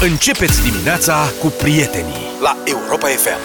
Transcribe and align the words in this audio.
Începeți 0.00 0.62
dimineața 0.62 1.14
cu 1.40 1.46
prietenii 1.46 2.14
la 2.42 2.56
Europa 2.64 3.06
FM. 3.06 3.38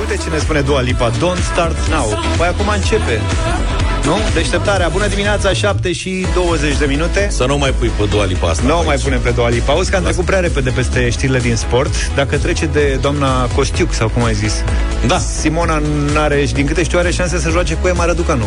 Uite 0.00 0.22
ce 0.22 0.30
ne 0.30 0.38
spune 0.38 0.60
Dua 0.60 0.80
Lipa 0.80 1.10
Don't 1.10 1.44
start 1.52 1.88
now. 1.88 2.18
Păi 2.36 2.46
acum 2.46 2.68
începe. 2.68 3.20
Nu? 4.04 4.16
Deșteptarea, 4.34 4.88
bună 4.88 5.06
dimineața, 5.06 5.52
7 5.52 5.92
și 5.92 6.26
20 6.34 6.76
de 6.78 6.84
minute. 6.84 7.28
Să 7.30 7.44
nu 7.46 7.58
mai 7.58 7.70
pui 7.78 7.90
pe 7.98 8.04
Dua 8.10 8.24
Lipa 8.24 8.48
asta 8.48 8.62
Nu 8.66 8.78
o 8.78 8.82
mai 8.82 8.94
aici. 8.94 9.02
punem 9.02 9.20
pe 9.20 9.30
Dua 9.30 9.48
Lipa. 9.48 9.72
Auzi 9.72 9.90
că 9.90 9.96
am 9.96 10.02
trecut 10.02 10.24
prea 10.24 10.40
repede 10.40 10.70
peste 10.70 11.10
știrile 11.10 11.38
din 11.38 11.56
sport. 11.56 12.14
Dacă 12.14 12.36
trece 12.38 12.66
de 12.66 12.98
doamna 13.00 13.46
Costiuc 13.46 13.92
Sau 13.92 14.08
cum 14.08 14.24
ai 14.24 14.34
zis. 14.34 14.54
Da. 15.06 15.18
Simona 15.18 15.82
n-are, 16.12 16.46
și 16.46 16.52
din 16.52 16.66
câte 16.66 16.82
știu, 16.82 16.98
are 16.98 17.10
șanse 17.10 17.38
să 17.38 17.50
joace 17.50 17.74
cu 17.74 17.88
Emma 17.88 18.04
Răducanu 18.04 18.46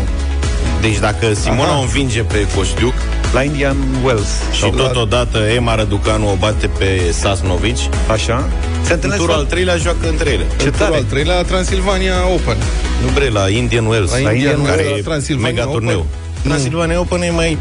Deci 0.84 1.00
dacă 1.00 1.34
Simona 1.34 1.70
Aha. 1.70 1.78
o 1.78 1.82
învinge 1.82 2.22
pe 2.24 2.48
Coștiuc 2.56 2.94
La 3.34 3.44
Indian 3.44 3.78
Wells 4.04 4.28
Și 4.52 4.60
sau 4.60 4.72
la- 4.74 4.84
totodată 4.84 5.38
Ema 5.56 5.76
Răducanu 5.76 6.32
o 6.32 6.36
bate 6.40 6.68
pe 6.68 7.02
Sasnovici 7.12 7.90
Așa 8.12 8.48
Se 8.82 8.88
În 8.88 8.90
întâlnesc 8.94 9.22
turul 9.22 9.36
al 9.36 9.42
la... 9.42 9.48
treilea 9.48 9.78
joacă 9.78 10.08
între 10.10 10.30
ele 10.30 10.44
Ce 10.58 10.66
În 10.66 10.72
turul 10.72 10.78
tare 10.78 10.96
al 10.96 11.04
treilea 11.04 11.36
la 11.36 11.42
Transilvania 11.44 12.14
Open. 12.34 12.58
Nu 13.06 13.12
bre, 13.14 13.30
la 13.30 13.50
Indian 13.50 13.86
Wells 13.86 14.12
La 14.12 14.32
Indian 14.32 14.60
Wells, 14.60 14.70
Care 14.70 14.84
la 14.90 14.96
e 14.98 15.02
Transilvania 15.02 15.50
mega 15.52 15.64
Open. 15.68 15.74
turneu 15.80 16.06
Nu. 16.42 16.50
Transilvania 16.50 17.00
Open 17.00 17.22
e 17.22 17.30
mai... 17.30 17.58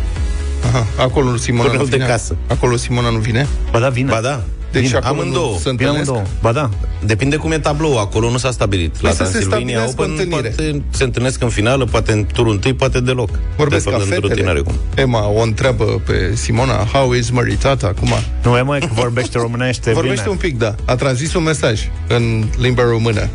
Aha, 0.72 0.86
acolo 0.98 1.36
Simona 1.36 1.62
Turneu 1.68 1.82
nu 1.84 1.88
de 1.90 1.96
vine. 1.96 2.08
casă. 2.08 2.36
Acolo 2.46 2.76
Simona 2.76 3.08
nu 3.08 3.18
vine. 3.18 3.46
Ba 3.70 3.78
da, 3.78 3.88
vine 3.88 4.10
Ba 4.10 4.20
da 4.20 4.40
Deci 4.72 4.82
Bine, 4.82 4.96
acolo 4.96 5.20
amândouă 5.20 5.50
nu 5.52 5.58
se 5.58 5.70
Vine 5.70 5.70
întâlnesc. 5.70 6.10
amândouă 6.10 6.36
Ba 6.42 6.52
da 6.52 6.70
Depinde 7.04 7.36
cum 7.36 7.52
e 7.52 7.58
tablou, 7.58 7.98
acolo 7.98 8.30
nu 8.30 8.38
s-a 8.38 8.50
stabilit. 8.50 9.00
La 9.00 9.08
Păi 9.08 9.16
să 9.16 9.24
se 9.24 9.30
Transilvania 9.30 9.66
stabilească 9.66 10.00
o 10.00 10.02
Open 10.02 10.10
întâlnire. 10.10 10.48
poate 10.56 10.82
se 10.90 11.04
întâlnesc 11.04 11.42
în 11.42 11.48
finală, 11.48 11.84
poate 11.84 12.12
în 12.12 12.26
turul 12.32 12.52
întâi, 12.52 12.74
poate 12.74 13.00
deloc. 13.00 13.30
Vorbesc 13.56 13.84
de 13.84 13.90
ca 13.90 13.96
fapt, 13.96 14.08
într-o 14.08 14.28
fetele. 14.28 14.40
tinere 14.40 14.60
cum. 14.60 14.74
Emma 14.94 15.28
o 15.28 15.40
întreabă 15.42 15.84
pe 16.06 16.34
Simona 16.34 16.74
How 16.92 17.12
is 17.12 17.30
Maritata 17.30 17.86
acum? 17.86 18.08
Nu, 18.42 18.56
Emma 18.56 18.78
că 18.78 18.88
vorbește 18.94 19.38
românește 19.38 19.90
Vorbește 20.00 20.20
bine 20.20 20.30
un 20.30 20.36
pic, 20.36 20.58
da. 20.58 20.74
A 20.84 20.94
transmis 20.94 21.34
un 21.34 21.42
mesaj 21.42 21.90
în 22.08 22.44
limba 22.58 22.82
română. 22.82 23.28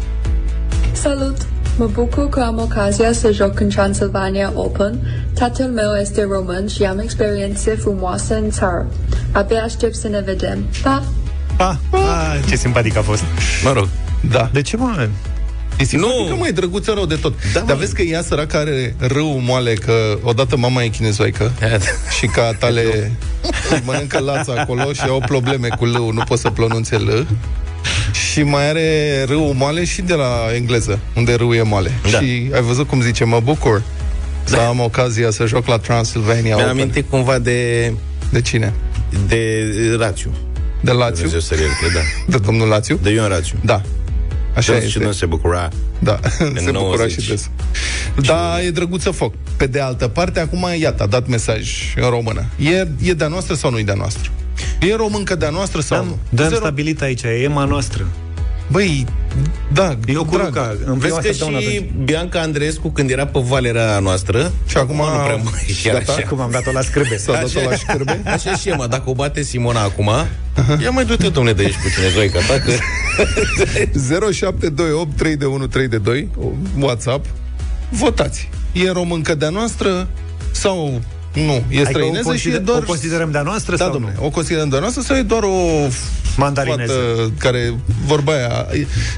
Salut! 0.91 1.37
Mă 1.77 1.85
bucur 1.93 2.29
că 2.29 2.39
am 2.39 2.59
ocazia 2.59 3.11
să 3.11 3.31
joc 3.31 3.59
în 3.59 3.69
Transylvania 3.69 4.51
Open. 4.55 4.99
Tatăl 5.33 5.65
meu 5.69 5.93
este 6.01 6.27
român 6.31 6.67
și 6.67 6.83
am 6.83 6.99
experiențe 6.99 7.75
frumoase 7.75 8.33
în 8.33 8.49
țară. 8.49 8.87
Abia 9.31 9.61
aștept 9.63 9.95
să 9.95 10.07
ne 10.07 10.21
vedem. 10.25 10.65
Pa! 10.83 10.89
Pa, 10.89 11.03
ah, 11.57 11.75
ce 12.49 12.55
simpatic 12.55 12.97
a 12.97 13.01
fost 13.01 13.23
Mă 13.63 13.71
rog. 13.71 13.87
Da. 14.31 14.49
De 14.53 14.61
ce, 14.61 14.77
mă? 14.77 15.07
E 15.77 15.83
simpatică, 15.83 16.23
Nu. 16.29 16.35
mai 16.37 16.51
drăguță 16.51 16.91
rău 16.93 17.05
de 17.05 17.15
tot. 17.15 17.33
Da, 17.53 17.59
Dar 17.59 17.75
mă. 17.75 17.79
vezi 17.79 17.93
că 17.93 18.01
ea 18.01 18.21
săracă 18.21 18.57
are 18.57 18.95
râu 18.99 19.39
moale, 19.45 19.73
că 19.73 20.17
odată 20.21 20.57
mama 20.57 20.83
e 20.83 20.87
chinezoică 20.87 21.51
și 22.19 22.25
ca 22.25 22.53
tale 22.59 23.11
mănâncă 23.83 24.19
lața 24.19 24.53
acolo 24.57 24.93
și 24.93 25.01
au 25.01 25.23
probleme 25.25 25.67
cu 25.67 25.85
lău, 25.85 26.11
nu 26.11 26.23
pot 26.23 26.39
să 26.39 26.49
pronunțe 26.49 26.95
L. 26.97 27.27
Și 28.31 28.43
mai 28.43 28.69
are 28.69 29.23
râu 29.27 29.53
moale 29.57 29.85
și 29.85 30.01
de 30.01 30.13
la 30.13 30.29
engleză, 30.55 30.99
unde 31.15 31.33
râu 31.33 31.53
e 31.53 31.61
moale. 31.61 31.91
Da. 32.11 32.19
Și 32.19 32.49
ai 32.53 32.61
văzut 32.61 32.87
cum 32.87 33.01
zice, 33.01 33.23
mă 33.23 33.39
bucur 33.43 33.81
să 34.43 34.57
am 34.57 34.79
ocazia 34.79 35.29
să 35.31 35.45
joc 35.45 35.67
la 35.67 35.77
Transylvania 35.77 36.55
Mi-am 36.55 36.69
Open. 36.69 36.69
amintit 36.81 37.09
cumva 37.09 37.39
de, 37.39 37.93
De 38.29 38.41
cine? 38.41 38.73
de 39.27 39.63
Rațiu. 39.99 40.31
De 40.87 40.93
Lațiu? 40.93 41.15
Dumnezeu 41.15 41.39
să-l 41.39 41.57
ierte, 41.59 41.85
da. 41.93 41.99
De 42.37 42.43
domnul 42.45 42.67
Lațiu? 42.67 42.99
De 43.01 43.09
Ion 43.09 43.27
Rațiu. 43.27 43.57
Da. 43.63 43.81
Așa 44.55 44.71
Dânsul 44.71 44.89
și 44.89 44.95
este. 44.97 45.07
nu 45.07 45.11
se 45.11 45.25
bucura. 45.25 45.69
Da, 45.99 46.19
se 46.37 46.71
bucura 46.71 46.71
90. 46.71 47.21
și 47.21 47.29
des. 47.29 47.49
Da, 48.21 48.61
e 48.61 48.69
drăguță 48.69 49.11
foc. 49.11 49.33
Pe 49.57 49.67
de 49.67 49.79
altă 49.79 50.07
parte, 50.07 50.39
acum, 50.39 50.67
iată, 50.79 51.03
a 51.03 51.05
dat 51.05 51.27
mesaj 51.27 51.93
în 51.95 52.09
română. 52.09 52.45
E, 52.57 52.87
e 53.03 53.13
de-a 53.13 53.27
noastră 53.27 53.55
sau 53.55 53.71
nu 53.71 53.79
e 53.79 53.83
de-a 53.83 53.93
noastră? 53.93 54.31
E 54.81 54.95
româncă 54.95 55.35
de-a 55.35 55.49
noastră 55.49 55.81
sau 55.81 56.03
nu? 56.03 56.17
Dăm 56.29 56.47
Zero- 56.49 56.55
stabilit 56.55 57.01
aici, 57.01 57.23
e 57.23 57.27
Emma 57.27 57.65
noastră 57.65 58.07
Băi, 58.71 59.05
da, 59.73 59.97
Eu 60.05 60.25
cu 60.25 60.35
drag. 60.35 60.45
Luca, 60.45 60.75
în 60.85 60.97
Vezi 60.97 61.13
prima 61.13 61.17
că 61.17 61.27
săptămână 61.27 61.59
și 61.59 61.67
atunci. 61.67 62.03
Bianca 62.03 62.39
Andreescu, 62.39 62.89
când 62.89 63.09
era 63.09 63.25
pe 63.25 63.39
Valera 63.43 63.99
noastră, 63.99 64.51
Și 64.65 64.77
acum 64.77 64.95
nu 64.95 65.03
prea 65.23 65.35
mai 65.35 65.65
e 65.67 65.73
chiar 65.83 65.97
gata? 65.97 66.11
așa. 66.11 66.27
Cum 66.27 66.39
am 66.39 66.51
dat-o 66.51 66.71
la 66.71 66.81
scârbe 66.81 67.17
S-a 67.17 67.31
dat-o 67.31 67.69
la 67.69 67.75
șcârbe? 67.75 68.21
Așa 68.25 68.55
și 68.55 68.69
e, 68.69 68.75
mă, 68.75 68.87
dacă 68.87 69.09
o 69.09 69.13
bate 69.13 69.41
Simona 69.41 69.81
acum, 69.81 70.09
ia 70.81 70.89
mai 70.89 71.05
du-te, 71.05 71.29
domnule, 71.29 71.55
de 71.55 71.63
aici 71.63 71.75
puțin, 71.75 72.03
zoica 72.13 72.39
ta, 72.39 72.53
că... 72.53 72.71
0728 74.31 75.17
3 75.17 75.35
de 75.35 75.45
1 75.45 75.67
3 75.67 75.87
de 75.87 75.97
2 75.97 76.29
WhatsApp 76.79 77.25
Votați. 77.89 78.49
E 78.71 78.91
româncă 78.91 79.35
de-a 79.35 79.49
noastră 79.49 80.07
sau 80.51 81.01
nu? 81.45 81.51
E 81.51 81.59
Adică 81.65 81.81
o, 81.81 81.85
străineză 81.85 82.19
și 82.21 82.21
e 82.21 82.23
consider, 82.23 82.59
doar... 82.59 82.81
o 82.81 82.85
considerăm 82.85 83.31
de-a 83.31 83.41
noastră 83.41 83.75
Da, 83.75 83.83
sau 83.83 83.91
domnule, 83.93 84.13
nu? 84.19 84.25
o 84.25 84.29
considerăm 84.29 84.69
de-a 84.69 84.79
noastră 84.79 85.01
sau 85.01 85.15
e 85.15 85.21
doar 85.21 85.43
o 85.43 85.87
Mandarineză. 86.37 86.93
fată 86.93 87.31
care 87.37 87.73
vorba 88.05 88.31
aia. 88.33 88.65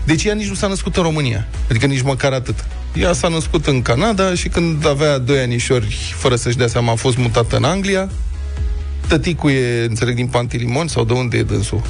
Deci 0.06 0.24
ea 0.24 0.34
nici 0.34 0.48
nu 0.48 0.54
s-a 0.54 0.68
născut 0.68 0.96
în 0.98 1.04
România. 1.04 1.48
Adică 1.70 1.86
nici 1.86 2.02
măcar 2.02 2.32
atât. 2.34 2.66
Ea 2.94 3.14
s-a 3.14 3.28
născut 3.28 3.66
în 3.68 3.82
Canada 3.82 4.34
și 4.36 4.48
când 4.48 4.88
avea 4.88 5.18
doi 5.18 5.40
anișori, 5.40 6.14
fără 6.16 6.36
să-și 6.36 6.58
dea 6.58 6.68
seama, 6.68 6.92
a 6.92 6.96
fost 6.96 7.18
mutată 7.18 7.56
în 7.56 7.64
Anglia. 7.64 8.10
Tăticul 9.08 9.50
e, 9.52 9.86
înțeleg, 9.88 10.16
din 10.16 10.28
Pantilimon 10.28 10.88
sau 10.88 11.04
de 11.06 11.14
unde 11.14 11.38
e 11.38 11.44
dânsul? 11.44 11.82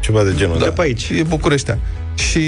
Ceva 0.00 0.22
de 0.22 0.32
genul, 0.36 0.58
De 0.58 0.64
da. 0.64 0.70
pe 0.70 0.80
aici. 0.82 1.08
E 1.08 1.22
bucureștean. 1.22 1.78
Și 2.14 2.40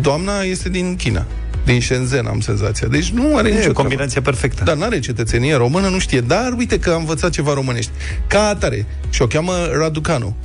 doamna 0.00 0.40
este 0.40 0.68
din 0.68 0.96
China. 0.96 1.26
Din 1.64 1.80
Shenzhen, 1.80 2.26
am 2.26 2.40
senzația. 2.40 2.88
Deci 2.88 3.08
nu 3.10 3.36
are 3.36 3.48
E 3.48 3.50
nicio 3.50 3.56
o 3.56 3.60
treabă. 3.60 3.80
combinație 3.80 4.20
perfectă. 4.20 4.64
Dar 4.64 4.76
n-are 4.76 4.98
cetățenie 4.98 5.54
română, 5.54 5.88
nu 5.88 5.98
știe. 5.98 6.20
Dar 6.20 6.54
uite 6.58 6.78
că 6.78 6.90
a 6.90 6.96
învățat 6.96 7.30
ceva 7.30 7.52
românești. 7.54 7.90
Ca 8.26 8.46
atare. 8.46 8.86
Și 9.10 9.22
o 9.22 9.26
cheamă 9.26 9.52
Raducanu. 9.78 10.36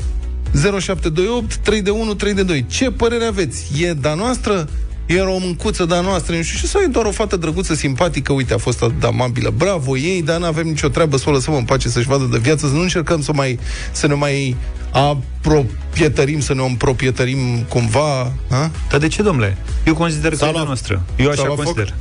0728 0.80 1.56
3 1.56 1.82
de 1.82 1.90
1 1.90 2.14
3 2.14 2.34
de 2.34 2.44
2. 2.44 2.66
Ce 2.68 2.92
părere 2.92 3.26
aveți? 3.26 3.66
E 3.84 3.94
da 3.94 4.14
noastră? 4.14 4.68
E 5.06 5.22
româncuță 5.22 5.86
da 5.86 6.02
noastră? 6.02 6.36
Nu 6.36 6.42
știu. 6.42 6.58
Și 6.58 6.68
sau 6.68 6.82
e 6.82 6.86
doar 6.86 7.06
o 7.06 7.12
fată 7.12 7.36
drăguță, 7.36 7.74
simpatică? 7.76 8.34
Uite, 8.34 8.54
a 8.54 8.58
fost 8.58 8.84
atât 8.84 9.00
de 9.00 9.08
amabilă. 9.08 9.54
Bravo 9.58 9.98
ei, 9.98 10.22
dar 10.22 10.40
nu 10.40 10.46
avem 10.46 10.68
nicio 10.68 10.88
treabă 10.88 11.18
să 11.18 11.30
o 11.30 11.32
lăsăm 11.32 11.54
în 11.54 11.64
pace 11.64 11.90
să-și 11.90 12.08
vadă 12.08 12.28
de 12.32 12.38
viață, 12.38 12.68
să 12.68 12.74
nu 12.74 12.82
încercăm 12.82 13.22
să, 13.22 13.32
mai, 13.34 13.60
să 13.92 14.08
ne 14.08 14.14
mai 14.14 14.56
apropietărim, 14.92 16.40
să 16.40 16.54
ne 16.54 16.62
împroprietărim 16.66 17.66
cumva. 17.70 18.20
A? 18.50 18.72
Dar 18.90 19.00
de 19.00 19.08
ce, 19.08 19.22
domnule? 19.22 19.58
Eu 19.86 19.94
consider 19.96 20.30
că 20.32 20.36
S-a 20.38 20.46
e 20.48 20.52
de 20.52 20.54
luat- 20.58 20.66
noastră. 20.66 21.02
Eu 21.16 21.28
așa 21.30 21.42
s-a 21.42 21.46
luat 21.46 21.58
foc? 21.58 21.66
consider. 21.66 21.94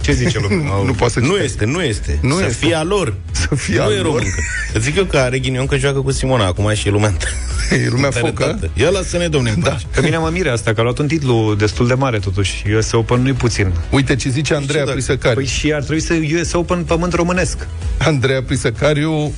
Ce 0.00 0.12
zice 0.12 0.38
lumea? 0.48 0.72
Nu 0.86 0.92
poate 0.92 1.12
să 1.12 1.18
Nu 1.18 1.24
citească. 1.26 1.44
este, 1.44 1.64
nu 1.64 1.82
este. 1.82 2.18
Nu 2.22 2.36
să 2.36 2.44
este. 2.44 2.66
fie 2.66 2.74
a 2.74 2.82
lor. 2.82 3.14
Să 3.30 3.54
fie 3.54 3.76
nu 3.76 3.82
a 3.82 3.92
e 3.92 3.96
lor. 3.96 4.04
româncă. 4.04 4.40
Îți 4.72 4.84
zic 4.84 4.96
eu 4.96 5.04
că 5.04 5.16
are 5.16 5.38
ghinion 5.38 5.66
că 5.66 5.76
joacă 5.76 6.00
cu 6.00 6.10
Simona 6.10 6.46
acum 6.46 6.72
și 6.74 6.88
e 6.88 6.90
lumea 6.90 7.12
E 7.84 7.88
lumea 7.88 8.10
focă. 8.10 8.26
interesată. 8.28 8.70
Ia 8.74 8.88
lasă-ne, 8.90 9.28
domne, 9.28 9.50
în 9.50 9.60
Da. 9.60 9.70
pace. 9.70 9.86
Pe 9.94 10.00
mine 10.00 10.16
mă 10.16 10.28
mire 10.32 10.48
asta, 10.50 10.72
că 10.74 10.80
a 10.80 10.82
luat 10.82 10.98
un 10.98 11.06
titlu 11.06 11.54
destul 11.58 11.86
de 11.86 11.94
mare 11.94 12.18
totuși. 12.18 12.64
US 12.76 12.92
Open 12.92 13.20
nu-i 13.20 13.32
puțin. 13.32 13.72
Uite 13.90 14.16
ce 14.16 14.28
zice 14.28 14.54
Andreea 14.54 14.82
dacă- 14.84 14.96
Prisăcari. 14.96 15.34
Păi 15.34 15.46
și 15.46 15.72
ar 15.72 15.82
trebui 15.82 16.02
să 16.02 16.14
US 16.40 16.52
Open 16.52 16.84
pământ 16.84 17.12
românesc. 17.12 17.66
Andreea 17.98 18.42
Prisăcariu 18.42 19.32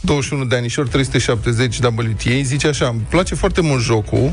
21 0.00 0.44
de 0.44 0.56
anișori, 0.56 0.88
370 0.88 1.78
WTA, 1.78 2.42
zice 2.42 2.68
așa, 2.68 2.88
îmi 2.88 3.06
place 3.08 3.34
foarte 3.34 3.60
mult 3.60 3.82
jocul 3.82 4.32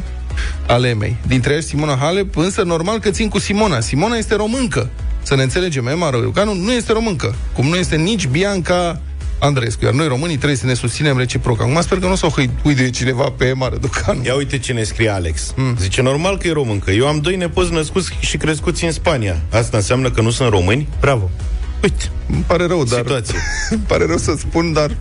ale 0.68 0.94
mei. 0.94 1.16
Dintre 1.28 1.54
ea 1.54 1.60
și 1.60 1.66
Simona 1.66 1.96
Halep, 1.96 2.36
însă 2.36 2.62
normal 2.62 3.00
că 3.00 3.10
țin 3.10 3.30
cu 3.30 3.40
Simona. 3.40 3.80
Simona 3.80 4.16
este 4.16 4.36
româncă. 4.36 4.90
Să 5.24 5.36
ne 5.36 5.44
înțelegem, 5.44 5.88
Emma 5.88 6.10
Răducanu 6.10 6.54
nu 6.54 6.72
este 6.72 6.92
româncă. 6.92 7.36
Cum 7.54 7.68
nu 7.68 7.76
este 7.76 7.96
nici 7.96 8.28
Bianca 8.28 9.02
Andreescu. 9.40 9.86
Iar 9.86 9.94
noi 9.94 10.08
românii 10.08 10.36
trebuie 10.36 10.58
să 10.58 10.66
ne 10.66 10.74
susținem 10.74 11.18
reciproc. 11.18 11.62
Acum 11.62 11.82
sper 11.82 12.00
că 12.00 12.06
nu 12.06 12.12
o 12.12 12.16
să 12.16 12.26
o 12.26 12.30
hăiduie 12.30 12.90
cineva 12.90 13.24
pe 13.38 13.46
Emma 13.46 13.70
Răducanu. 13.70 14.24
Ia 14.24 14.36
uite 14.36 14.58
ce 14.58 14.74
ne 14.74 14.84
scrie 14.84 15.10
Alex. 15.10 15.52
Hmm. 15.54 15.64
Mm. 15.64 15.78
Zice, 15.80 16.02
normal 16.02 16.38
că 16.38 16.48
e 16.48 16.52
româncă. 16.52 16.92
Eu 16.92 17.08
am 17.08 17.20
doi 17.20 17.36
nepoți 17.36 17.72
născuți 17.72 18.18
și 18.20 18.38
crescuți 18.38 18.86
în 18.86 18.92
Spania. 18.92 19.42
Asta 19.52 19.78
înseamnă 19.78 20.12
că 20.12 20.22
nu 20.22 20.30
sunt 20.30 20.50
români? 20.50 20.88
Bravo. 21.00 21.30
Uite, 21.84 22.10
Îmi 22.34 22.44
pare 22.48 22.66
rău, 22.66 22.84
dar... 22.84 23.00
situație. 23.00 23.38
Îmi 23.70 23.84
pare 23.88 24.06
rău 24.06 24.18
să 24.18 24.36
spun, 24.38 24.74
dar 24.74 24.96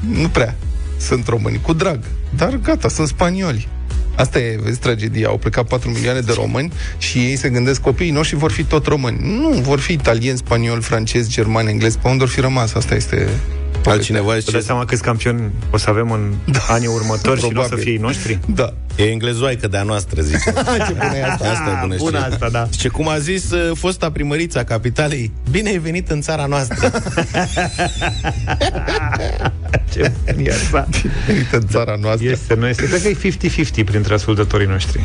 nu 0.00 0.28
prea 0.28 0.56
sunt 0.98 1.26
români. 1.26 1.60
Cu 1.60 1.72
drag. 1.72 1.98
Dar 2.36 2.56
gata, 2.56 2.88
sunt 2.88 3.08
spanioli. 3.08 3.68
Asta 4.16 4.38
e, 4.38 4.58
vezi, 4.62 4.78
tragedia. 4.78 5.28
Au 5.28 5.38
plecat 5.38 5.66
4 5.66 5.90
milioane 5.90 6.20
de 6.20 6.32
români 6.32 6.72
și 6.98 7.18
ei 7.18 7.36
se 7.36 7.48
gândesc 7.48 7.80
copiii 7.80 8.10
noștri 8.10 8.36
vor 8.36 8.50
fi 8.50 8.64
tot 8.64 8.86
români. 8.86 9.18
Nu, 9.20 9.48
vor 9.48 9.78
fi 9.78 9.92
italieni, 9.92 10.36
spanioli, 10.36 10.82
francezi, 10.82 11.30
germani, 11.30 11.70
englezi. 11.70 11.98
Pe 11.98 12.08
unde 12.08 12.18
vor 12.18 12.28
fi 12.28 12.40
rămas? 12.40 12.74
Asta 12.74 12.94
este... 12.94 13.28
Altcineva 13.84 14.32
Vă 14.32 14.38
zice, 14.38 14.50
dați 14.50 14.66
seama 14.66 14.84
câți 14.84 15.02
campioni 15.02 15.50
o 15.70 15.76
să 15.76 15.90
avem 15.90 16.10
în 16.10 16.32
anii 16.68 16.86
următori 16.86 17.40
și 17.40 17.48
nu 17.52 17.60
o 17.60 17.62
să 17.62 17.68
Probabil. 17.68 17.78
fie 17.84 17.92
ei 17.92 17.98
noștri? 17.98 18.38
Da. 18.54 18.72
e 18.96 19.02
englezoaică 19.02 19.68
de-a 19.68 19.82
noastră, 19.82 20.22
zice. 20.22 20.52
Ce 20.86 20.92
bună 20.92 21.16
e 21.16 21.24
asta? 21.24 21.48
Asta 21.50 21.70
e 21.76 21.80
bună, 21.80 21.94
Bună 21.96 22.18
știre. 22.18 22.32
asta, 22.32 22.48
da. 22.48 22.68
Zice, 22.70 22.88
cum 22.88 23.08
a 23.08 23.18
zis 23.18 23.50
uh, 23.50 23.76
fosta 23.76 24.10
primărița 24.10 24.60
a 24.60 24.64
capitalei, 24.64 25.32
bine 25.50 25.68
ai 25.68 25.78
venit 25.78 26.10
în 26.10 26.20
țara 26.20 26.46
noastră. 26.46 26.90
Ce 29.92 30.12
bun 30.34 30.44
e 30.46 30.50
asta. 30.64 30.88
Uite, 31.28 31.56
în 31.56 31.66
țara 31.68 31.96
noastră. 32.00 32.28
Este, 32.28 32.54
nu 32.54 32.66
este. 32.66 32.84
Cred 32.84 33.02
că 33.02 33.08
e 33.08 33.16
50-50 33.82 33.84
printre 33.84 34.14
ascultătorii 34.14 34.66
noștri. 34.66 35.04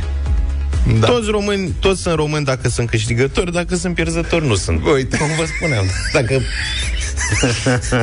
Da. 0.99 1.07
Toți 1.07 1.29
români, 1.29 1.73
toți 1.79 2.01
sunt 2.01 2.15
români 2.15 2.45
dacă 2.45 2.69
sunt 2.69 2.89
câștigători, 2.89 3.51
dacă 3.51 3.75
sunt 3.75 3.95
pierzători, 3.95 4.47
nu 4.47 4.55
sunt. 4.55 4.85
Uite. 4.93 5.17
Cum 5.17 5.27
vă 5.37 5.43
spuneam. 5.57 5.85
Dacă 6.13 6.39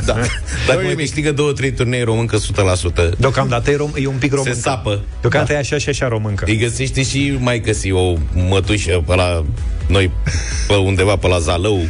da. 0.05 0.17
Dacă 0.67 0.81
mai 0.85 0.95
câștigă 0.97 1.33
două, 1.33 1.53
trei 1.53 1.73
turnee 1.73 2.05
româncă 2.05 2.37
100%, 2.39 2.41
Deocamdată 3.19 3.71
e, 3.71 3.75
rom- 3.77 4.03
e 4.03 4.07
un 4.07 4.17
pic 4.19 4.31
româncă. 4.33 4.53
se 4.55 4.61
sapă. 4.61 5.01
Deocamdată 5.21 5.53
e 5.53 5.59
așa 5.59 5.79
și 5.79 5.89
așa 5.89 6.09
româncă. 6.09 6.45
Îi 6.49 6.57
găsește 6.57 7.03
și 7.03 7.37
mai 7.41 7.61
găsi 7.61 7.91
o 7.91 8.15
mătușă 8.49 9.03
pe 9.07 9.15
la 9.15 9.45
noi, 9.87 10.11
pe 10.69 10.75
undeva 10.75 11.17
pe 11.17 11.27
la 11.29 11.39
Zalău. 11.39 11.81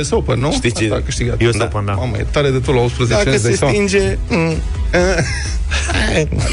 US 0.00 0.10
Open, 0.10 0.38
nu? 0.38 0.52
Știi 0.52 0.72
ce- 0.72 0.84
Asta 0.84 0.94
a 0.96 1.00
câștigat. 1.02 1.42
US 1.42 1.54
Open, 1.60 1.84
da. 1.84 1.92
Mamă, 1.92 2.16
e 2.18 2.26
tare 2.30 2.50
de 2.50 2.58
tot 2.58 2.74
la 2.74 2.80
18 2.80 3.16
Dacă 3.16 3.28
ani, 3.28 3.36
îți 3.36 3.44
se 3.44 3.48
dai 3.48 3.56
seama. 3.58 3.72
stinge... 3.74 4.16
mm, 4.28 4.54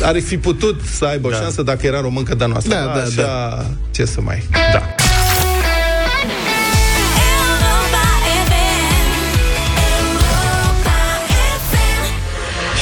Ar 0.02 0.20
fi 0.22 0.38
putut 0.38 0.82
să 0.98 1.06
aibă 1.06 1.28
o 1.28 1.32
șansă 1.32 1.62
dacă 1.62 1.86
era 1.86 2.02
româncă 2.02 2.36
de-a 2.36 2.48
noastră. 2.48 2.74
Da, 2.74 2.86
da, 2.86 3.24
Așa, 3.24 3.66
ce 3.92 4.06
să 4.06 4.22
mai... 4.22 4.44
Da. 4.52 4.96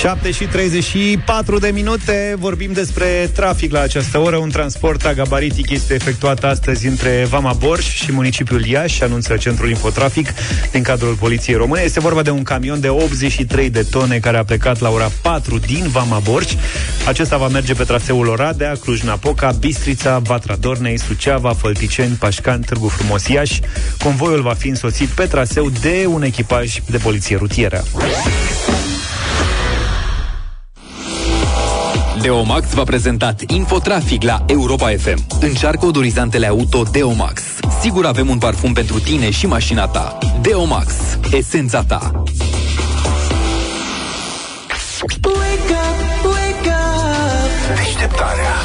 7 0.06 0.32
și 0.32 0.44
34 0.44 1.60
de 1.60 1.70
minute. 1.74 2.36
Vorbim 2.40 2.72
despre 2.72 3.30
trafic 3.34 3.72
la 3.72 3.80
această 3.80 4.20
oră. 4.20 4.36
Un 4.36 4.50
transport 4.50 5.06
agabaritic 5.06 5.70
este 5.70 5.94
efectuat 5.94 6.44
astăzi 6.44 6.88
Între 6.88 7.26
Vama 7.30 7.54
Borș 7.54 7.86
și 7.86 8.12
municipiul 8.12 8.66
Iași 8.66 9.04
Anunță 9.04 9.36
Centrul 9.38 9.70
Infotrafic 9.70 10.34
Din 10.72 10.84
cadrul 10.84 11.16
Poliției 11.16 11.56
Române. 11.56 11.82
Este 11.82 12.00
vorba 12.00 12.22
de 12.22 12.30
un 12.30 12.44
camion 12.44 12.80
de 12.80 12.90
83 12.90 13.70
de 13.70 13.82
tone 13.82 14.18
Care 14.18 14.38
a 14.38 14.44
plecat 14.44 14.80
la 14.80 14.90
ora 14.90 15.12
4 15.22 15.58
din 15.58 15.88
Vama 15.88 16.20
Borș. 16.20 16.54
Acesta 17.08 17.38
va 17.38 17.48
merge 17.48 17.74
pe 17.74 17.84
traseul 17.84 18.28
Oradea 18.28 18.76
Cluj-Napoca, 18.76 19.52
Bistrița, 19.52 20.20
Vatra 20.20 20.56
Dornei 20.56 21.00
Suceava, 21.00 21.54
Fălticeni, 21.54 22.16
Pașcan, 22.16 22.62
Târgu 22.62 22.88
Frumos, 22.88 23.28
Iași. 23.28 23.62
Convoiul 24.04 24.42
va 24.42 24.54
fi 24.54 24.68
însoțit 24.68 25.08
pe 25.08 25.26
traseu 25.26 25.70
De 25.82 26.06
un 26.08 26.24
echipaj 26.24 26.80
de 26.90 26.98
poliție 26.98 27.36
rutieră 27.36 27.84
Deomax 32.26 32.74
v-a 32.74 32.84
prezentat 32.84 33.42
Infotrafic 33.48 34.24
la 34.24 34.44
Europa 34.48 34.90
FM. 34.90 35.26
Încearcă 35.40 35.86
odorizantele 35.86 36.48
auto 36.48 36.84
Deomax. 36.84 37.42
Sigur 37.82 38.06
avem 38.06 38.30
un 38.30 38.38
parfum 38.38 38.74
pentru 38.74 39.00
tine 39.00 39.30
și 39.30 39.48
mașina 39.48 39.88
ta. 39.88 40.18
Deomax. 40.42 40.94
Esența 41.32 41.84
ta. 41.84 42.24
Deșteptarea 47.76 48.56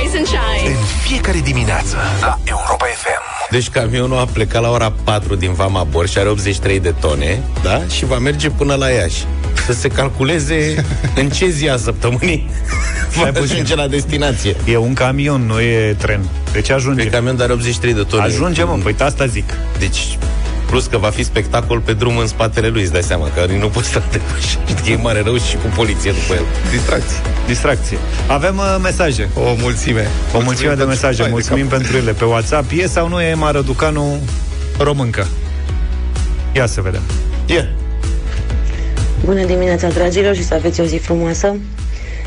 Rise 0.00 0.16
and 0.16 0.26
shine. 0.26 0.66
În 0.66 0.84
fiecare 1.02 1.38
dimineață 1.38 1.96
La 2.20 2.38
Europa 2.44 2.84
FM 2.84 3.33
Deci 3.54 3.68
camionul 3.68 4.18
a 4.18 4.24
plecat 4.24 4.62
la 4.62 4.70
ora 4.70 4.92
4 5.04 5.34
din 5.34 5.52
Vama 5.52 5.84
Bor 5.84 6.08
și 6.08 6.18
are 6.18 6.28
83 6.28 6.80
de 6.80 6.94
tone, 7.00 7.42
da? 7.62 7.82
Și 7.86 8.04
va 8.04 8.18
merge 8.18 8.50
până 8.50 8.74
la 8.74 8.88
Iași. 8.88 9.24
Să 9.66 9.72
se 9.72 9.88
calculeze 9.88 10.84
în 11.20 11.28
ce 11.28 11.48
zi 11.48 11.68
a 11.68 11.76
săptămânii 11.76 12.50
va 13.16 13.40
ajunge 13.40 13.74
la 13.74 13.86
destinație. 13.86 14.56
E 14.68 14.76
un 14.76 14.94
camion, 14.94 15.46
nu 15.46 15.60
e 15.60 15.94
tren. 15.98 16.20
Deci 16.52 16.70
ajunge. 16.70 17.02
Pe 17.02 17.10
camion 17.10 17.36
dar 17.36 17.50
83 17.50 17.94
de 17.94 18.02
tone. 18.02 18.22
Ajunge, 18.22 18.64
mă, 18.64 18.78
păi 18.82 18.94
asta 18.98 19.26
zic. 19.26 19.52
Deci, 19.78 20.18
plus 20.66 20.86
că 20.86 20.98
va 20.98 21.08
fi 21.10 21.24
spectacol 21.24 21.80
pe 21.80 21.92
drum 21.92 22.16
în 22.16 22.26
spatele 22.26 22.68
lui, 22.68 22.82
îți 22.82 22.92
dai 22.92 23.02
seama, 23.02 23.28
că 23.34 23.46
nu 23.58 23.68
poți 23.68 23.88
să 23.88 23.98
te 23.98 24.18
depășești. 24.18 24.92
E 24.92 24.96
mare 24.96 25.20
rău 25.24 25.36
și 25.38 25.56
cu 25.56 25.66
poliție 25.74 26.10
după 26.10 26.34
el. 26.34 26.44
Distracții. 26.70 27.16
Distracție. 27.46 27.98
Avem 28.26 28.56
uh, 28.56 28.76
mesaje. 28.82 29.28
O 29.34 29.54
mulțime. 29.58 30.06
O 30.34 30.40
mulțime 30.40 30.68
de 30.68 30.74
pentru 30.74 30.86
mesaje. 30.86 31.16
fai 31.16 31.24
de 31.26 31.30
Mulțumim 31.30 31.68
cap. 31.68 31.78
pentru 31.78 31.96
ele 31.96 32.12
pe 32.12 32.24
WhatsApp. 32.24 32.70
E 32.76 32.86
sau 32.86 33.08
nu 33.08 33.20
e 33.20 33.26
Emma 33.26 33.50
Răducanu 33.50 34.18
româncă? 34.78 35.26
Ia 36.52 36.66
să 36.66 36.80
vedem. 36.80 37.02
Yeah. 37.46 37.64
Bună 39.24 39.44
dimineața, 39.44 39.88
dragilor, 39.88 40.34
și 40.34 40.44
să 40.44 40.54
aveți 40.54 40.80
o 40.80 40.84
zi 40.84 40.96
frumoasă. 40.96 41.56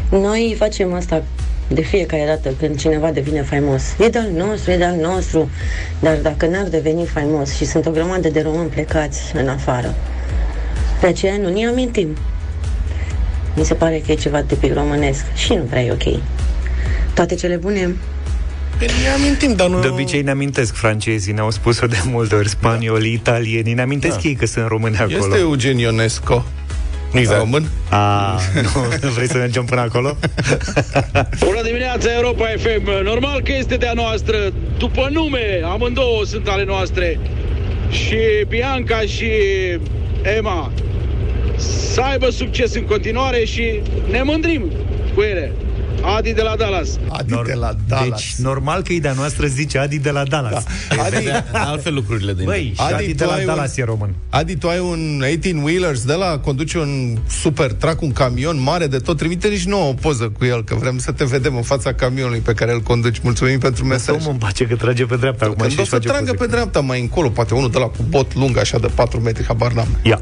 Noi 0.09 0.55
facem 0.57 0.93
asta 0.93 1.23
de 1.67 1.81
fiecare 1.81 2.23
dată 2.25 2.55
când 2.59 2.79
cineva 2.79 3.11
devine 3.11 3.41
faimos. 3.41 3.83
E 3.99 4.07
de-al 4.07 4.29
nostru, 4.35 4.71
e 4.71 4.77
de-al 4.77 4.95
nostru. 4.95 5.49
Dar 5.99 6.15
dacă 6.15 6.45
n-ar 6.45 6.67
deveni 6.69 7.05
faimos 7.05 7.55
și 7.55 7.65
sunt 7.65 7.85
o 7.85 7.91
grămadă 7.91 8.29
de 8.29 8.41
români 8.41 8.69
plecați 8.69 9.21
în 9.33 9.47
afară, 9.47 9.95
pe 10.99 11.07
aceea 11.07 11.37
nu 11.37 11.49
ne 11.49 11.67
amintim. 11.67 12.17
Mi 13.55 13.65
se 13.65 13.73
pare 13.73 14.01
că 14.05 14.11
e 14.11 14.15
ceva 14.15 14.41
tipic 14.41 14.73
românesc 14.73 15.25
și 15.35 15.53
nu 15.53 15.61
prea 15.61 15.81
e 15.81 15.91
ok. 15.91 16.19
Toate 17.13 17.35
cele 17.35 17.55
bune! 17.55 17.95
Păi 18.77 18.87
ne 19.03 19.09
amintim, 19.09 19.53
dar 19.55 19.67
nu... 19.67 19.79
De 19.79 19.87
obicei 19.87 20.21
ne 20.21 20.31
amintesc 20.31 20.73
francezii, 20.73 21.33
ne-au 21.33 21.51
spus-o 21.51 21.87
de 21.87 21.97
multe 22.05 22.35
ori, 22.35 22.49
spanioli, 22.49 23.13
italieni, 23.13 23.73
ne 23.73 23.81
amintesc 23.81 24.21
Da. 24.21 24.27
ei 24.27 24.35
că 24.35 24.45
sunt 24.45 24.67
români 24.67 24.97
acolo. 24.97 25.17
Este 25.17 25.37
Eugen 25.37 25.77
Ionesco. 25.77 26.45
Exact. 27.13 27.39
Român? 27.39 27.69
A, 27.89 28.39
nu, 29.01 29.09
vrei 29.15 29.27
să 29.27 29.37
mergem 29.37 29.65
până 29.65 29.81
acolo? 29.81 30.17
Bună 31.45 31.61
dimineața, 31.63 32.13
Europa 32.15 32.45
FM! 32.57 33.03
Normal 33.03 33.41
că 33.41 33.51
este 33.57 33.75
de-a 33.75 33.93
noastră, 33.93 34.37
după 34.77 35.09
nume, 35.11 35.61
amândouă 35.63 36.25
sunt 36.25 36.47
ale 36.47 36.63
noastre. 36.63 37.19
Și 37.89 38.17
Bianca 38.47 38.99
și 38.99 39.29
Emma 40.37 40.71
să 41.57 42.01
aibă 42.01 42.29
succes 42.29 42.75
în 42.75 42.85
continuare 42.85 43.45
și 43.45 43.81
ne 44.09 44.21
mândrim 44.21 44.71
cu 45.15 45.21
ele. 45.21 45.51
Adi 46.01 46.33
de 46.33 46.41
la 46.41 46.55
Dallas. 46.55 46.89
Adi 47.09 47.33
de 47.45 47.53
la 47.53 47.75
Dallas. 47.87 48.09
Deci, 48.09 48.35
normal 48.37 48.81
că 48.81 48.93
e 48.93 48.99
de-a 48.99 49.13
noastră, 49.13 49.47
zice 49.47 49.77
Adi 49.77 49.99
de 49.99 50.09
la 50.11 50.23
Dallas. 50.23 50.63
Da. 50.95 51.03
Adi, 51.03 51.15
Altfel 51.51 51.93
lucrurile 51.93 52.33
din 52.33 52.45
Băi, 52.45 52.71
și 52.75 52.81
Adi, 52.81 52.93
Adi, 52.93 53.13
de 53.13 53.23
tu 53.23 53.29
la 53.29 53.35
ai 53.35 53.39
un- 53.39 53.45
Dallas 53.45 53.77
e 53.77 53.83
român. 53.83 54.15
Adi, 54.29 54.55
tu 54.55 54.67
ai 54.67 54.79
un 54.79 55.23
18-wheelers 55.25 56.01
de 56.05 56.13
la 56.13 56.37
conduce 56.39 56.77
un 56.77 57.17
super 57.29 57.73
truck, 57.73 58.01
un 58.01 58.11
camion 58.11 58.61
mare 58.61 58.87
de 58.87 58.97
tot. 58.97 59.17
Trimite 59.17 59.47
nici 59.47 59.63
nouă 59.65 59.85
o 59.89 59.93
poză 59.93 60.31
cu 60.37 60.45
el, 60.45 60.63
că 60.63 60.75
vrem 60.75 60.97
să 60.97 61.11
te 61.11 61.23
vedem 61.25 61.55
în 61.55 61.61
fața 61.61 61.93
camionului 61.93 62.39
pe 62.39 62.53
care 62.53 62.71
îl 62.73 62.79
conduci. 62.81 63.19
Mulțumim 63.19 63.59
pentru 63.59 63.85
mesaj. 63.85 64.15
Mesaj. 64.15 64.31
mă 64.31 64.37
pace 64.39 64.65
că 64.65 64.75
trage 64.75 65.05
pe 65.05 65.15
dreapta. 65.15 65.45
acum 65.45 65.57
Când 65.57 65.71
și 65.71 65.77
o 65.77 65.81
își 65.81 65.89
să 65.89 65.95
face 65.95 66.07
tragă 66.07 66.25
poze. 66.31 66.37
pe 66.37 66.45
dreapta 66.51 66.79
mai 66.79 67.01
încolo, 67.01 67.29
poate 67.29 67.53
unul 67.53 67.71
de 67.71 67.77
la 67.77 67.85
cu 67.85 68.03
bot 68.09 68.35
lung, 68.35 68.57
așa 68.57 68.79
de 68.79 68.87
4 68.95 69.19
metri, 69.19 69.45
habar 69.45 69.71
n-am. 69.71 69.87
Ia. 70.03 70.21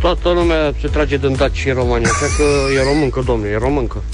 Toată 0.00 0.30
lumea 0.30 0.74
se 0.80 0.88
trage 0.88 1.16
din 1.16 1.36
Daci 1.36 1.56
și 1.56 1.70
România, 1.70 2.08
așa 2.10 2.26
că 2.36 2.42
e 2.78 2.82
româncă, 2.82 3.22
domnule, 3.24 3.50
e 3.50 3.56
româncă. 3.56 4.02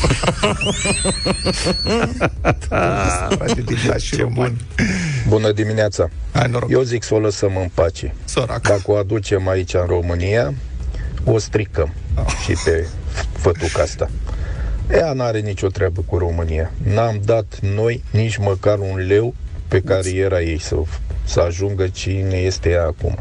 Frate, 3.37 3.61
din 3.65 3.77
da 3.87 3.97
și 3.97 4.17
romani. 4.17 4.57
Bună 5.29 5.53
dimineața! 5.53 6.09
Hai, 6.33 6.49
noroc. 6.51 6.71
Eu 6.71 6.83
zic 6.83 7.03
să 7.03 7.15
o 7.15 7.19
lăsăm 7.19 7.57
în 7.57 7.69
pace. 7.75 8.15
Sărac. 8.25 8.61
Dacă 8.61 8.83
o 8.87 8.97
aducem 8.97 9.49
aici 9.49 9.75
în 9.75 9.85
România, 9.87 10.55
o 11.25 11.39
stricăm 11.39 11.95
și 12.45 12.53
pe 12.65 12.87
fătuca 13.33 13.83
asta. 13.83 14.11
Ea 14.91 15.13
n-are 15.13 15.41
nicio 15.41 15.69
treabă 15.69 16.03
cu 16.07 16.19
România. 16.19 16.71
N-am 16.83 17.21
dat 17.25 17.59
noi 17.61 18.05
nici 18.11 18.37
măcar 18.37 18.79
un 18.79 19.07
leu 19.07 19.35
pe 19.69 19.81
cariera 19.81 20.41
ei 20.41 20.61
să, 20.61 20.77
să 21.25 21.41
ajungă 21.41 21.89
cine 21.89 22.37
este 22.37 22.71
ea 22.71 22.85
acum. 22.85 23.19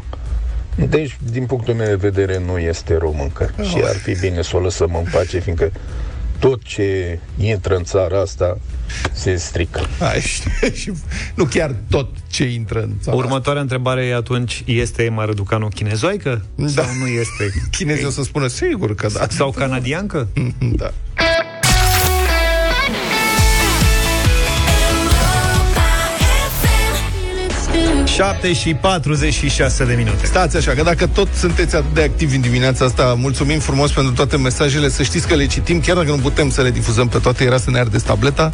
Deci, 0.88 1.16
din 1.30 1.46
punctul 1.46 1.74
meu 1.74 1.86
de 1.86 1.94
vedere, 1.94 2.38
nu 2.38 2.58
este 2.58 2.96
româncă. 2.96 3.54
Și 3.62 3.82
ar 3.84 3.96
fi 3.96 4.18
bine 4.20 4.42
să 4.42 4.56
o 4.56 4.60
lăsăm 4.60 4.94
în 4.94 5.10
pace, 5.12 5.38
fiindcă 5.38 5.72
tot 6.38 6.62
ce 6.62 7.18
intră 7.38 7.76
în 7.76 7.84
țara 7.84 8.20
asta 8.20 8.58
se 9.12 9.36
strică. 9.36 9.80
Hai, 9.98 10.20
și, 10.20 10.42
și, 10.72 10.92
nu 11.34 11.44
chiar 11.44 11.74
tot 11.90 12.08
ce 12.30 12.44
intră 12.44 12.82
în 12.82 12.92
țara. 13.00 13.16
Următoarea 13.16 13.62
întrebare 13.62 14.04
e 14.04 14.14
atunci, 14.14 14.62
este 14.66 15.02
Emma 15.02 15.24
Răducanu 15.24 15.68
chinezoică? 15.68 16.44
Da. 16.54 16.68
Sau 16.68 16.84
nu 17.00 17.06
este? 17.06 17.52
Chinezii 17.76 18.06
o 18.06 18.10
să 18.10 18.22
spună 18.22 18.46
sigur 18.46 18.94
că 18.94 19.08
da. 19.12 19.26
Sau 19.28 19.50
canadiancă? 19.50 20.28
da. 20.80 20.90
7 28.14 28.52
și 28.52 28.74
46 28.74 29.84
de 29.84 29.94
minute. 29.94 30.26
Stați 30.26 30.56
așa, 30.56 30.72
că 30.72 30.82
dacă 30.82 31.06
tot 31.06 31.28
sunteți 31.36 31.76
atât 31.76 31.94
de 31.94 32.02
activi 32.02 32.34
în 32.34 32.40
dimineața 32.40 32.84
asta, 32.84 33.14
mulțumim 33.18 33.58
frumos 33.58 33.90
pentru 33.90 34.12
toate 34.12 34.36
mesajele, 34.36 34.88
să 34.88 35.02
știți 35.02 35.26
că 35.28 35.34
le 35.34 35.46
citim, 35.46 35.80
chiar 35.80 35.96
dacă 35.96 36.10
nu 36.10 36.16
putem 36.16 36.50
să 36.50 36.62
le 36.62 36.70
difuzăm 36.70 37.08
pe 37.08 37.18
toate, 37.18 37.44
era 37.44 37.58
să 37.58 37.70
ne 37.70 37.78
ardeți 37.78 38.04
tableta. 38.04 38.52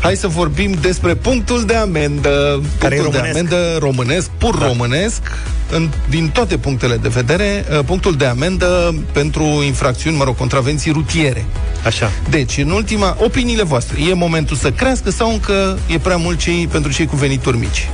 Hai 0.00 0.16
să 0.16 0.28
vorbim 0.28 0.72
despre 0.80 1.14
punctul 1.14 1.64
de 1.64 1.74
amendă. 1.74 2.62
Care 2.78 2.94
e 2.94 2.98
punctul 2.98 3.20
de 3.20 3.28
românesc. 3.28 3.52
amendă 3.52 3.78
românesc, 3.78 4.28
pur 4.28 4.56
da. 4.56 4.66
românesc, 4.66 5.22
în, 5.70 5.90
din 6.08 6.28
toate 6.28 6.56
punctele 6.56 6.96
de 6.96 7.08
vedere, 7.08 7.64
uh, 7.70 7.78
punctul 7.86 8.16
de 8.16 8.24
amendă 8.24 8.94
pentru 9.12 9.42
infracțiuni, 9.42 10.16
mă 10.16 10.24
rog, 10.24 10.36
contravenții 10.36 10.92
rutiere. 10.92 11.44
Așa. 11.84 12.10
Deci, 12.30 12.58
în 12.58 12.70
ultima, 12.70 13.16
opiniile 13.20 13.62
voastre, 13.62 13.98
e 14.10 14.14
momentul 14.14 14.56
să 14.56 14.70
crească 14.70 15.10
sau 15.10 15.32
încă 15.32 15.78
e 15.86 15.98
prea 15.98 16.16
mult 16.16 16.38
cei, 16.38 16.68
pentru 16.72 16.92
cei 16.92 17.06
cu 17.06 17.16
venituri 17.16 17.58
mici? 17.58 17.88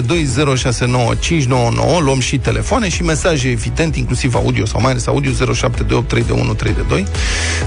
0372069599, 0.00 0.04
luăm 2.00 2.20
și 2.20 2.38
telefoane 2.38 2.88
și 2.88 3.02
mesaje, 3.02 3.48
evident, 3.48 3.96
inclusiv 3.96 4.34
audio 4.34 4.66
sau 4.66 4.80
mai 4.80 4.90
ales 4.90 5.06
audio 5.06 5.30
07283132. 5.30 7.06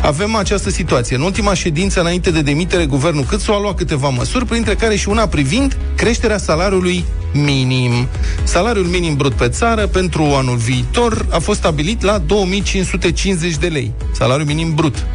Avem 0.02 0.36
această 0.36 0.70
situație. 0.70 1.16
În 1.16 1.22
ultima 1.22 1.54
ședință, 1.54 2.00
înainte 2.00 2.32
de 2.32 2.42
demitere, 2.42 2.86
guvernul 2.86 3.24
Câțu 3.24 3.52
a 3.52 3.60
luat 3.60 3.76
câteva 3.76 4.10
măsuri, 4.10 4.46
printre 4.46 4.76
care 4.76 4.96
și 4.96 5.10
una 5.10 5.28
privind 5.28 5.78
creșterea 5.96 6.38
salariului 6.38 7.06
minim. 7.34 8.08
Salariul 8.44 8.86
minim 8.86 9.16
brut 9.16 9.34
pe 9.34 9.48
țară 9.50 9.88
pentru 9.88 10.24
anul 10.24 10.56
viitor 10.56 11.26
a 11.30 11.40
fost 11.40 11.60
stabilit 11.60 12.02
la 12.02 12.18
2550 12.18 13.56
de 13.56 13.68
lei. 13.68 13.92
Salariul 14.12 14.48
minim 14.48 14.74
brut. 14.74 15.06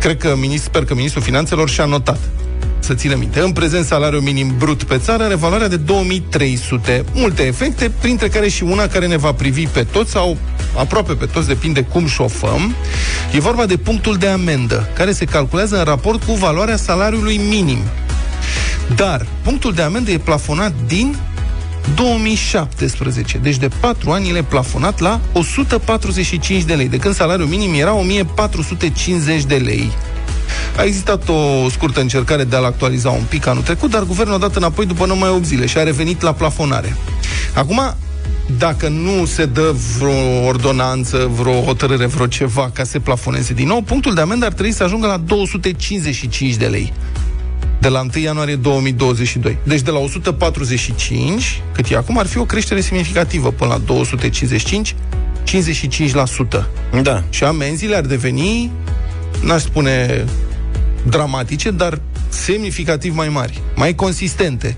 Cred 0.00 0.16
că, 0.16 0.34
minist- 0.36 0.62
sper 0.62 0.84
că 0.84 0.94
Ministrul 0.94 1.22
Finanțelor 1.22 1.68
și-a 1.68 1.84
notat 1.84 2.18
să 2.90 2.96
țină 2.96 3.14
minte. 3.14 3.40
În 3.40 3.52
prezent, 3.52 3.84
salariul 3.84 4.20
minim 4.20 4.54
brut 4.58 4.82
pe 4.82 4.98
țară 4.98 5.22
are 5.24 5.34
valoarea 5.34 5.68
de 5.68 5.76
2300. 5.76 7.04
Multe 7.12 7.42
efecte, 7.42 7.90
printre 8.00 8.28
care 8.28 8.48
și 8.48 8.62
una 8.62 8.86
care 8.86 9.06
ne 9.06 9.16
va 9.16 9.32
privi 9.32 9.66
pe 9.66 9.82
toți 9.82 10.10
sau 10.10 10.36
aproape 10.76 11.12
pe 11.12 11.26
toți, 11.26 11.46
depinde 11.46 11.82
cum 11.82 12.06
șofăm. 12.06 12.74
E 13.32 13.40
vorba 13.40 13.66
de 13.66 13.76
punctul 13.76 14.16
de 14.16 14.26
amendă, 14.26 14.88
care 14.94 15.12
se 15.12 15.24
calculează 15.24 15.78
în 15.78 15.84
raport 15.84 16.24
cu 16.24 16.32
valoarea 16.32 16.76
salariului 16.76 17.36
minim. 17.36 17.78
Dar 18.96 19.26
punctul 19.42 19.72
de 19.72 19.82
amendă 19.82 20.10
e 20.10 20.18
plafonat 20.18 20.72
din 20.86 21.16
2017. 21.94 23.38
Deci 23.38 23.56
de 23.56 23.68
4 23.80 24.10
ani 24.10 24.28
el 24.28 24.36
e 24.36 24.42
plafonat 24.42 24.98
la 25.00 25.20
145 25.32 26.62
de 26.62 26.74
lei, 26.74 26.88
de 26.88 26.96
când 26.96 27.14
salariul 27.14 27.48
minim 27.48 27.74
era 27.74 27.92
1450 27.94 29.44
de 29.44 29.56
lei. 29.56 29.90
A 30.76 30.82
existat 30.82 31.28
o 31.28 31.68
scurtă 31.68 32.00
încercare 32.00 32.44
de 32.44 32.56
a-l 32.56 32.64
actualiza 32.64 33.10
un 33.10 33.24
pic 33.28 33.46
anul 33.46 33.62
trecut, 33.62 33.90
dar 33.90 34.02
guvernul 34.02 34.34
a 34.34 34.38
dat 34.38 34.56
înapoi 34.56 34.86
după 34.86 35.06
numai 35.06 35.28
8 35.28 35.44
zile 35.44 35.66
și 35.66 35.78
a 35.78 35.82
revenit 35.82 36.22
la 36.22 36.32
plafonare. 36.32 36.96
Acum, 37.54 37.80
dacă 38.58 38.88
nu 38.88 39.24
se 39.24 39.44
dă 39.44 39.74
vreo 39.98 40.44
ordonanță, 40.46 41.30
vreo 41.40 41.62
hotărâre, 41.62 42.06
vreo 42.06 42.26
ceva 42.26 42.70
ca 42.74 42.84
să 42.84 42.90
se 42.90 42.98
plafoneze 42.98 43.52
din 43.52 43.66
nou, 43.66 43.82
punctul 43.82 44.14
de 44.14 44.20
amendă 44.20 44.44
ar 44.46 44.52
trebui 44.52 44.72
să 44.72 44.82
ajungă 44.82 45.06
la 45.06 45.16
255 45.16 46.54
de 46.54 46.66
lei 46.66 46.92
de 47.80 47.88
la 47.88 48.00
1 48.00 48.10
ianuarie 48.22 48.56
2022. 48.56 49.58
Deci 49.62 49.80
de 49.80 49.90
la 49.90 49.98
145, 49.98 51.62
cât 51.72 51.90
e 51.90 51.96
acum, 51.96 52.18
ar 52.18 52.26
fi 52.26 52.38
o 52.38 52.44
creștere 52.44 52.80
semnificativă 52.80 53.50
până 53.50 53.70
la 53.70 53.78
255, 53.78 54.94
55%. 55.44 56.64
Da. 57.02 57.22
Și 57.30 57.44
amenziile 57.44 57.96
ar 57.96 58.04
deveni, 58.04 58.70
n-aș 59.42 59.62
spune 59.62 60.24
dramatice, 61.02 61.70
dar 61.70 62.00
semnificativ 62.28 63.14
mai 63.16 63.28
mari, 63.28 63.60
mai 63.74 63.94
consistente. 63.94 64.76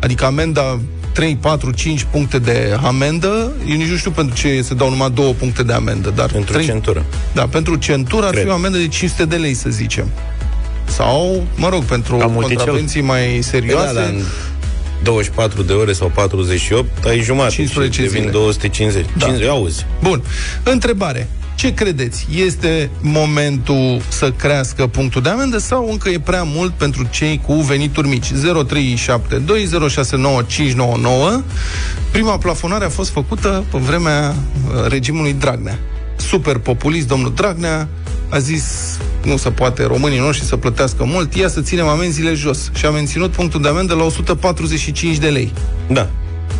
Adică 0.00 0.24
amenda 0.24 0.80
3, 1.12 1.36
4, 1.40 1.70
5 1.70 2.06
puncte 2.10 2.38
de 2.38 2.76
amendă, 2.82 3.52
eu 3.68 3.76
nici 3.76 3.88
nu 3.88 3.96
știu 3.96 4.10
pentru 4.10 4.34
ce 4.34 4.62
se 4.62 4.74
dau 4.74 4.90
numai 4.90 5.10
două 5.10 5.32
puncte 5.32 5.62
de 5.62 5.72
amendă, 5.72 6.10
dar 6.16 6.30
Pentru 6.30 6.52
trei- 6.52 6.64
centură. 6.66 7.04
Da, 7.32 7.46
pentru 7.46 7.76
centură 7.76 8.24
ar 8.26 8.30
Cred. 8.32 8.42
fi 8.44 8.48
o 8.50 8.52
amendă 8.52 8.78
de 8.78 8.88
500 8.88 9.24
de 9.24 9.36
lei, 9.36 9.54
să 9.54 9.70
zicem. 9.70 10.10
Sau, 10.84 11.46
mă 11.56 11.68
rog, 11.68 11.82
pentru 11.84 12.16
Ca 12.16 12.26
multicel. 12.26 12.56
contravenții 12.56 13.00
mai 13.00 13.38
serioase, 13.42 13.94
Da, 13.94 14.00
dar 14.00 14.08
în 14.08 14.22
24 15.02 15.62
de 15.62 15.72
ore 15.72 15.92
sau 15.92 16.10
48, 16.14 17.04
ai 17.06 17.20
jumătate 17.20 17.54
15 17.54 18.00
și 18.00 18.06
devin 18.06 18.20
zile. 18.20 18.32
250. 18.32 19.06
Da. 19.16 19.24
50, 19.26 19.48
auzi. 19.48 19.86
Bun. 20.02 20.22
Întrebare. 20.62 21.28
Ce 21.56 21.74
credeți? 21.74 22.26
Este 22.34 22.90
momentul 23.00 24.02
să 24.08 24.32
crească 24.32 24.86
punctul 24.86 25.22
de 25.22 25.28
amendă 25.28 25.58
sau 25.58 25.88
încă 25.90 26.08
e 26.08 26.20
prea 26.20 26.42
mult 26.42 26.72
pentru 26.72 27.06
cei 27.10 27.40
cu 27.46 27.54
venituri 27.54 28.08
mici? 28.08 28.32
0372069599 28.32 28.32
Prima 32.10 32.38
plafonare 32.38 32.84
a 32.84 32.88
fost 32.88 33.10
făcută 33.10 33.64
pe 33.70 33.78
vremea 33.78 34.34
uh, 34.34 34.86
regimului 34.88 35.32
Dragnea. 35.32 35.78
Super 36.16 36.58
populist, 36.58 37.08
domnul 37.08 37.32
Dragnea 37.34 37.88
a 38.28 38.38
zis 38.38 38.96
nu 39.24 39.36
se 39.36 39.50
poate 39.50 39.84
românii 39.84 40.18
noștri 40.18 40.46
să 40.46 40.56
plătească 40.56 41.04
mult, 41.04 41.34
ia 41.34 41.48
să 41.48 41.60
ținem 41.60 41.86
amenziile 41.86 42.34
jos. 42.34 42.70
Și 42.74 42.86
a 42.86 42.90
menținut 42.90 43.30
punctul 43.30 43.62
de 43.62 43.68
amendă 43.68 43.94
la 43.94 44.04
145 44.04 45.16
de 45.16 45.28
lei. 45.28 45.52
Da. 45.88 46.10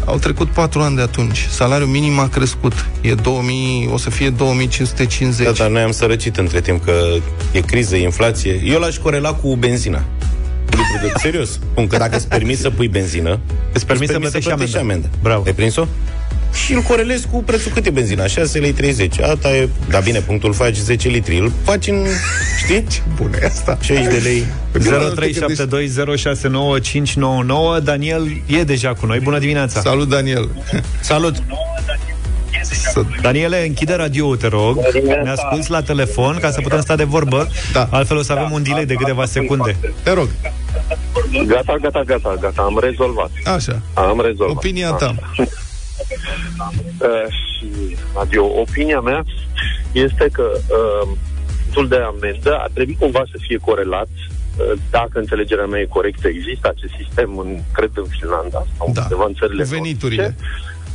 Au 0.05 0.17
trecut 0.19 0.49
4 0.49 0.81
ani 0.81 0.97
de 0.97 1.03
atunci. 1.03 1.47
Salariul 1.51 1.89
minim 1.89 2.19
a 2.19 2.29
crescut. 2.29 2.87
E 3.01 3.15
2000, 3.15 3.89
o 3.93 3.97
să 3.99 4.11
fie 4.11 4.31
2550. 4.31 5.47
Da, 5.47 5.53
dar 5.53 5.69
noi 5.69 5.83
am 5.83 5.91
sărăcit 5.91 6.37
între 6.37 6.61
timp 6.61 6.85
că 6.85 6.93
e 7.53 7.61
criză, 7.61 7.97
e 7.97 8.03
inflație. 8.03 8.61
Eu 8.65 8.79
l-aș 8.79 8.97
corela 8.97 9.33
cu 9.33 9.57
benzina. 9.57 10.05
Lucru 10.71 11.07
de 11.07 11.13
serios. 11.17 11.51
Spun 11.51 11.87
că 11.87 11.97
dacă 11.97 12.17
îți 12.17 12.29
permiți 12.29 12.61
să 12.61 12.71
pui 12.71 12.89
benzină, 12.89 13.39
Îți 13.73 13.87
permiți 13.87 14.13
să 14.13 14.19
plătești 14.19 14.51
amendă. 14.51 14.79
amendă. 14.79 15.09
Bravo. 15.23 15.43
Ai 15.47 15.53
prins-o? 15.53 15.87
Și 16.65 16.73
îl 16.73 16.81
corelezi 16.81 17.27
cu 17.31 17.43
prețul 17.43 17.73
cât 17.73 17.87
e 17.87 17.91
benzina, 17.91 18.27
6 18.27 18.59
lei 18.59 18.73
30. 18.73 19.19
Asta 19.21 19.57
e, 19.57 19.69
da 19.91 19.99
bine, 19.99 20.19
punctul 20.21 20.53
faci 20.53 20.77
10 20.77 21.09
litri. 21.09 21.39
Îl 21.39 21.53
faci 21.65 21.87
în, 21.87 22.07
știți? 22.67 23.03
Bună 23.15 23.37
e 23.43 23.47
asta. 23.47 23.79
60 23.81 24.13
de 24.13 24.19
lei. 24.19 24.45
0372069599 27.79 27.83
Daniel 27.83 28.27
e 28.47 28.65
deja 28.65 28.95
cu 28.95 29.07
noi. 29.07 29.21
Bună 29.21 29.39
dimineața! 29.39 29.81
Salut, 29.81 30.09
Daniel. 30.09 30.49
Salut! 31.01 31.35
Daniele, 33.23 33.67
închide 33.67 33.95
radio 33.95 34.37
te 34.37 34.47
rog. 34.47 34.79
Ne 35.23 35.31
asculti 35.31 35.71
la 35.71 35.83
telefon 35.83 36.39
ca 36.41 36.51
să 36.51 36.61
putem 36.61 36.81
sta 36.81 36.97
de 36.97 37.05
vorbă. 37.05 37.49
Da. 37.73 37.89
Altfel 37.91 38.17
o 38.17 38.23
să 38.23 38.33
avem 38.33 38.51
un 38.53 38.63
delay 38.63 38.87
de 38.87 38.95
câteva 38.95 39.25
secunde. 39.25 39.77
Te 40.03 40.13
rog. 40.13 40.29
Gata, 41.47 41.77
gata, 41.81 42.03
gata, 42.03 42.37
gata, 42.41 42.63
am 42.63 42.79
rezolvat. 42.81 43.31
Așa. 43.45 43.83
Am 43.95 44.21
rezolvat. 44.21 44.57
Opinia 44.57 44.91
ta. 44.91 45.15
Uh, 45.39 45.47
și, 47.39 47.97
adio, 48.21 48.45
opinia 48.45 49.01
mea 49.01 49.25
este 49.93 50.29
că 50.33 50.45
uh, 50.55 51.09
punctul 51.77 51.89
de 51.99 52.05
amendă 52.05 52.53
ar 52.65 52.71
trebui 52.75 52.97
cumva 53.01 53.23
să 53.33 53.37
fie 53.47 53.59
corelat 53.69 54.09
uh, 54.17 54.73
dacă 54.91 55.19
înțelegerea 55.19 55.67
mea 55.67 55.81
e 55.81 55.85
corectă, 55.99 56.29
există 56.29 56.69
acest 56.75 56.93
sistem, 57.03 57.39
în, 57.39 57.51
cred, 57.73 57.91
în 57.95 58.09
Finlanda 58.19 58.61
sau 58.77 58.91
Da. 58.95 59.01
undeva 59.03 59.25
în 59.27 59.35
țările 59.41 59.63
Cu 59.63 59.69
veniturile. 59.69 60.23
nordice, 60.23 60.45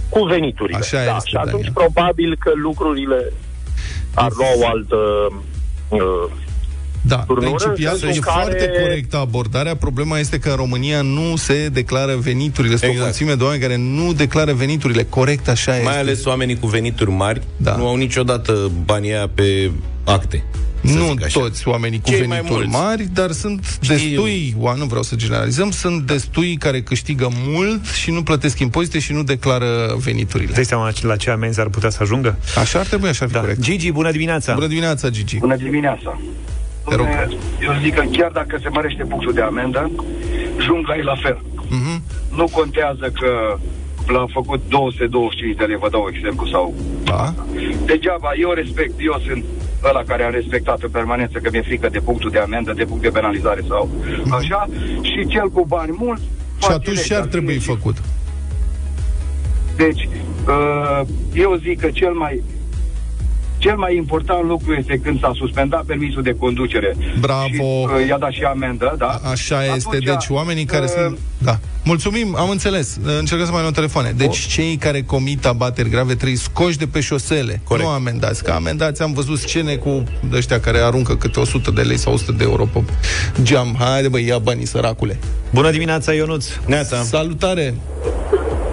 cu 0.10 0.24
veniturile. 0.24 0.78
Așa 0.78 1.04
da, 1.06 1.16
este, 1.16 1.30
și 1.30 1.36
atunci 1.36 1.52
Daniel. 1.70 1.72
probabil 1.82 2.36
că 2.44 2.52
lucrurile 2.68 3.20
ar 4.14 4.32
lua 4.40 4.52
o 4.62 4.68
altă 4.68 5.00
uh, 5.90 6.26
Da, 7.02 7.16
Turnură, 7.16 7.50
principial 7.50 7.94
în 7.94 7.98
e 7.98 8.02
sensul 8.06 8.24
care- 8.24 8.42
foarte 8.42 8.72
corectă 8.82 9.18
abordarea. 9.18 9.76
Problema 9.76 10.20
este 10.20 10.40
că 10.40 10.50
în 10.50 10.56
România 10.56 11.02
nu 11.02 11.36
se 11.36 11.70
declară 11.74 12.16
veniturile. 12.16 12.76
Sunt 12.76 12.90
o 12.90 12.92
Exact. 12.94 13.08
mulțime 13.10 13.34
de 13.34 13.44
oameni 13.44 13.62
care 13.62 13.76
nu 13.78 14.14
declară 14.14 14.54
veniturile. 14.54 15.04
Corect, 15.04 15.48
așa 15.50 15.72
este. 15.72 15.84
Mai 15.84 16.00
ales 16.00 16.26
oamenii 16.26 16.60
cu 16.60 16.68
venituri 16.68 17.12
mari 17.12 17.42
Da. 17.58 17.76
nu 17.76 17.88
au 17.88 17.96
niciodată 17.96 18.72
banii 18.86 19.12
aia 19.14 19.30
pe 19.34 19.72
acte. 20.04 20.44
să 20.86 20.94
Nu 20.98 21.06
zic 21.08 21.24
așa. 21.24 21.40
toți 21.40 21.68
oamenii 21.68 22.00
cu 22.02 22.10
Cei 22.10 22.20
mai 22.20 22.28
venituri 22.38 22.68
mulți. 22.68 22.82
mari, 22.84 23.08
dar 23.14 23.32
sunt 23.32 23.78
destui, 23.88 24.56
oa, 24.60 24.74
nu 24.74 24.86
vreau 24.86 25.04
să 25.04 25.16
generalizăm, 25.16 25.72
sunt 25.72 26.06
destui 26.08 26.56
care 26.56 26.82
câștigă 26.82 27.30
mult 27.48 27.86
și 27.86 28.12
nu 28.12 28.24
plătesc 28.24 28.60
impozite 28.60 29.00
și 29.00 29.14
nu 29.14 29.24
declară 29.24 29.96
veniturile. 30.00 30.52
Dai 30.54 30.66
seama 30.66 30.92
la 31.02 31.16
ce 31.16 31.30
amenzi 31.30 31.60
ar 31.60 31.68
putea 31.68 31.90
să 31.90 31.98
ajungă? 32.02 32.38
Așa 32.58 32.80
ar 32.80 32.86
trebui, 32.86 33.10
așa 33.10 33.20
ar 33.24 33.28
fi 33.28 33.34
Da. 33.34 33.40
corect. 33.40 33.60
Gigi, 33.60 33.92
bună 33.92 34.12
dimineața! 34.12 34.54
Bună 34.54 34.68
dimineața, 34.68 35.10
Gigi. 35.10 35.38
Bună 35.38 35.56
dimineața! 35.56 36.20
Te 36.90 36.96
rog. 36.96 37.06
Dom'le, 37.08 37.28
Eu 37.62 37.74
zic 37.84 37.94
că 37.94 38.04
chiar 38.12 38.32
dacă 38.32 38.58
se 38.62 38.70
mărește 38.70 39.04
punctul 39.04 39.34
de 39.34 39.42
amendă, 39.42 39.92
jungla 40.60 40.96
e 40.96 41.04
la 41.04 41.16
fel. 41.16 41.42
Mhm. 41.70 42.04
Nu 42.36 42.48
contează 42.52 43.12
că 43.20 43.58
l-a 44.08 44.26
făcut 44.32 44.62
225 44.68 45.56
de 45.58 45.64
lei, 45.64 45.78
vă 45.78 45.90
dau 45.90 46.08
exemplu, 46.14 46.48
sau... 46.48 46.74
Da. 47.04 47.34
Degeaba, 47.86 48.30
eu 48.40 48.52
respect, 48.52 48.94
eu 48.98 49.22
sunt 49.28 49.44
ăla 49.84 50.04
care 50.04 50.24
am 50.24 50.32
respectat 50.32 50.82
în 50.82 50.90
permanență 50.90 51.40
că 51.40 51.50
mi-e 51.52 51.62
frică 51.62 51.90
de 51.90 52.00
punctul 52.00 52.30
de 52.30 52.40
amendă, 52.40 52.74
de 52.74 52.84
punct 52.86 53.02
de 53.02 53.10
penalizare 53.10 53.62
sau 53.68 53.90
așa, 54.32 54.68
și 55.02 55.28
cel 55.28 55.50
cu 55.50 55.66
bani 55.68 55.96
mulți... 55.98 56.24
Și 56.24 56.68
face 56.68 56.74
atunci 56.74 56.96
ce 56.96 57.02
legea. 57.02 57.22
ar 57.22 57.28
trebui 57.28 57.58
făcut? 57.58 57.98
Deci, 59.76 60.10
uh, 60.48 61.02
eu 61.34 61.56
zic 61.56 61.80
că 61.80 61.90
cel 61.90 62.14
mai 62.14 62.44
cel 63.62 63.76
mai 63.76 63.96
important 63.96 64.48
lucru 64.48 64.74
este 64.74 65.00
când 65.04 65.20
s-a 65.20 65.32
suspendat 65.36 65.84
permisul 65.84 66.22
de 66.22 66.36
conducere 66.40 66.96
Bravo. 67.20 67.48
și 67.48 67.62
uh, 67.62 68.08
i-a 68.08 68.18
dat 68.18 68.32
și 68.32 68.44
amendă, 68.44 68.96
da? 68.98 69.20
Așa 69.32 69.66
este, 69.66 69.88
Atunci, 69.88 70.04
deci 70.04 70.26
oamenii 70.30 70.66
care 70.66 70.84
uh, 70.84 70.90
sunt... 70.90 71.18
Da. 71.38 71.60
Mulțumim, 71.84 72.36
am 72.36 72.50
înțeles. 72.50 73.00
Încercăm 73.20 73.46
să 73.46 73.52
mai 73.52 73.62
luăm 73.62 73.74
telefoane. 73.74 74.14
Deci 74.18 74.38
cei 74.38 74.76
care 74.76 75.02
comit 75.02 75.46
abateri 75.46 75.90
grave 75.90 76.16
trebuie 76.16 76.38
scoși 76.38 76.78
de 76.78 76.88
pe 76.88 77.00
șosele. 77.00 77.62
Corect. 77.64 77.88
Nu 77.88 77.94
amendați. 77.94 78.44
Că 78.44 78.52
amendați 78.52 79.02
am 79.02 79.14
văzut 79.14 79.38
scene 79.38 79.76
cu 79.76 80.04
ăștia 80.34 80.60
care 80.60 80.78
aruncă 80.78 81.16
câte 81.16 81.40
100 81.40 81.72
de 81.72 81.82
lei 81.82 81.98
sau 81.98 82.14
100 82.14 82.32
de 82.32 82.44
euro 82.44 82.66
pe 82.66 82.84
geam. 83.42 83.76
Haide 83.80 84.08
băi, 84.08 84.26
ia 84.26 84.38
banii, 84.38 84.66
săracule. 84.66 85.20
Bună 85.54 85.72
dimineața, 85.72 86.14
Ionuț! 86.14 86.48
Neața. 86.66 86.98
Salutare! 86.98 87.74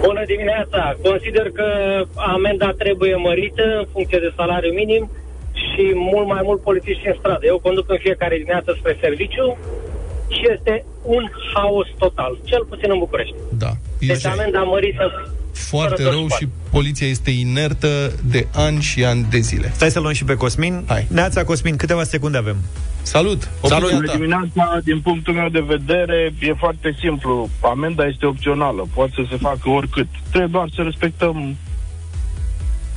Bună 0.01 0.23
dimineața! 0.25 0.95
Consider 1.03 1.49
că 1.51 1.67
amenda 2.15 2.73
trebuie 2.77 3.15
mărită 3.15 3.63
în 3.77 3.85
funcție 3.91 4.19
de 4.19 4.33
salariu 4.35 4.73
minim 4.73 5.11
și 5.53 5.91
mult 5.95 6.27
mai 6.27 6.41
mult 6.43 6.61
polițiști 6.61 7.07
în 7.07 7.15
stradă. 7.19 7.45
Eu 7.45 7.59
conduc 7.59 7.89
în 7.89 7.97
fiecare 7.97 8.35
dimineață 8.35 8.75
spre 8.79 8.97
serviciu 9.01 9.57
și 10.27 10.41
este 10.55 10.85
un 11.03 11.29
haos 11.53 11.87
total, 11.97 12.37
cel 12.43 12.65
puțin 12.69 12.91
în 12.91 12.97
București. 12.97 13.35
Da. 13.57 13.71
Deci 13.99 14.25
amenda 14.25 14.61
mărită 14.63 15.33
foarte 15.53 16.01
Fără 16.03 16.15
rău 16.15 16.27
și 16.39 16.47
poliția 16.69 17.07
este 17.07 17.31
inertă 17.31 18.11
de 18.25 18.47
ani 18.53 18.81
și 18.81 19.03
ani 19.05 19.25
de 19.29 19.39
zile. 19.39 19.71
Stai 19.75 19.91
să 19.91 19.99
luăm 19.99 20.13
și 20.13 20.23
pe 20.23 20.33
Cosmin. 20.33 20.83
Hai. 20.87 21.05
Neața 21.09 21.43
Cosmin, 21.43 21.75
câteva 21.75 22.03
secunde 22.03 22.37
avem. 22.37 22.55
Salut! 23.01 23.49
Salut! 23.63 23.83
Opinia 23.91 23.95
Bună 23.99 24.07
ta. 24.07 24.13
dimineața, 24.17 24.79
din 24.83 24.99
punctul 25.01 25.33
meu 25.33 25.49
de 25.49 25.63
vedere, 25.67 26.33
e 26.39 26.53
foarte 26.53 26.95
simplu. 27.01 27.49
Amenda 27.61 28.05
este 28.05 28.25
opțională, 28.25 28.87
poate 28.93 29.11
să 29.15 29.21
se 29.29 29.37
facă 29.41 29.69
oricât. 29.69 30.07
Trebuie 30.29 30.49
doar 30.51 30.69
să 30.75 30.81
respectăm 30.81 31.55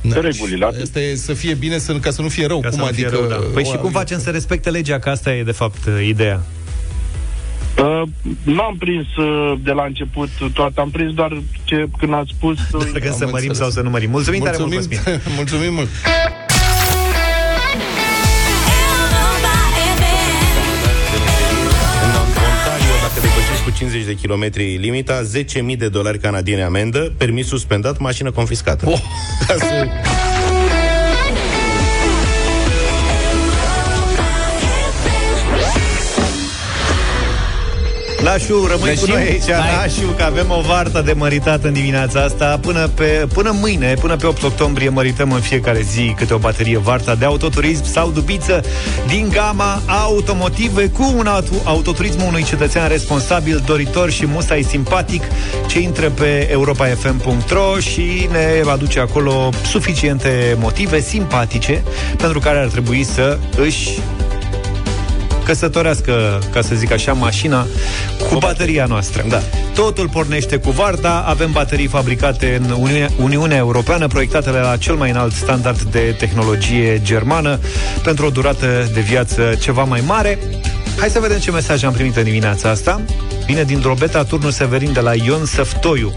Da. 0.01 0.19
regulile. 0.19 0.65
atât. 0.65 0.81
Asta 0.81 0.99
e 0.99 1.15
să 1.15 1.33
fie 1.33 1.53
bine, 1.53 1.77
să, 1.77 1.93
ca 1.93 2.11
să 2.11 2.21
nu 2.21 2.27
fie 2.27 2.45
rău. 2.45 2.59
Ca 2.59 2.69
să 2.69 2.77
cum 2.77 2.85
nu 2.87 2.93
fie 2.93 3.05
adică... 3.05 3.19
rău, 3.19 3.29
da. 3.29 3.45
Păi 3.53 3.63
și 3.63 3.71
o- 3.75 3.79
cum 3.79 3.91
facem 3.91 4.19
să 4.19 4.29
respecte 4.29 4.69
legea? 4.69 4.99
Că 4.99 5.09
asta 5.09 5.33
e, 5.33 5.43
de 5.43 5.51
fapt, 5.51 5.87
ideea. 6.07 6.41
Uh, 7.77 8.01
n-am 8.43 8.75
prins 8.79 9.15
uh, 9.15 9.53
de 9.63 9.71
la 9.71 9.83
început 9.83 10.29
toate, 10.53 10.79
am 10.79 10.89
prins 10.89 11.13
doar 11.13 11.41
ce 11.63 11.85
când 11.97 12.13
ați 12.13 12.29
spus. 12.35 12.57
uh, 12.71 12.85
Dacă 12.93 13.11
să 13.17 13.27
mărim 13.31 13.33
înțeles. 13.33 13.57
sau 13.57 13.69
să 13.69 13.81
nu 13.81 13.89
mărim. 13.89 14.09
Mulțumim, 14.09 14.43
tare 14.43 14.57
mult, 14.59 14.71
Mulțumim, 14.71 14.97
Cosmin. 15.03 15.21
mulțumim 15.37 15.73
mult! 15.73 15.87
În 22.05 22.13
Ontario, 22.25 22.93
dacă 23.01 23.19
depășești 23.21 23.63
cu 23.63 23.69
50 23.77 24.03
de 24.05 24.13
kilometri 24.15 24.75
limita, 24.77 25.21
10.000 25.71 25.77
de 25.77 25.87
dolari 25.89 26.19
canadiene 26.19 26.61
amendă, 26.63 27.13
permis 27.17 27.47
suspendat, 27.47 27.97
mașină 27.99 28.31
confiscată. 28.31 28.89
Oh. 28.89 28.99
Ca 29.47 29.53
să... 29.57 29.87
Nașu, 38.23 38.65
rămâi 38.69 38.89
Nașu, 38.89 39.05
cu 39.05 39.11
noi 39.11 39.21
aici, 39.21 39.51
hai. 39.51 39.75
Nașu, 39.75 40.13
că 40.17 40.23
avem 40.23 40.45
o 40.49 40.61
vartă 40.61 41.01
de 41.05 41.13
măritat 41.13 41.63
în 41.63 41.73
dimineața 41.73 42.21
asta. 42.21 42.59
Până, 42.61 42.87
pe, 42.87 43.27
până 43.33 43.51
mâine, 43.59 43.93
până 43.93 44.15
pe 44.15 44.25
8 44.25 44.43
octombrie, 44.43 44.89
mărităm 44.89 45.31
în 45.31 45.39
fiecare 45.39 45.81
zi 45.81 46.13
câte 46.17 46.33
o 46.33 46.37
baterie 46.37 46.77
varta 46.77 47.15
de 47.15 47.25
autoturism 47.25 47.83
sau 47.85 48.11
dubiță 48.11 48.61
din 49.07 49.29
gama 49.31 49.81
automotive 49.87 50.89
cu 50.89 51.13
un 51.17 51.27
auto, 51.27 51.53
autoturism 51.63 52.25
unui 52.27 52.43
cetățean 52.43 52.87
responsabil, 52.87 53.63
doritor 53.65 54.11
și 54.11 54.25
musai 54.25 54.63
simpatic 54.63 55.23
ce 55.67 55.79
intră 55.79 56.09
pe 56.09 56.49
europafm.ro 56.51 57.79
și 57.79 58.27
ne 58.31 58.71
aduce 58.71 58.99
acolo 58.99 59.49
suficiente 59.65 60.57
motive 60.59 60.99
simpatice 60.99 61.83
pentru 62.17 62.39
care 62.39 62.57
ar 62.57 62.67
trebui 62.67 63.03
să 63.03 63.37
își 63.57 63.89
căsătorească, 65.53 66.39
ca 66.51 66.61
să 66.61 66.75
zic 66.75 66.91
așa, 66.91 67.13
mașina 67.13 67.67
cu 68.29 68.37
bateria 68.37 68.85
noastră. 68.85 69.25
Da. 69.27 69.41
Totul 69.75 70.09
pornește 70.09 70.57
cu 70.57 70.71
Varda, 70.71 71.19
avem 71.19 71.51
baterii 71.51 71.87
fabricate 71.87 72.61
în 72.63 72.75
Uniunea, 72.79 73.09
Uniunea 73.17 73.57
Europeană, 73.57 74.07
proiectate 74.07 74.49
la 74.49 74.77
cel 74.77 74.95
mai 74.95 75.09
înalt 75.09 75.33
standard 75.33 75.81
de 75.81 76.15
tehnologie 76.17 77.01
germană, 77.03 77.59
pentru 78.03 78.25
o 78.25 78.29
durată 78.29 78.89
de 78.93 78.99
viață 78.99 79.55
ceva 79.59 79.83
mai 79.83 80.03
mare. 80.05 80.39
Hai 80.97 81.09
să 81.09 81.19
vedem 81.19 81.37
ce 81.37 81.51
mesaj 81.51 81.83
am 81.83 81.93
primit 81.93 82.15
în 82.15 82.23
dimineața 82.23 82.69
asta. 82.69 83.01
Vine 83.45 83.63
din 83.63 83.79
Drobeta, 83.79 84.23
turnul 84.23 84.51
Severin 84.51 84.93
de 84.93 84.99
la 84.99 85.13
Ion 85.15 85.45
Săftoiu. 85.45 86.15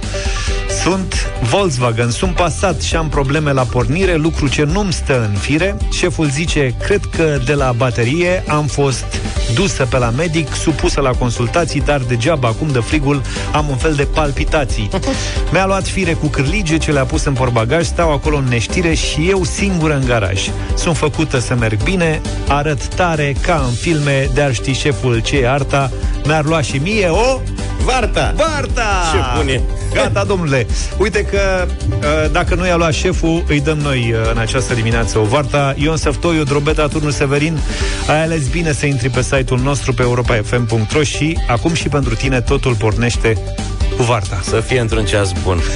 Sunt 0.87 1.31
Volkswagen, 1.43 2.11
sunt 2.11 2.35
pasat 2.35 2.81
și 2.81 2.97
am 2.97 3.09
probleme 3.09 3.52
la 3.52 3.62
pornire, 3.62 4.14
lucru 4.14 4.49
ce 4.49 4.64
nu-mi 4.64 4.93
stă 4.93 5.28
în 5.31 5.38
fire. 5.38 5.76
Șeful 5.90 6.26
zice, 6.26 6.75
cred 6.85 7.00
că 7.16 7.38
de 7.45 7.55
la 7.55 7.73
baterie 7.76 8.45
am 8.49 8.66
fost 8.66 9.05
dusă 9.55 9.87
pe 9.90 9.99
la 9.99 10.11
medic, 10.11 10.55
supusă 10.55 11.00
la 11.00 11.11
consultații, 11.11 11.81
dar 11.81 12.00
degeaba 12.00 12.49
acum 12.49 12.69
de 12.69 12.78
frigul 12.78 13.23
am 13.52 13.69
un 13.69 13.76
fel 13.76 13.95
de 13.95 14.05
palpitații. 14.05 14.88
Mi-a 15.52 15.66
luat 15.66 15.87
fire 15.87 16.12
cu 16.12 16.26
cârlige 16.26 16.76
ce 16.76 16.93
le-a 16.93 17.05
pus 17.05 17.25
în 17.25 17.33
porbagaj, 17.33 17.85
stau 17.85 18.12
acolo 18.12 18.37
în 18.37 18.45
neștire 18.45 18.95
și 18.95 19.28
eu 19.28 19.45
singură 19.45 19.95
în 19.95 20.07
garaj. 20.07 20.49
Sunt 20.75 20.97
făcută 20.97 21.38
să 21.38 21.55
merg 21.55 21.83
bine, 21.83 22.21
arăt 22.49 22.87
tare 22.87 23.37
ca 23.40 23.64
în 23.69 23.75
filme, 23.75 24.31
de-ar 24.35 24.55
ști 24.55 24.73
șeful 24.73 25.19
ce 25.19 25.38
e 25.38 25.50
arta, 25.50 25.90
mi-ar 26.25 26.45
lua 26.45 26.61
și 26.61 26.76
mie 26.76 27.09
o... 27.09 27.40
Varta! 27.87 28.35
Varta! 28.37 29.11
Ce 29.12 29.19
bun 29.37 29.49
e! 29.49 29.61
Gata, 29.95 30.25
domnule. 30.25 30.66
Uite 30.99 31.25
că 31.25 31.66
uh, 31.88 32.31
dacă 32.33 32.55
nu 32.55 32.66
i-a 32.66 32.76
luat 32.76 32.93
șeful, 32.93 33.45
îi 33.49 33.61
dăm 33.61 33.78
noi 33.78 34.12
uh, 34.12 34.31
în 34.33 34.38
această 34.38 34.75
dimineață 34.75 35.19
o 35.19 35.23
varta. 35.23 35.75
Ion 35.76 35.97
Săftoiu, 35.97 36.43
Drobeta, 36.43 36.87
Turnul 36.87 37.11
Severin. 37.11 37.59
Ai 38.09 38.23
ales 38.23 38.49
bine 38.49 38.73
să 38.73 38.87
intri 38.87 39.09
pe 39.09 39.23
site-ul 39.23 39.61
nostru 39.61 39.93
pe 39.93 40.02
europafm.ro 40.02 41.02
și 41.02 41.38
acum 41.49 41.75
și 41.75 41.88
pentru 41.88 42.14
tine 42.14 42.40
totul 42.40 42.75
pornește 42.75 43.39
cu 43.97 44.02
varta. 44.02 44.41
Să 44.43 44.61
fie 44.61 44.80
într-un 44.80 45.04
ceas 45.04 45.32
bun. 45.43 45.61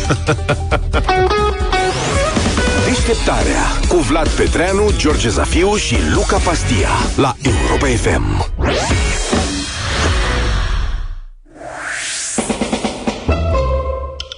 Deșteptarea 2.86 3.62
cu 3.88 3.96
Vlad 3.96 4.28
Petreanu, 4.28 4.90
George 4.96 5.28
Zafiu 5.28 5.76
și 5.76 5.96
Luca 6.14 6.36
Pastia 6.36 6.88
la 7.16 7.34
Europa 7.42 7.86
FM. 7.86 8.50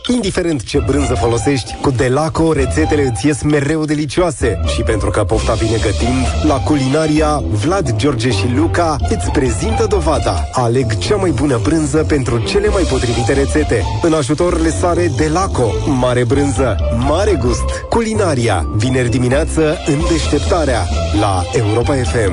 Indiferent 0.09 0.65
ce 0.65 0.83
brânză 0.87 1.15
folosești, 1.15 1.77
cu 1.81 1.91
Delaco 1.91 2.53
rețetele 2.53 3.03
îți 3.03 3.27
ies 3.27 3.43
mereu 3.43 3.85
delicioase. 3.85 4.61
Și 4.75 4.83
pentru 4.83 5.11
că 5.11 5.25
pofta 5.25 5.53
vine 5.53 5.77
gătind, 5.83 6.45
la 6.47 6.55
culinaria, 6.55 7.43
Vlad, 7.51 7.97
George 7.97 8.31
și 8.31 8.53
Luca 8.55 8.97
îți 9.09 9.31
prezintă 9.31 9.87
dovada. 9.89 10.49
Aleg 10.53 10.99
cea 10.99 11.17
mai 11.17 11.31
bună 11.31 11.61
brânză 11.63 12.05
pentru 12.09 12.39
cele 12.39 12.69
mai 12.69 12.83
potrivite 12.83 13.33
rețete. 13.33 13.83
În 14.03 14.13
ajutor 14.13 14.61
le 14.61 14.71
sare 14.71 15.13
Delaco. 15.17 15.73
Mare 15.87 16.25
brânză, 16.25 16.77
mare 17.09 17.35
gust. 17.35 17.65
Culinaria, 17.89 18.67
vineri 18.77 19.11
dimineață 19.11 19.77
în 19.87 19.99
deșteptarea, 20.11 20.89
la 21.21 21.43
Europa 21.53 21.95
FM. 21.95 22.33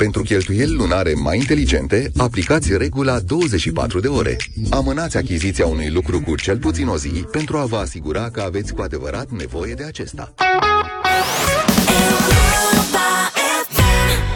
Pentru 0.00 0.22
cheltuieli 0.22 0.74
lunare 0.74 1.14
mai 1.14 1.36
inteligente, 1.36 2.10
aplicați 2.16 2.76
regula 2.76 3.18
24 3.18 4.00
de 4.00 4.08
ore. 4.08 4.36
Amânați 4.70 5.16
achiziția 5.16 5.66
unui 5.66 5.90
lucru 5.90 6.20
cu 6.20 6.36
cel 6.36 6.58
puțin 6.58 6.86
o 6.86 6.96
zi 6.96 7.08
pentru 7.08 7.56
a 7.56 7.64
vă 7.64 7.76
asigura 7.76 8.30
că 8.30 8.40
aveți 8.40 8.74
cu 8.74 8.82
adevărat 8.82 9.30
nevoie 9.30 9.74
de 9.74 9.84
acesta. 9.84 10.34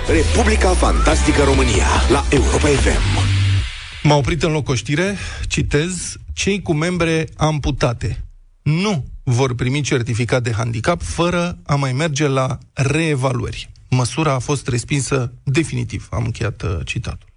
Republica 0.08 0.68
Fantastică 0.68 1.42
România 1.42 1.86
la 2.10 2.24
Europa 2.30 2.68
FM. 2.68 3.02
M-a 4.02 4.16
oprit 4.16 4.42
în 4.42 4.52
loc 4.52 4.68
o 4.68 4.74
știre, 4.74 5.16
citez, 5.48 6.16
cei 6.32 6.62
cu 6.62 6.72
membre 6.72 7.28
amputate 7.36 8.24
nu 8.62 9.04
vor 9.22 9.54
primi 9.54 9.80
certificat 9.80 10.42
de 10.42 10.52
handicap 10.52 11.02
fără 11.02 11.58
a 11.66 11.74
mai 11.74 11.92
merge 11.92 12.26
la 12.26 12.58
reevaluări. 12.72 13.72
Măsura 13.90 14.32
a 14.32 14.38
fost 14.38 14.68
respinsă 14.68 15.32
definitiv. 15.42 16.08
Am 16.10 16.24
încheiat 16.24 16.62
uh, 16.62 16.78
citatul. 16.84 17.28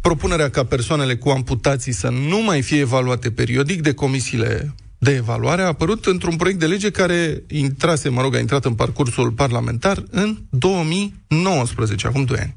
Propunerea 0.00 0.50
ca 0.50 0.64
persoanele 0.64 1.16
cu 1.16 1.28
amputații 1.28 1.92
să 1.92 2.08
nu 2.08 2.42
mai 2.42 2.62
fie 2.62 2.78
evaluate 2.78 3.30
periodic 3.30 3.82
de 3.82 3.94
comisiile 3.94 4.74
de 4.98 5.14
evaluare 5.14 5.62
a 5.62 5.66
apărut 5.66 6.06
într-un 6.06 6.36
proiect 6.36 6.58
de 6.60 6.66
lege 6.66 6.90
care 6.90 7.42
intrase, 7.48 8.08
mă 8.08 8.20
rog, 8.20 8.34
a 8.34 8.38
intrat 8.38 8.64
în 8.64 8.74
parcursul 8.74 9.30
parlamentar 9.30 10.04
în 10.10 10.38
2019, 10.50 12.06
acum 12.06 12.24
2 12.24 12.38
ani. 12.38 12.56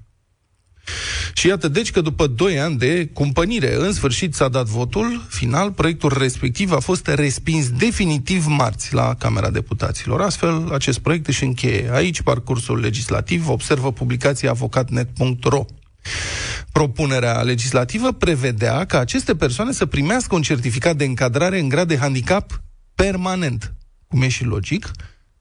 Și 1.34 1.48
iată, 1.48 1.68
deci 1.68 1.92
că 1.92 2.02
după 2.02 2.28
2 2.28 2.60
ani 2.60 2.78
de 2.78 3.10
cumpănire, 3.14 3.76
în 3.76 3.94
sfârșit 3.94 4.34
s-a 4.34 4.48
dat 4.48 4.66
votul 4.66 5.26
final, 5.30 5.72
proiectul 5.72 6.14
respectiv 6.18 6.72
a 6.72 6.80
fost 6.80 7.08
respins 7.08 7.70
definitiv 7.70 8.46
marți 8.46 8.94
la 8.94 9.16
Camera 9.16 9.50
Deputaților. 9.50 10.22
Astfel, 10.22 10.74
acest 10.74 11.00
proiect 11.00 11.28
își 11.28 11.44
încheie 11.44 11.90
aici 11.92 12.22
parcursul 12.22 12.80
legislativ, 12.80 13.50
observă 13.50 13.92
publicația 13.92 14.50
avocatnet.ro. 14.50 15.66
Propunerea 16.72 17.42
legislativă 17.42 18.12
prevedea 18.12 18.86
ca 18.86 19.00
aceste 19.00 19.36
persoane 19.36 19.72
să 19.72 19.86
primească 19.86 20.36
un 20.36 20.42
certificat 20.42 20.96
de 20.96 21.04
încadrare 21.04 21.60
în 21.60 21.70
grad 21.70 21.88
de 21.88 21.98
handicap 21.98 22.62
permanent, 22.96 23.74
cum 24.08 24.22
e 24.22 24.28
și 24.28 24.44
logic. 24.44 24.92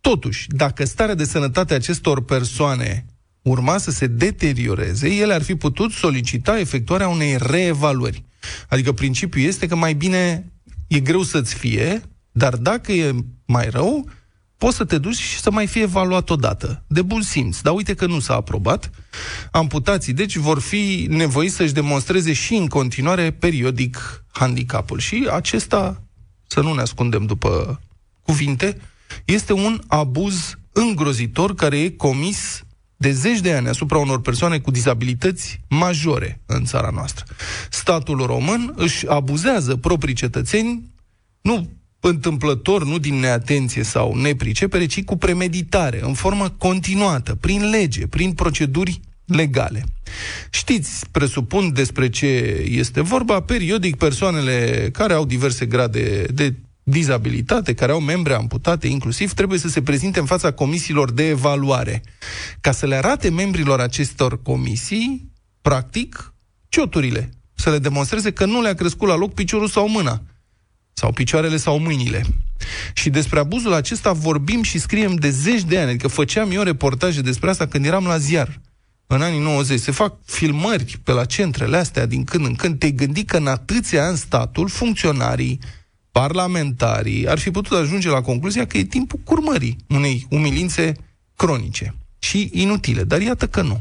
Totuși, 0.01 0.47
dacă 0.49 0.85
starea 0.85 1.15
de 1.15 1.25
sănătate 1.25 1.73
a 1.73 1.77
acestor 1.77 2.25
persoane 2.25 3.07
urma 3.43 3.79
să 3.79 3.91
se 3.91 4.07
deterioreze, 4.07 5.09
ele 5.09 5.35
ar 5.35 5.43
fi 5.43 5.55
putut 5.55 5.93
solicita 5.93 6.59
efectuarea 6.59 7.09
unei 7.09 7.37
reevaluări. 7.41 8.25
Adică 8.69 8.93
principiul 8.93 9.45
este 9.47 9.67
că 9.67 9.77
mai 9.77 9.95
bine 9.95 10.53
e 10.87 11.01
greu 11.01 11.23
să-ți 11.23 11.55
fie, 11.55 12.03
dar 12.33 12.57
dacă 12.57 12.93
e 12.93 13.15
mai 13.47 13.71
rău, 13.71 14.09
poți 14.57 14.77
să 14.77 14.85
te 14.85 14.99
duci 14.99 15.17
și 15.17 15.39
să 15.39 15.51
mai 15.51 15.67
fie 15.67 15.83
evaluat 15.83 16.31
odată. 16.31 16.85
De 16.87 17.03
bun 17.03 17.23
simț. 17.23 17.61
Dar 17.61 17.75
uite 17.75 17.95
că 17.95 18.07
nu 18.07 18.21
s-a 18.21 18.35
aprobat. 18.35 18.91
Amputații, 19.51 20.13
deci, 20.13 20.37
vor 20.37 20.61
fi 20.61 21.07
nevoiți 21.11 21.55
să-și 21.55 21.73
demonstreze 21.73 22.33
și 22.33 22.55
în 22.55 22.67
continuare 22.67 23.31
periodic 23.31 24.25
handicapul. 24.29 24.99
Și 24.99 25.29
acesta, 25.33 26.03
să 26.47 26.61
nu 26.61 26.75
ne 26.75 26.81
ascundem 26.81 27.27
după 27.27 27.81
cuvinte, 28.23 28.81
este 29.25 29.53
un 29.53 29.81
abuz 29.87 30.59
îngrozitor 30.73 31.55
care 31.55 31.79
e 31.79 31.91
comis 31.91 32.63
de 33.01 33.13
zeci 33.13 33.41
de 33.41 33.53
ani 33.53 33.69
asupra 33.69 33.99
unor 33.99 34.21
persoane 34.21 34.59
cu 34.59 34.71
dizabilități 34.71 35.61
majore 35.69 36.41
în 36.47 36.65
țara 36.65 36.91
noastră. 36.95 37.25
Statul 37.71 38.27
român 38.27 38.73
își 38.77 39.09
abuzează 39.09 39.77
proprii 39.77 40.15
cetățeni, 40.15 40.83
nu 41.41 41.71
întâmplător, 42.01 42.85
nu 42.85 42.99
din 42.99 43.15
neatenție 43.15 43.83
sau 43.83 44.15
nepricepere, 44.15 44.87
ci 44.87 45.05
cu 45.05 45.17
premeditare, 45.17 46.01
în 46.03 46.15
formă 46.15 46.49
continuată, 46.49 47.35
prin 47.35 47.71
lege, 47.71 48.07
prin 48.07 48.33
proceduri 48.33 49.01
legale. 49.25 49.85
Știți, 50.51 51.07
presupun 51.11 51.73
despre 51.73 52.09
ce 52.09 52.27
este 52.69 53.01
vorba, 53.01 53.41
periodic 53.41 53.97
persoanele 53.97 54.89
care 54.93 55.13
au 55.13 55.25
diverse 55.25 55.67
grade 55.67 56.23
de 56.23 56.55
dizabilitate, 56.89 57.75
care 57.75 57.93
au 57.93 58.01
membre 58.01 58.35
amputate 58.35 58.87
inclusiv, 58.87 59.33
trebuie 59.33 59.59
să 59.59 59.69
se 59.69 59.83
prezinte 59.83 60.19
în 60.19 60.25
fața 60.25 60.51
comisiilor 60.51 61.13
de 61.13 61.29
evaluare, 61.29 62.03
ca 62.61 62.73
să 62.73 62.87
le 62.87 62.95
arate 62.95 63.29
membrilor 63.29 63.81
acestor 63.81 64.43
comisii, 64.43 65.33
practic, 65.63 66.35
cioturile, 66.69 67.31
să 67.55 67.71
le 67.71 67.79
demonstreze 67.79 68.33
că 68.33 68.45
nu 68.45 68.63
le-a 68.63 68.75
crescut 68.75 69.09
la 69.09 69.17
loc 69.17 69.35
piciorul 69.35 69.69
sau 69.69 69.89
mâna, 69.89 70.23
sau 70.93 71.13
picioarele 71.13 71.57
sau 71.57 71.79
mâinile. 71.79 72.23
Și 72.93 73.11
despre 73.11 73.39
abuzul 73.39 73.73
acesta 73.73 74.13
vorbim 74.13 74.63
și 74.63 74.79
scriem 74.79 75.15
de 75.15 75.31
zeci 75.31 75.65
de 75.65 75.79
ani, 75.79 75.89
adică 75.89 76.09
făceam 76.09 76.51
eu 76.51 76.63
reportaje 76.63 77.21
despre 77.21 77.51
asta 77.51 77.67
când 77.67 77.85
eram 77.85 78.05
la 78.05 78.19
ziar 78.19 78.61
în 79.11 79.23
anii 79.23 79.41
90, 79.41 79.81
se 79.81 79.91
fac 79.91 80.15
filmări 80.25 81.01
pe 81.05 81.13
la 81.13 81.25
centrele 81.25 81.77
astea 81.77 82.07
din 82.07 82.25
când 82.25 82.45
în 82.45 82.55
când, 82.55 82.79
te 82.79 82.91
gândi 82.91 83.25
că 83.25 83.37
în 83.37 83.47
atâția 83.47 84.07
ani 84.07 84.17
statul, 84.17 84.69
funcționarii, 84.69 85.59
parlamentarii 86.19 87.29
ar 87.29 87.39
fi 87.39 87.51
putut 87.51 87.79
ajunge 87.79 88.09
la 88.09 88.21
concluzia 88.21 88.67
că 88.67 88.79
e 88.79 88.85
timpul 88.85 89.21
curmării 89.25 89.77
unei 89.89 90.27
umilințe 90.31 90.93
cronice 91.37 91.95
și 92.19 92.51
inutile. 92.53 93.05
Dar 93.05 93.21
iată 93.21 93.47
că 93.47 93.63
nu. 93.63 93.81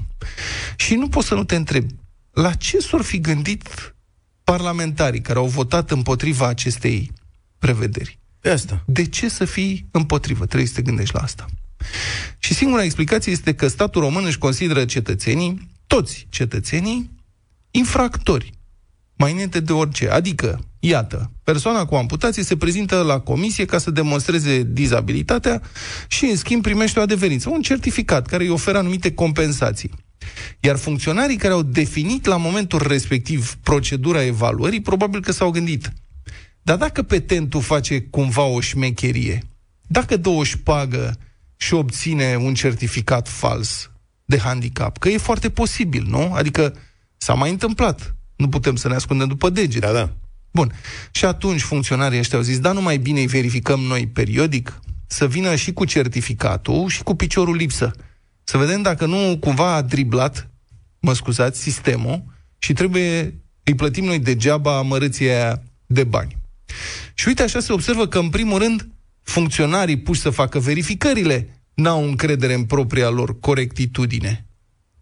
Și 0.76 0.96
nu 0.96 1.10
poți 1.10 1.28
să 1.28 1.36
nu 1.36 1.44
te 1.44 1.56
întrebi, 1.56 1.94
la 2.32 2.54
ce 2.54 2.80
s-or 2.80 3.02
fi 3.02 3.20
gândit 3.20 3.96
parlamentarii 4.44 5.22
care 5.22 5.40
au 5.40 5.46
votat 5.46 5.92
împotriva 5.92 6.48
acestei 6.48 7.12
prevederi? 7.60 8.20
De 8.42 8.50
asta. 8.50 8.84
De 8.86 9.08
ce 9.08 9.30
să 9.30 9.46
fii 9.46 9.88
împotrivă? 9.92 10.46
Trebuie 10.46 10.68
să 10.68 10.74
te 10.74 10.82
gândești 10.82 11.16
la 11.16 11.22
asta. 11.22 11.46
Și 12.38 12.54
singura 12.54 12.84
explicație 12.84 13.32
este 13.32 13.56
că 13.56 13.68
statul 13.68 14.02
român 14.02 14.26
își 14.26 14.38
consideră 14.38 14.86
cetățenii, 14.86 15.68
toți 15.88 16.28
cetățenii, 16.30 17.10
infractori. 17.72 18.52
Mai 19.16 19.32
înainte 19.32 19.60
de 19.60 19.74
orice. 19.74 20.10
Adică, 20.10 20.60
iată, 20.80 21.32
persoana 21.44 21.86
cu 21.86 21.96
amputație 21.96 22.44
se 22.44 22.58
prezintă 22.58 23.02
la 23.02 23.20
comisie 23.20 23.66
ca 23.66 23.78
să 23.78 23.92
demonstreze 23.92 24.64
dizabilitatea 24.64 25.62
și, 26.08 26.26
în 26.26 26.36
schimb, 26.36 26.62
primește 26.62 27.00
o 27.00 27.02
adeverință, 27.02 27.50
un 27.50 27.62
certificat 27.62 28.26
care 28.26 28.44
îi 28.44 28.50
oferă 28.50 28.78
anumite 28.78 29.14
compensații. 29.14 29.92
Iar 30.60 30.76
funcționarii 30.76 31.38
care 31.38 31.54
au 31.54 31.62
definit 31.62 32.26
la 32.26 32.38
momentul 32.38 32.88
respectiv 32.88 33.56
procedura 33.64 34.24
evaluării, 34.24 34.82
probabil 34.82 35.22
că 35.22 35.32
s-au 35.32 35.50
gândit, 35.50 35.94
dar 36.62 36.78
dacă 36.78 37.02
petentul 37.02 37.62
face 37.62 38.02
cumva 38.02 38.44
o 38.44 38.60
șmecherie, 38.60 39.44
dacă 39.88 40.18
dă 40.18 40.30
o 40.30 40.44
șpagă 40.44 41.18
și 41.58 41.74
obține 41.74 42.36
un 42.36 42.54
certificat 42.54 43.28
fals 43.28 43.92
de 44.26 44.38
handicap, 44.38 44.98
că 44.98 45.10
e 45.10 45.18
foarte 45.18 45.50
posibil, 45.50 46.06
nu? 46.10 46.34
Adică 46.34 46.74
s-a 47.18 47.34
mai 47.34 47.50
întâmplat. 47.50 48.16
Nu 48.36 48.50
putem 48.50 48.76
să 48.76 48.88
ne 48.88 48.96
ascundem 48.96 49.28
după 49.28 49.50
degete. 49.50 49.86
Da, 49.86 49.92
da. 49.92 50.14
Bun. 50.52 50.74
Și 51.12 51.26
atunci 51.26 51.62
funcționarii 51.62 52.20
ăștia 52.20 52.38
au 52.38 52.44
zis, 52.44 52.60
da, 52.60 52.72
nu 52.72 52.82
mai 52.82 52.98
bine 52.98 53.20
îi 53.20 53.28
verificăm 53.28 53.80
noi 53.80 54.08
periodic, 54.08 54.80
să 55.08 55.28
vină 55.28 55.56
și 55.56 55.74
cu 55.74 55.86
certificatul 55.86 56.88
și 56.90 57.04
cu 57.04 57.16
piciorul 57.16 57.56
lipsă. 57.56 57.92
Să 58.44 58.58
vedem 58.58 58.82
dacă 58.82 59.06
nu 59.06 59.38
cumva 59.40 59.74
a 59.74 59.82
driblat, 59.82 60.50
mă 61.00 61.14
scuzați, 61.14 61.62
sistemul 61.62 62.24
și 62.58 62.74
trebuie, 62.74 63.42
îi 63.64 63.76
plătim 63.76 64.04
noi 64.04 64.20
degeaba 64.20 64.78
amărâția 64.78 65.34
aia 65.34 65.64
de 65.86 66.04
bani. 66.04 66.38
Și 67.14 67.28
uite, 67.28 67.44
așa 67.44 67.60
se 67.60 67.74
observă 67.74 68.08
că, 68.08 68.20
în 68.20 68.30
primul 68.30 68.60
rând, 68.60 68.88
funcționarii 69.22 70.00
puși 70.00 70.22
să 70.22 70.30
facă 70.30 70.60
verificările 70.60 71.62
n-au 71.74 72.04
încredere 72.04 72.54
în 72.54 72.64
propria 72.64 73.10
lor 73.10 73.40
corectitudine. 73.40 74.46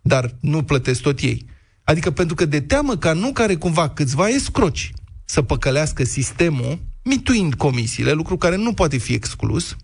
Dar 0.01 0.35
nu 0.39 0.63
plătesc 0.63 1.01
tot 1.01 1.19
ei. 1.19 1.45
Adică 1.83 2.11
pentru 2.11 2.35
că 2.35 2.45
de 2.45 2.61
teamă 2.61 2.97
ca 2.97 3.13
nu 3.13 3.31
care 3.31 3.55
cumva 3.55 3.89
câțiva 3.89 4.27
escroci 4.27 4.91
să 5.25 5.41
păcălească 5.41 6.03
sistemul, 6.03 6.79
mituind 7.03 7.53
comisiile, 7.53 8.11
lucru 8.11 8.37
care 8.37 8.55
nu 8.55 8.73
poate 8.73 8.97
fi 8.97 9.13
exclus, 9.13 9.75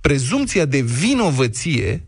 prezumția 0.00 0.64
de 0.64 0.80
vinovăție 0.80 2.06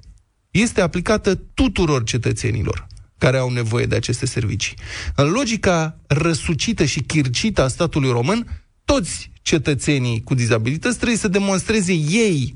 este 0.50 0.80
aplicată 0.80 1.34
tuturor 1.34 2.04
cetățenilor 2.04 2.86
care 3.18 3.36
au 3.36 3.50
nevoie 3.50 3.86
de 3.86 3.96
aceste 3.96 4.26
servicii. 4.26 4.76
În 5.14 5.28
logica 5.28 6.00
răsucită 6.06 6.84
și 6.84 7.00
chircită 7.00 7.62
a 7.62 7.68
statului 7.68 8.10
român, 8.10 8.64
toți 8.84 9.30
cetățenii 9.42 10.22
cu 10.22 10.34
dizabilități 10.34 10.96
trebuie 10.96 11.18
să 11.18 11.28
demonstreze 11.28 11.92
ei 11.92 12.54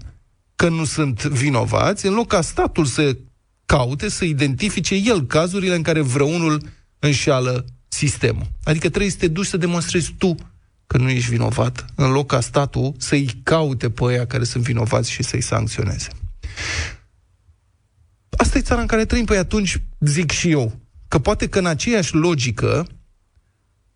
că 0.56 0.68
nu 0.68 0.84
sunt 0.84 1.24
vinovați, 1.24 2.06
în 2.06 2.14
loc 2.14 2.26
ca 2.26 2.40
statul 2.40 2.84
să 2.84 3.16
caute, 3.66 4.08
să 4.08 4.24
identifice 4.24 4.94
el 4.94 5.26
cazurile 5.26 5.74
în 5.74 5.82
care 5.82 6.00
vreunul 6.00 6.62
înșeală 6.98 7.64
sistemul. 8.00 8.46
Adică 8.64 8.88
trebuie 8.88 9.10
să 9.10 9.16
te 9.16 9.28
duci 9.28 9.46
să 9.46 9.56
demonstrezi 9.56 10.14
tu 10.18 10.34
că 10.86 10.98
nu 10.98 11.08
ești 11.08 11.30
vinovat, 11.30 11.84
în 11.94 12.10
loc 12.10 12.26
ca 12.26 12.40
statul 12.40 12.94
să-i 12.98 13.40
caute 13.42 13.90
pe 13.90 14.04
aia 14.04 14.26
care 14.26 14.44
sunt 14.44 14.64
vinovați 14.64 15.10
și 15.10 15.22
să-i 15.22 15.40
sancționeze. 15.40 16.08
Asta 18.36 18.58
e 18.58 18.60
țara 18.60 18.80
în 18.80 18.86
care 18.86 19.04
trăim, 19.04 19.24
păi 19.24 19.36
atunci 19.36 19.82
zic 20.00 20.30
și 20.30 20.50
eu, 20.50 20.80
că 21.08 21.18
poate 21.18 21.48
că 21.48 21.58
în 21.58 21.66
aceeași 21.66 22.14
logică 22.14 22.86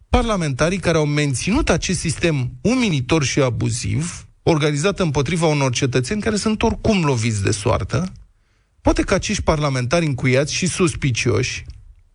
parlamentarii 0.09 0.79
care 0.79 0.97
au 0.97 1.07
menținut 1.07 1.69
acest 1.69 1.99
sistem 1.99 2.51
umilitor 2.61 3.25
și 3.25 3.40
abuziv, 3.40 4.29
organizat 4.43 5.01
împotriva 5.01 5.47
unor 5.47 5.73
cetățeni 5.73 6.23
care 6.23 6.37
sunt 6.37 6.62
oricum 6.62 7.05
loviți 7.05 7.43
de 7.43 7.51
soartă, 7.51 8.12
poate 8.81 9.03
că 9.03 9.14
acești 9.14 9.43
parlamentari 9.43 10.07
încuiați 10.07 10.55
și 10.55 10.67
suspicioși 10.67 11.64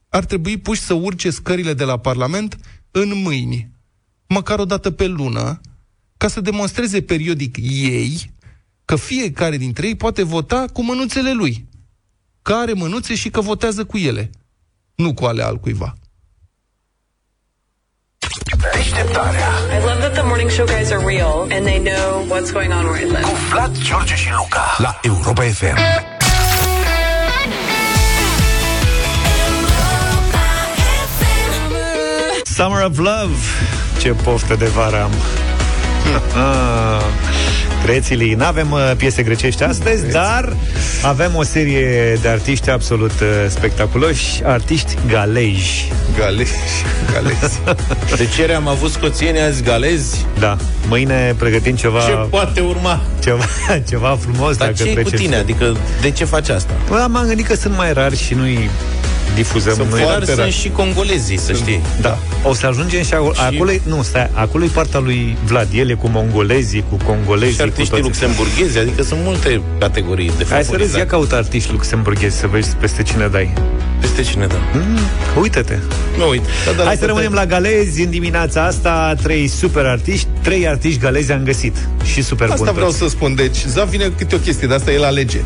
ar 0.10 0.26
trebui 0.26 0.58
puși 0.58 0.82
să 0.82 0.94
urce 0.94 1.30
scările 1.30 1.74
de 1.74 1.84
la 1.84 2.00
Parlament 2.00 2.58
în 2.92 3.22
mâini, 3.22 3.72
măcar 4.28 4.60
o 4.60 4.66
dată 4.66 4.92
pe 4.92 5.06
lună, 5.06 5.62
ca 6.18 6.28
să 6.28 6.42
demonstreze 6.42 7.02
periodic 7.02 7.58
ei 7.62 8.34
că 8.86 8.96
fiecare 8.96 9.58
dintre 9.58 9.88
ei 9.88 9.96
poate 9.96 10.24
vota 10.24 10.66
cu 10.74 10.84
mânuțele 10.84 11.34
lui, 11.34 11.68
că 12.42 12.54
are 12.54 12.74
mânuțe 12.74 13.16
și 13.16 13.30
că 13.30 13.42
votează 13.42 13.86
cu 13.86 13.98
ele, 13.98 14.30
nu 14.96 15.14
cu 15.14 15.26
ale 15.26 15.44
altcuiva. 15.44 15.94
Deșteptarea 18.74 19.50
I 19.78 19.86
love 19.86 20.00
that 20.00 20.14
the 20.14 20.24
morning 20.24 20.50
show 20.50 20.66
guys 20.66 20.92
are 20.92 21.06
real 21.06 21.48
and 21.52 21.66
they 21.66 21.80
know 21.80 22.26
what's 22.28 22.52
going 22.52 22.72
on 22.72 22.86
where 22.86 23.02
I 23.02 23.06
live. 23.06 23.22
cu 23.22 23.36
Vlad, 23.52 23.78
George 23.78 24.16
și 24.16 24.30
Luca 24.32 24.76
la 24.78 25.00
Europa 25.02 25.44
FM. 25.44 26.09
Summer 32.60 32.86
of 32.86 32.98
Love 32.98 33.36
Ce 34.00 34.10
poftă 34.10 34.56
de 34.56 34.66
vară 34.66 35.02
am 35.02 35.12
Crețilii, 37.84 38.34
n-avem 38.34 38.72
uh, 38.72 38.92
piese 38.98 39.24
grecești 39.24 39.64
astăzi, 39.64 40.12
dar 40.12 40.56
avem 41.02 41.36
o 41.36 41.44
serie 41.44 42.14
de 42.22 42.28
artiști 42.28 42.70
absolut 42.70 43.12
uh, 43.12 43.28
spectaculoși, 43.50 44.42
artiști 44.44 44.98
galeji. 45.08 45.92
Galeji, 46.18 46.52
galezi. 47.12 47.60
De 48.18 48.28
ce 48.36 48.54
am 48.54 48.68
avut 48.68 48.92
scoțieni 48.92 49.40
azi 49.40 49.64
galezi? 49.64 50.26
Da, 50.40 50.58
mâine 50.88 51.36
pregătim 51.38 51.76
ceva, 51.76 52.00
Ce 52.00 52.12
poate 52.12 52.60
urma? 52.60 53.02
ceva, 53.24 53.44
ceva 53.90 54.18
frumos. 54.20 54.58
Dar 54.58 54.68
dacă 54.68 54.84
ce 54.84 54.88
cu 54.90 54.94
treceți. 54.94 55.24
tine? 55.24 55.36
Adică 55.36 55.78
de 56.02 56.12
ce 56.12 56.26
faci 56.26 56.50
asta? 56.50 56.74
Bă, 56.88 57.08
m-am 57.10 57.26
gândit 57.26 57.48
că 57.48 57.56
sunt 57.56 57.76
mai 57.76 57.94
rari 57.94 58.18
și 58.18 58.34
nu-i 58.34 58.70
difuzăm 59.36 59.74
Sunt 59.74 59.90
noi. 59.90 60.02
foarte 60.02 60.34
sunt 60.34 60.52
și 60.52 60.70
congolezii, 60.70 61.38
să 61.40 61.54
știi. 61.54 61.82
Da. 62.02 62.18
O 62.44 62.54
să 62.54 62.66
ajungem 62.68 63.04
și 63.04 63.14
acolo. 63.14 63.34
acolo 63.38 63.72
e, 63.72 63.82
nu, 63.84 64.02
stai, 64.04 64.30
acolo 64.34 64.64
e 64.64 64.68
partea 64.74 65.00
lui 65.00 65.38
Vlad. 65.46 65.68
El 65.74 65.90
e 65.90 65.94
cu 65.94 66.08
mongolezii, 66.08 66.84
cu 66.90 66.98
congolezii, 67.06 67.52
Și 67.54 67.58
cu 67.60 67.64
artiștii 67.64 67.90
toți. 68.02 68.02
luxemburghezi, 68.02 68.78
adică 68.78 69.04
sunt 69.04 69.20
multe 69.24 69.62
categorii 69.80 70.32
de 70.38 70.46
Hai 70.50 70.64
să 70.64 70.72
râzi, 70.72 70.72
ia 70.72 70.78
favorizat. 70.78 71.06
caută 71.08 71.36
artiști 71.36 71.72
luxemburghezi 71.72 72.38
să 72.38 72.48
vezi 72.48 72.76
peste 72.76 73.04
cine 73.04 73.28
dai. 73.28 73.54
Peste 74.02 74.22
cine 74.22 74.46
da? 74.48 74.56
Mm, 74.74 74.98
uite-te. 75.42 75.78
Nu 76.18 76.30
uit. 76.30 76.42
Da, 76.66 76.72
da, 76.72 76.84
Hai 76.84 76.96
să 76.96 77.06
rămânem 77.06 77.34
la 77.34 77.46
galezi 77.46 78.04
în 78.04 78.10
dimineața 78.10 78.66
asta. 78.66 79.16
Trei 79.24 79.48
super 79.48 79.86
artiști, 79.86 80.28
trei 80.42 80.68
artiști 80.68 81.00
galezi 81.00 81.32
am 81.32 81.44
găsit. 81.44 81.76
Și 82.04 82.22
super 82.24 82.50
Asta 82.50 82.58
buni 82.64 82.72
vreau 82.76 82.88
toți. 82.88 83.00
să 83.00 83.08
spun. 83.08 83.36
Deci, 83.36 83.58
Zav 83.68 83.90
vine 83.90 84.04
cu 84.06 84.14
câte 84.18 84.36
o 84.36 84.38
chestie, 84.38 84.68
de 84.68 84.74
asta 84.74 84.92
el 84.92 85.04
alege. 85.04 85.40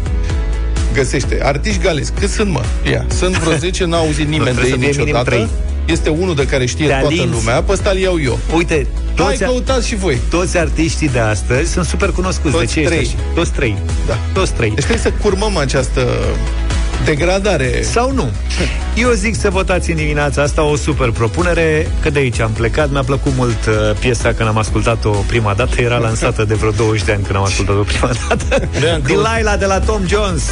Găsește. 0.93 1.39
Artiști 1.43 1.81
galezi. 1.81 2.11
Cât 2.19 2.29
sunt, 2.29 2.49
mă? 2.49 2.61
Ia. 2.91 3.05
Sunt 3.17 3.37
vreo 3.37 3.55
10, 3.67 3.85
n-a 3.85 3.97
auzit 3.97 4.27
nimeni 4.27 4.43
de 4.55 4.61
trebuie 4.61 4.65
ei 4.65 4.71
să 4.71 4.77
fie 4.77 4.87
minim 4.89 4.99
niciodată. 5.05 5.29
trei. 5.29 5.47
Este 5.85 6.09
unul 6.09 6.35
de 6.35 6.45
care 6.45 6.65
știe 6.65 6.85
Te 6.85 6.91
toată 6.91 7.05
alinți. 7.05 7.27
lumea. 7.27 7.61
Pe 7.61 7.71
ăsta 7.71 7.89
îl 7.89 7.97
iau 7.97 8.19
eu. 8.23 8.39
Uite, 8.55 8.73
Hai, 9.15 9.25
toți, 9.25 9.43
căutați 9.43 9.87
și 9.87 9.95
voi. 9.95 10.17
toți 10.29 10.57
artiștii 10.57 11.09
de 11.09 11.19
astăzi 11.19 11.71
sunt 11.71 11.85
super 11.85 12.09
cunoscuți. 12.09 12.53
Toți 12.55 12.65
de 12.65 12.71
ce 12.71 12.79
ești 12.79 12.91
trei. 12.93 13.05
așa? 13.07 13.17
Toți 13.33 13.51
trei. 13.51 13.77
Da. 14.07 14.17
Toți 14.33 14.51
trei. 14.53 14.69
Deci 14.69 14.83
trebuie 14.83 15.03
să 15.03 15.11
curmăm 15.21 15.57
această 15.57 16.07
Degradare. 17.05 17.81
Sau 17.81 18.11
nu. 18.11 18.31
Eu 18.95 19.11
zic 19.11 19.35
să 19.35 19.49
votați 19.49 19.89
în 19.89 19.95
dimineața 19.95 20.41
asta 20.41 20.63
o 20.63 20.75
super 20.75 21.09
propunere, 21.09 21.87
că 22.01 22.09
de 22.09 22.19
aici 22.19 22.39
am 22.39 22.51
plecat. 22.51 22.91
Mi-a 22.91 23.03
plăcut 23.03 23.31
mult 23.35 23.65
uh, 23.65 23.73
piesa 23.99 24.33
când 24.33 24.49
am 24.49 24.57
ascultat-o 24.57 25.09
prima 25.09 25.53
dată. 25.53 25.81
Era 25.81 25.97
lansată 25.97 26.43
de 26.43 26.53
vreo 26.53 26.71
20 26.71 27.03
de 27.03 27.11
ani 27.11 27.23
când 27.23 27.35
am 27.35 27.43
ascultat-o 27.43 27.81
prima 27.81 28.11
dată. 28.27 28.67
Delilah 29.05 29.55
de 29.59 29.65
la 29.65 29.79
Tom 29.79 30.01
Jones. 30.07 30.43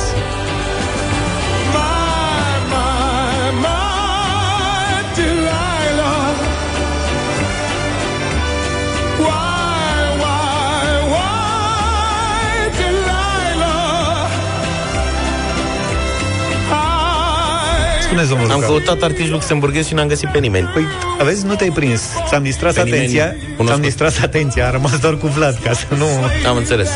Spuneți, 18.25 18.39
domnul 18.49 18.51
Am 18.65 18.71
Luca. 18.73 18.84
căutat 18.86 19.10
artiști 19.10 19.31
luxemburghezi 19.31 19.88
și 19.88 19.93
n-am 19.93 20.07
găsit 20.07 20.29
pe 20.29 20.39
nimeni. 20.39 20.69
Păi, 20.73 20.86
aveți, 21.19 21.45
nu 21.45 21.55
te-ai 21.55 21.69
prins. 21.69 22.01
Ți-am 22.27 22.43
distras 22.43 22.73
Pe 22.73 22.81
nimeni 22.84 23.01
atenția. 23.01 23.25
cunoscut. 23.41 23.65
Ți-am 23.67 23.81
distras 23.81 24.19
atenția. 24.19 24.67
A 24.67 24.71
rămas 24.71 24.97
doar 24.99 25.17
cu 25.17 25.27
Vlad, 25.27 25.57
ca 25.63 25.73
să 25.73 25.86
nu... 25.97 26.05
Am 26.47 26.55
înțeles. 26.57 26.89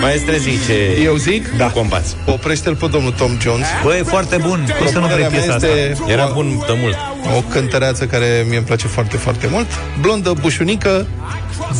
Maestre, 0.00 0.36
zice... 0.36 0.72
Eu 1.04 1.16
zic? 1.16 1.56
Da. 1.56 1.66
Combați. 1.66 2.16
Oprește-l 2.26 2.76
pe 2.76 2.86
domnul 2.86 3.12
Tom 3.12 3.38
Jones. 3.40 3.66
Bă, 3.82 3.94
e 3.96 4.02
foarte 4.02 4.36
bun. 4.36 4.74
Cum 4.78 4.86
să 4.86 4.98
nu 4.98 5.06
vrei 5.06 5.16
Propunerea 5.16 5.28
mea 5.28 5.38
piesa 5.40 5.54
asta? 5.54 5.66
este 5.66 6.12
Era 6.12 6.28
o- 6.30 6.32
bun 6.32 6.62
de 6.66 6.78
mult. 6.82 6.96
O 7.36 7.40
cântăreață 7.50 8.04
care 8.06 8.44
mie 8.48 8.56
îmi 8.56 8.66
place 8.66 8.86
foarte, 8.86 9.16
foarte 9.16 9.46
mult. 9.50 9.66
Blondă, 10.00 10.32
bușunică, 10.40 11.06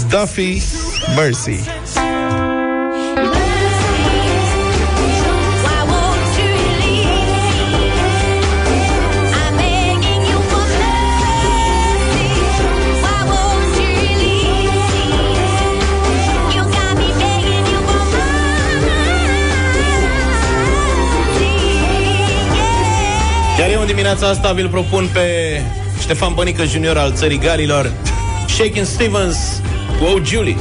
Duffy, 0.09 0.63
Mercy. 1.17 1.61
Dimineața 24.05 24.33
asta 24.33 24.53
vi-l 24.53 24.69
propun 24.69 25.09
pe 25.13 25.21
Ștefan 26.01 26.35
Bănică 26.35 26.65
Junior 26.65 26.97
al 26.97 27.13
țării 27.13 27.39
Galilor, 27.39 27.93
Shakin' 28.49 28.85
Stevens 28.85 29.37
cu 29.99 30.05
Oh 30.05 30.23
Julie. 30.25 30.57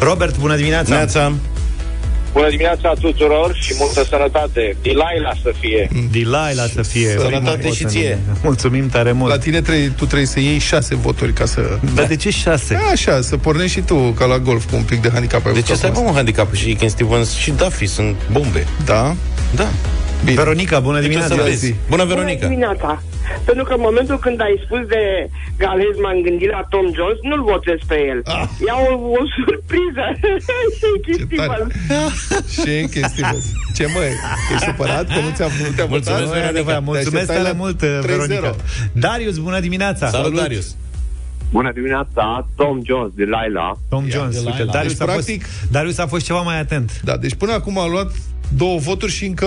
Robert, 0.00 0.38
bună 0.38 0.56
dimineața 0.56 0.94
Neața. 0.94 1.32
Bună 2.32 2.48
dimineața 2.48 2.92
tuturor 3.00 3.56
și 3.60 3.74
multă 3.78 4.04
sănătate. 4.04 4.76
Delilah 4.82 5.36
să 5.42 5.52
fie. 5.60 5.88
Delilah 6.10 6.50
să 6.74 6.82
fie 6.82 7.16
Sănătate 7.18 7.70
și 7.70 7.84
ție. 7.84 8.18
Mulțumim 8.42 8.88
tare 8.88 9.12
mult 9.12 9.30
La 9.30 9.38
tine 9.38 9.60
trebuie, 9.60 9.88
tu 9.88 10.04
trebuie 10.04 10.26
să 10.26 10.40
iei 10.40 10.58
șase 10.58 10.94
voturi 10.94 11.32
ca 11.32 11.46
să... 11.46 11.78
Dar 11.94 12.06
de 12.06 12.16
ce 12.16 12.30
șase? 12.30 12.78
Așa, 12.92 13.20
să 13.20 13.36
pornești 13.36 13.72
și 13.78 13.80
tu 13.80 13.94
ca 13.94 14.24
la 14.24 14.38
golf 14.38 14.70
cu 14.70 14.76
un 14.76 14.82
pic 14.82 15.02
de 15.02 15.10
handicap. 15.12 15.46
Ai 15.46 15.52
De 15.52 15.58
ce 15.60 15.64
avut 15.64 15.78
să 15.80 15.86
aibă 15.86 15.98
acum. 15.98 16.08
un 16.08 16.14
handicap 16.14 16.54
și 16.54 16.74
Ken 16.74 16.88
Stevens 16.88 17.34
și 17.34 17.50
Duffy 17.50 17.86
sunt 17.86 18.16
bombe? 18.32 18.66
Da? 18.84 19.14
Da. 19.54 19.68
Bine. 20.24 20.36
Veronica, 20.42 20.80
bună 20.80 20.96
Ce 21.00 21.02
dimineața 21.06 21.34
să 21.34 21.42
vezi? 21.42 21.66
Bună, 21.72 22.02
Bună 22.02 22.04
Veronica. 22.04 22.46
dimineața. 22.48 23.02
Pentru 23.44 23.64
că 23.64 23.72
în 23.74 23.80
momentul 23.88 24.18
când 24.18 24.40
ai 24.40 24.54
spus 24.64 24.82
de 24.94 25.02
Galez 25.58 25.94
m-am 26.02 26.18
gândit 26.26 26.50
la 26.56 26.62
Tom 26.72 26.86
Jones, 26.96 27.18
nu-l 27.28 27.42
votez 27.52 27.78
pe 27.90 27.96
el. 28.10 28.20
Ah. 28.24 28.44
Ia 28.66 28.76
o, 28.88 28.92
o 29.20 29.22
surpriză. 29.36 30.04
Ce 31.06 31.36
tare. 31.36 31.66
Și 32.54 32.72
Stevens. 33.12 33.44
Ce 33.76 33.84
mă, 33.94 34.00
ești 34.54 34.64
supărat 34.70 35.06
că 35.14 35.18
nu 35.26 35.30
ți-a, 35.36 35.46
nu 35.66 35.72
te-a 35.76 35.84
Mulțumesc, 35.94 36.22
votat? 36.24 36.34
Nu 36.34 36.44
e 36.46 36.52
adevărat. 36.54 36.78
Te 36.78 36.84
Mulțumesc 36.90 37.30
așteptai 37.30 37.36
tare 37.36 37.48
la 37.48 37.54
mult, 37.62 37.76
3-0. 37.84 38.06
Veronica 38.10 38.56
Darius, 38.92 39.36
bună 39.38 39.60
dimineața 39.60 40.08
Salut, 40.08 40.34
Darius. 40.34 40.68
Bună 41.50 41.70
dimineața, 41.74 42.48
Tom 42.56 42.80
Jones, 42.84 43.10
Delilah. 43.14 43.72
Tom 43.88 44.04
Ia, 44.04 44.10
Jones, 44.16 44.34
Delilah. 44.34 44.58
uite, 44.58 44.70
Darius, 44.72 44.92
Deci, 44.98 45.08
a 45.08 45.12
fost, 45.12 45.26
practic- 45.26 45.46
Darius 45.70 45.98
a 45.98 46.06
fost 46.06 46.24
ceva 46.24 46.40
mai 46.40 46.58
atent 46.60 47.00
Da, 47.04 47.16
deci 47.16 47.34
până 47.34 47.52
acum 47.52 47.78
a 47.78 47.86
luat 47.86 48.10
două 48.56 48.78
voturi 48.78 49.12
și 49.12 49.24
încă 49.26 49.46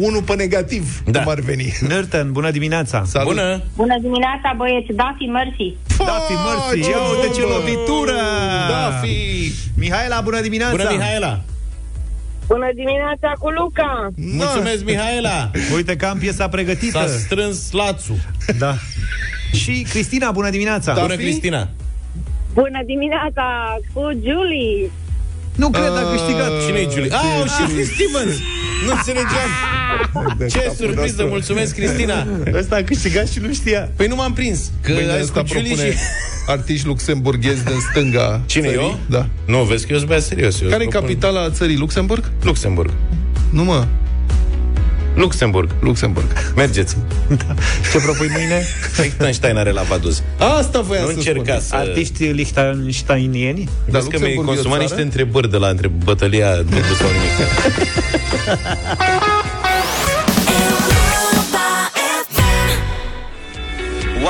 unul 0.00 0.22
pe 0.22 0.34
negativ, 0.34 1.02
Da. 1.06 1.22
cum 1.22 1.30
ar 1.32 1.40
veni. 1.40 1.72
Nărten, 1.88 2.32
bună 2.32 2.50
dimineața 2.50 3.04
Salut. 3.06 3.28
Bună. 3.28 3.62
Bună 3.76 3.96
dimineața, 4.00 4.54
băieți! 4.56 4.92
Dafi, 4.92 5.24
mersi! 5.24 5.76
Dafi, 5.98 6.32
mărți, 6.32 6.90
ia 6.90 6.96
uite 7.14 7.34
ce 7.34 7.40
bombă! 7.40 7.56
lovitură 7.56 8.16
Dafi! 8.68 9.52
Mihaela, 9.76 10.20
bună 10.20 10.40
dimineața 10.40 10.76
Bună, 10.76 10.88
Mihaela. 10.92 11.40
Bună 12.46 12.68
dimineața 12.74 13.32
cu 13.38 13.48
Luca! 13.48 14.08
Mulțumesc, 14.16 14.84
Mihaela. 14.84 15.50
Uite 15.74 15.96
că 15.96 16.06
am 16.06 16.18
piesa 16.18 16.48
pregătită 16.48 16.98
S-a 16.98 17.06
strâns 17.06 17.70
lațul. 17.70 18.16
Da 18.58 18.74
Și 19.52 19.86
Cristina, 19.90 20.30
bună 20.30 20.50
dimineața 20.50 20.92
Bună, 21.00 21.14
Cristina. 21.14 21.68
Bună 22.54 22.80
dimineața 22.86 23.76
cu 23.92 24.00
Julie! 24.12 24.90
Nu 25.62 25.68
cred, 25.70 25.92
a 26.02 26.04
câștigat 26.14 26.50
Cine 26.66 26.78
e 26.78 26.88
Julie? 26.94 27.10
Ah, 27.12 27.50
și 27.54 27.74
Ken 27.74 27.84
Stevens. 27.94 28.36
Nu 28.86 28.90
înțelegeam. 28.96 29.50
De 30.38 30.46
Ce 30.46 30.58
capul 30.58 30.74
surpriză, 30.76 31.02
nostru. 31.04 31.26
mulțumesc, 31.26 31.74
Cristina. 31.74 32.26
Ăsta 32.54 32.76
a 32.76 32.82
câștigat 32.82 33.28
și 33.28 33.38
nu 33.38 33.52
știa 33.52 33.90
Păi 33.96 34.06
nu 34.06 34.14
m-am 34.14 34.32
prins. 34.32 34.70
Că 34.82 34.92
Mâine 34.92 35.12
ai 35.12 35.20
asta 35.20 35.40
cu 35.40 35.46
Julie 35.46 35.62
propune 35.74 35.90
și... 35.90 35.98
artiști 36.54 36.86
luxemburghezi 36.86 37.64
din 37.64 37.78
stânga 37.90 38.40
Cine, 38.46 38.64
țării. 38.66 38.78
eu? 38.80 38.98
Da. 39.06 39.26
Nu, 39.46 39.62
vezi 39.62 39.82
că 39.86 39.88
eu 39.92 39.96
sunt 39.96 40.08
băiat 40.08 40.24
serios. 40.24 40.60
Eu 40.60 40.68
Care 40.68 40.82
e 40.82 40.86
propun- 40.86 41.00
capitala 41.00 41.50
țării? 41.50 41.76
Luxemburg? 41.76 42.30
Luxemburg. 42.42 42.90
Nu 43.50 43.64
mă, 43.64 43.86
Luxemburg. 45.14 45.70
Luxemburg. 45.80 46.26
Mergeți. 46.56 46.96
Ce 47.92 47.98
propui 47.98 48.28
mâine? 48.36 48.62
Liechtenstein 48.96 49.56
are 49.56 49.70
la 49.70 49.82
Vaduz. 49.82 50.22
Asta 50.58 50.80
voiam 50.80 51.04
Nu 51.04 51.10
să 51.10 51.16
încerca 51.16 51.52
spun. 51.52 51.60
să... 51.60 51.74
Artiști 51.76 52.24
lichtensteinieni? 52.24 53.68
Vezi 53.88 54.08
că 54.08 54.18
mi-ai 54.18 54.34
Luxemburg 54.34 54.36
e 54.36 54.40
o 54.40 54.44
consumat 54.44 54.70
țară? 54.78 54.82
niște 54.82 55.02
întrebări 55.02 55.50
de 55.50 55.56
la 55.56 55.68
între 55.68 55.88
bătălia 55.88 56.54
dublu 56.56 56.94
sau 56.98 57.08
nimic. 57.08 57.30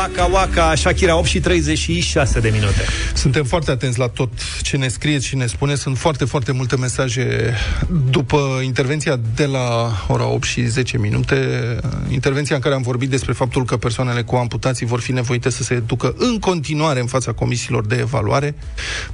Waka 0.00 0.24
Waka, 0.24 0.74
Shakira, 0.74 1.16
8 1.16 1.26
și 1.26 1.40
36 1.40 2.40
de 2.40 2.48
minute. 2.48 2.84
Suntem 3.14 3.44
foarte 3.44 3.70
atenți 3.70 3.98
la 3.98 4.08
tot 4.08 4.30
ce 4.62 4.76
ne 4.76 4.88
scrieți 4.88 5.26
și 5.26 5.36
ne 5.36 5.46
spune. 5.46 5.74
Sunt 5.74 5.98
foarte, 5.98 6.24
foarte 6.24 6.52
multe 6.52 6.76
mesaje 6.76 7.54
după 8.10 8.60
intervenția 8.62 9.20
de 9.34 9.46
la 9.46 9.92
ora 10.08 10.26
8 10.26 10.44
și 10.44 10.66
10 10.66 10.98
minute. 10.98 11.36
Intervenția 12.08 12.56
în 12.56 12.62
care 12.62 12.74
am 12.74 12.82
vorbit 12.82 13.10
despre 13.10 13.32
faptul 13.32 13.64
că 13.64 13.76
persoanele 13.76 14.22
cu 14.22 14.36
amputații 14.36 14.86
vor 14.86 15.00
fi 15.00 15.12
nevoite 15.12 15.50
să 15.50 15.62
se 15.62 15.74
ducă 15.74 16.14
în 16.18 16.38
continuare 16.38 17.00
în 17.00 17.06
fața 17.06 17.32
comisiilor 17.32 17.86
de 17.86 17.96
evaluare, 17.96 18.54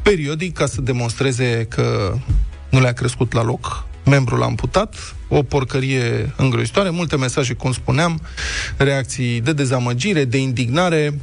periodic, 0.02 0.54
ca 0.54 0.66
să 0.66 0.80
demonstreze 0.80 1.66
că 1.68 2.14
nu 2.70 2.80
le-a 2.80 2.92
crescut 2.92 3.32
la 3.32 3.42
loc 3.42 3.86
membrul 4.04 4.42
amputat, 4.42 5.15
o 5.28 5.42
porcărie 5.42 6.32
îngrozitoare, 6.36 6.90
multe 6.90 7.16
mesaje, 7.16 7.52
cum 7.52 7.72
spuneam, 7.72 8.20
reacții 8.76 9.40
de 9.40 9.52
dezamăgire, 9.52 10.24
de 10.24 10.38
indignare, 10.38 11.14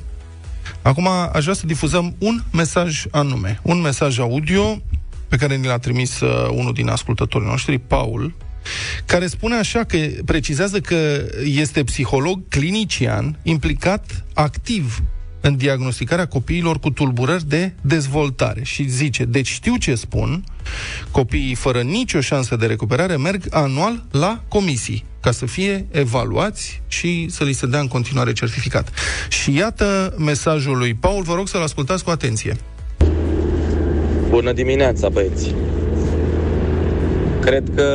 Acum 0.82 1.08
aș 1.08 1.42
vrea 1.44 1.54
să 1.54 1.66
difuzăm 1.66 2.16
un 2.18 2.42
mesaj 2.52 3.04
anume, 3.12 3.60
un 3.62 3.82
mesaj 3.82 4.20
audio 4.20 4.82
pe 5.28 5.38
care 5.38 5.56
ni 5.56 5.66
l-a 5.66 5.78
trimis 5.78 6.20
uh, 6.20 6.50
unul 6.52 6.74
din 6.74 6.88
ascultătorii 6.88 7.48
noștri, 7.48 7.78
Paul, 7.78 8.34
care 9.06 9.28
spune 9.28 9.56
așa 9.56 9.84
că 9.84 9.98
precizează 10.26 10.80
că 10.80 11.26
este 11.44 11.84
psiholog 11.84 12.48
clinician 12.50 13.40
implicat 13.44 14.24
activ 14.34 15.04
în 15.46 15.58
diagnosticarea 15.58 16.26
copiilor 16.26 16.80
cu 16.80 16.90
tulburări 16.90 17.48
de 17.48 17.72
dezvoltare 17.82 18.64
și 18.64 18.90
zice, 18.90 19.26
deci 19.26 19.48
știu 19.48 19.76
ce 19.78 19.96
spun, 19.96 20.44
copiii 21.12 21.56
fără 21.56 21.82
nicio 21.82 22.22
șansă 22.22 22.56
de 22.56 22.66
recuperare 22.66 23.18
merg 23.18 23.44
anual 23.50 24.04
la 24.12 24.44
comisii 24.48 25.04
ca 25.20 25.32
să 25.32 25.46
fie 25.46 25.86
evaluați 25.92 26.82
și 26.88 27.26
să 27.30 27.44
li 27.44 27.54
se 27.54 27.66
dea 27.66 27.80
în 27.80 27.88
continuare 27.88 28.34
certificat. 28.34 28.92
Și 29.30 29.56
iată 29.56 30.16
mesajul 30.18 30.78
lui 30.78 30.94
Paul, 30.94 31.24
vă 31.24 31.34
rog 31.34 31.48
să-l 31.48 31.62
ascultați 31.62 32.04
cu 32.04 32.10
atenție. 32.10 32.56
Bună 34.30 34.52
dimineața, 34.52 35.10
băieți! 35.10 35.54
Cred 37.42 37.72
că 37.76 37.88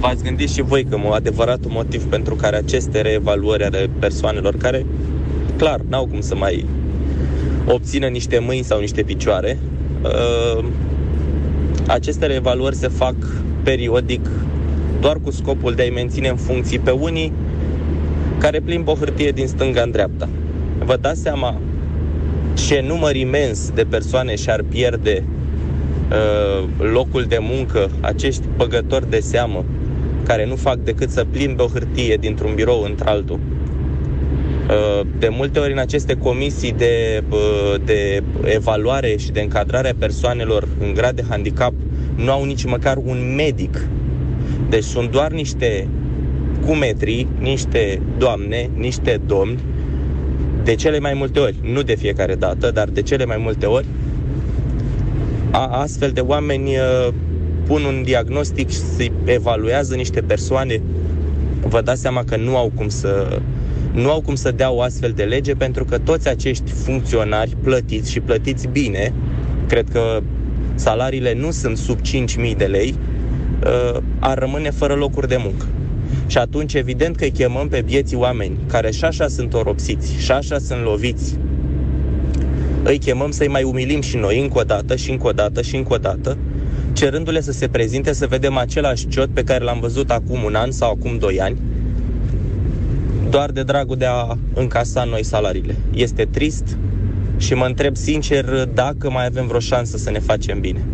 v-ați 0.00 0.22
gândit 0.22 0.50
și 0.50 0.62
voi 0.62 0.84
că 0.84 0.98
adevăratul 1.12 1.70
motiv 1.70 2.04
pentru 2.04 2.34
care 2.34 2.56
aceste 2.56 3.00
reevaluări 3.00 3.64
ale 3.64 3.90
persoanelor 3.98 4.56
care, 4.56 4.86
clar, 5.64 5.80
n-au 5.88 6.06
cum 6.06 6.20
să 6.20 6.34
mai 6.34 6.66
obțină 7.66 8.06
niște 8.06 8.38
mâini 8.38 8.64
sau 8.64 8.80
niște 8.80 9.02
picioare, 9.02 9.58
uh, 10.02 10.64
aceste 11.86 12.26
reevaluări 12.26 12.76
se 12.76 12.88
fac 12.88 13.14
periodic 13.62 14.30
doar 15.00 15.16
cu 15.22 15.30
scopul 15.30 15.74
de 15.74 15.82
a-i 15.82 15.90
menține 15.90 16.28
în 16.28 16.36
funcții 16.36 16.78
pe 16.78 16.90
unii 16.90 17.32
care 18.38 18.60
plimbă 18.60 18.90
o 18.90 18.94
hârtie 18.94 19.30
din 19.30 19.46
stânga 19.46 19.82
în 19.82 19.90
dreapta. 19.90 20.28
Vă 20.84 20.96
dați 21.00 21.20
seama 21.20 21.60
ce 22.54 22.84
număr 22.86 23.16
imens 23.16 23.70
de 23.70 23.86
persoane 23.88 24.34
și-ar 24.34 24.62
pierde 24.68 25.24
uh, 26.10 26.68
locul 26.92 27.24
de 27.28 27.38
muncă, 27.40 27.90
acești 28.00 28.42
băgători 28.56 29.10
de 29.10 29.20
seamă, 29.20 29.64
care 30.26 30.46
nu 30.46 30.56
fac 30.56 30.76
decât 30.76 31.10
să 31.10 31.26
plimbe 31.30 31.62
o 31.62 31.66
hârtie 31.66 32.16
dintr-un 32.16 32.54
birou 32.54 32.82
într-altul. 32.82 33.38
Uh, 34.68 35.06
de 35.18 35.28
multe 35.28 35.58
ori 35.58 35.72
în 35.72 35.78
aceste 35.78 36.14
comisii 36.14 36.72
de, 36.72 37.22
uh, 37.30 37.74
de 37.84 38.22
evaluare 38.44 39.16
și 39.16 39.30
de 39.30 39.40
încadrare 39.40 39.88
a 39.88 39.94
persoanelor 39.98 40.68
în 40.80 40.94
grad 40.94 41.16
de 41.16 41.24
handicap 41.28 41.72
nu 42.16 42.30
au 42.30 42.44
nici 42.44 42.64
măcar 42.64 42.96
un 43.04 43.34
medic. 43.36 43.86
Deci 44.68 44.84
sunt 44.84 45.10
doar 45.10 45.32
niște 45.32 45.88
cumetri, 46.66 47.26
niște 47.38 48.02
doamne, 48.18 48.70
niște 48.76 49.20
domni, 49.26 49.58
de 50.62 50.74
cele 50.74 50.98
mai 50.98 51.14
multe 51.14 51.38
ori, 51.38 51.56
nu 51.62 51.82
de 51.82 51.94
fiecare 51.94 52.34
dată, 52.34 52.70
dar 52.70 52.88
de 52.88 53.02
cele 53.02 53.24
mai 53.24 53.36
multe 53.38 53.66
ori, 53.66 53.86
a, 55.50 55.66
astfel 55.66 56.10
de 56.10 56.20
oameni 56.20 56.70
uh, 56.70 57.08
pun 57.66 57.84
un 57.84 58.02
diagnostic 58.02 58.70
și 58.70 58.76
se 58.76 59.12
evaluează 59.24 59.94
niște 59.94 60.20
persoane. 60.20 60.80
Vă 61.60 61.80
dați 61.80 62.00
seama 62.00 62.24
că 62.24 62.36
nu 62.36 62.56
au 62.56 62.72
cum 62.74 62.88
să 62.88 63.40
nu 63.94 64.10
au 64.10 64.20
cum 64.20 64.34
să 64.34 64.50
dea 64.50 64.70
o 64.70 64.80
astfel 64.80 65.12
de 65.12 65.22
lege 65.22 65.52
pentru 65.52 65.84
că 65.84 65.98
toți 65.98 66.28
acești 66.28 66.70
funcționari 66.70 67.56
plătiți 67.62 68.10
și 68.10 68.20
plătiți 68.20 68.68
bine, 68.68 69.12
cred 69.66 69.88
că 69.92 70.20
salariile 70.74 71.34
nu 71.34 71.50
sunt 71.50 71.76
sub 71.76 71.98
5.000 71.98 72.56
de 72.56 72.64
lei, 72.64 72.94
uh, 73.64 74.00
ar 74.18 74.38
rămâne 74.38 74.70
fără 74.70 74.94
locuri 74.94 75.28
de 75.28 75.36
muncă. 75.36 75.66
Și 76.26 76.38
atunci, 76.38 76.74
evident 76.74 77.16
că 77.16 77.24
îi 77.24 77.30
chemăm 77.30 77.68
pe 77.68 77.82
vieții 77.84 78.16
oameni 78.16 78.56
care 78.66 78.90
și 78.90 79.04
așa 79.04 79.28
sunt 79.28 79.54
oropsiți, 79.54 80.16
și 80.18 80.30
așa 80.30 80.58
sunt 80.58 80.82
loviți. 80.82 81.36
Îi 82.82 82.98
chemăm 82.98 83.30
să-i 83.30 83.48
mai 83.48 83.62
umilim 83.62 84.00
și 84.00 84.16
noi 84.16 84.40
încă 84.40 84.58
o 84.58 84.62
dată 84.62 84.96
și 84.96 85.10
încă 85.10 85.26
o 85.26 85.32
dată 85.32 85.62
și 85.62 85.76
încă 85.76 85.94
o 85.94 85.96
dată, 85.96 86.38
cerându-le 86.92 87.40
să 87.40 87.52
se 87.52 87.68
prezinte 87.68 88.12
să 88.12 88.26
vedem 88.26 88.56
același 88.56 89.08
ciot 89.08 89.28
pe 89.28 89.42
care 89.42 89.64
l-am 89.64 89.80
văzut 89.80 90.10
acum 90.10 90.42
un 90.42 90.54
an 90.54 90.70
sau 90.70 90.90
acum 90.90 91.18
doi 91.18 91.40
ani, 91.40 91.56
doar 93.34 93.50
de 93.50 93.62
dragul 93.62 93.96
de 93.96 94.04
a 94.04 94.38
încasa 94.54 95.04
noi 95.04 95.24
salariile. 95.24 95.76
Este 95.94 96.24
trist 96.24 96.76
și 97.36 97.54
mă 97.54 97.64
întreb 97.64 97.96
sincer 97.96 98.44
dacă 98.64 99.10
mai 99.10 99.26
avem 99.26 99.46
vreo 99.46 99.60
șansă 99.60 99.96
să 99.96 100.10
ne 100.10 100.18
facem 100.18 100.60
bine. 100.60 100.84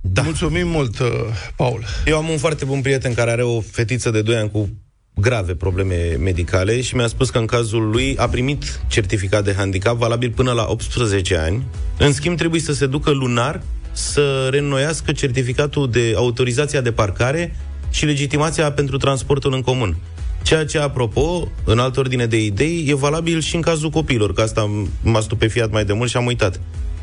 Da. 0.00 0.22
Mulțumim 0.22 0.68
mult, 0.68 0.98
uh, 0.98 1.08
Paul. 1.56 1.84
Eu 2.06 2.16
am 2.16 2.28
un 2.28 2.38
foarte 2.38 2.64
bun 2.64 2.80
prieten 2.80 3.14
care 3.14 3.30
are 3.30 3.42
o 3.42 3.60
fetiță 3.60 4.10
de 4.10 4.22
2 4.22 4.36
ani 4.36 4.50
cu 4.50 4.68
grave 5.14 5.54
probleme 5.54 6.16
medicale 6.20 6.80
și 6.80 6.96
mi-a 6.96 7.06
spus 7.06 7.30
că 7.30 7.38
în 7.38 7.46
cazul 7.46 7.90
lui 7.90 8.16
a 8.16 8.28
primit 8.28 8.80
certificat 8.88 9.44
de 9.44 9.54
handicap 9.54 9.96
valabil 9.96 10.30
până 10.30 10.52
la 10.52 10.66
18 10.68 11.36
ani. 11.36 11.62
În 11.98 12.12
schimb, 12.12 12.36
trebuie 12.36 12.60
să 12.60 12.72
se 12.72 12.86
ducă 12.86 13.10
lunar 13.10 13.62
să 13.92 14.48
reînnoiască 14.50 15.12
certificatul 15.12 15.90
de 15.90 16.12
autorizația 16.16 16.80
de 16.80 16.92
parcare 16.92 17.56
și 17.90 18.04
legitimația 18.04 18.72
pentru 18.72 18.96
transportul 18.96 19.54
în 19.54 19.60
comun. 19.60 19.96
Ceea 20.42 20.64
ce, 20.64 20.78
apropo, 20.78 21.48
în 21.64 21.78
altă 21.78 22.00
ordine 22.00 22.26
de 22.26 22.44
idei, 22.44 22.84
e 22.88 22.94
valabil 22.94 23.40
și 23.40 23.54
în 23.54 23.60
cazul 23.60 23.90
copiilor, 23.90 24.32
că 24.32 24.40
asta 24.40 24.86
m-a 25.02 25.20
stupefiat 25.20 25.70
mai 25.70 25.84
de 25.84 25.92
mult 25.92 26.10
și 26.10 26.16
am 26.16 26.26
uitat. 26.26 26.60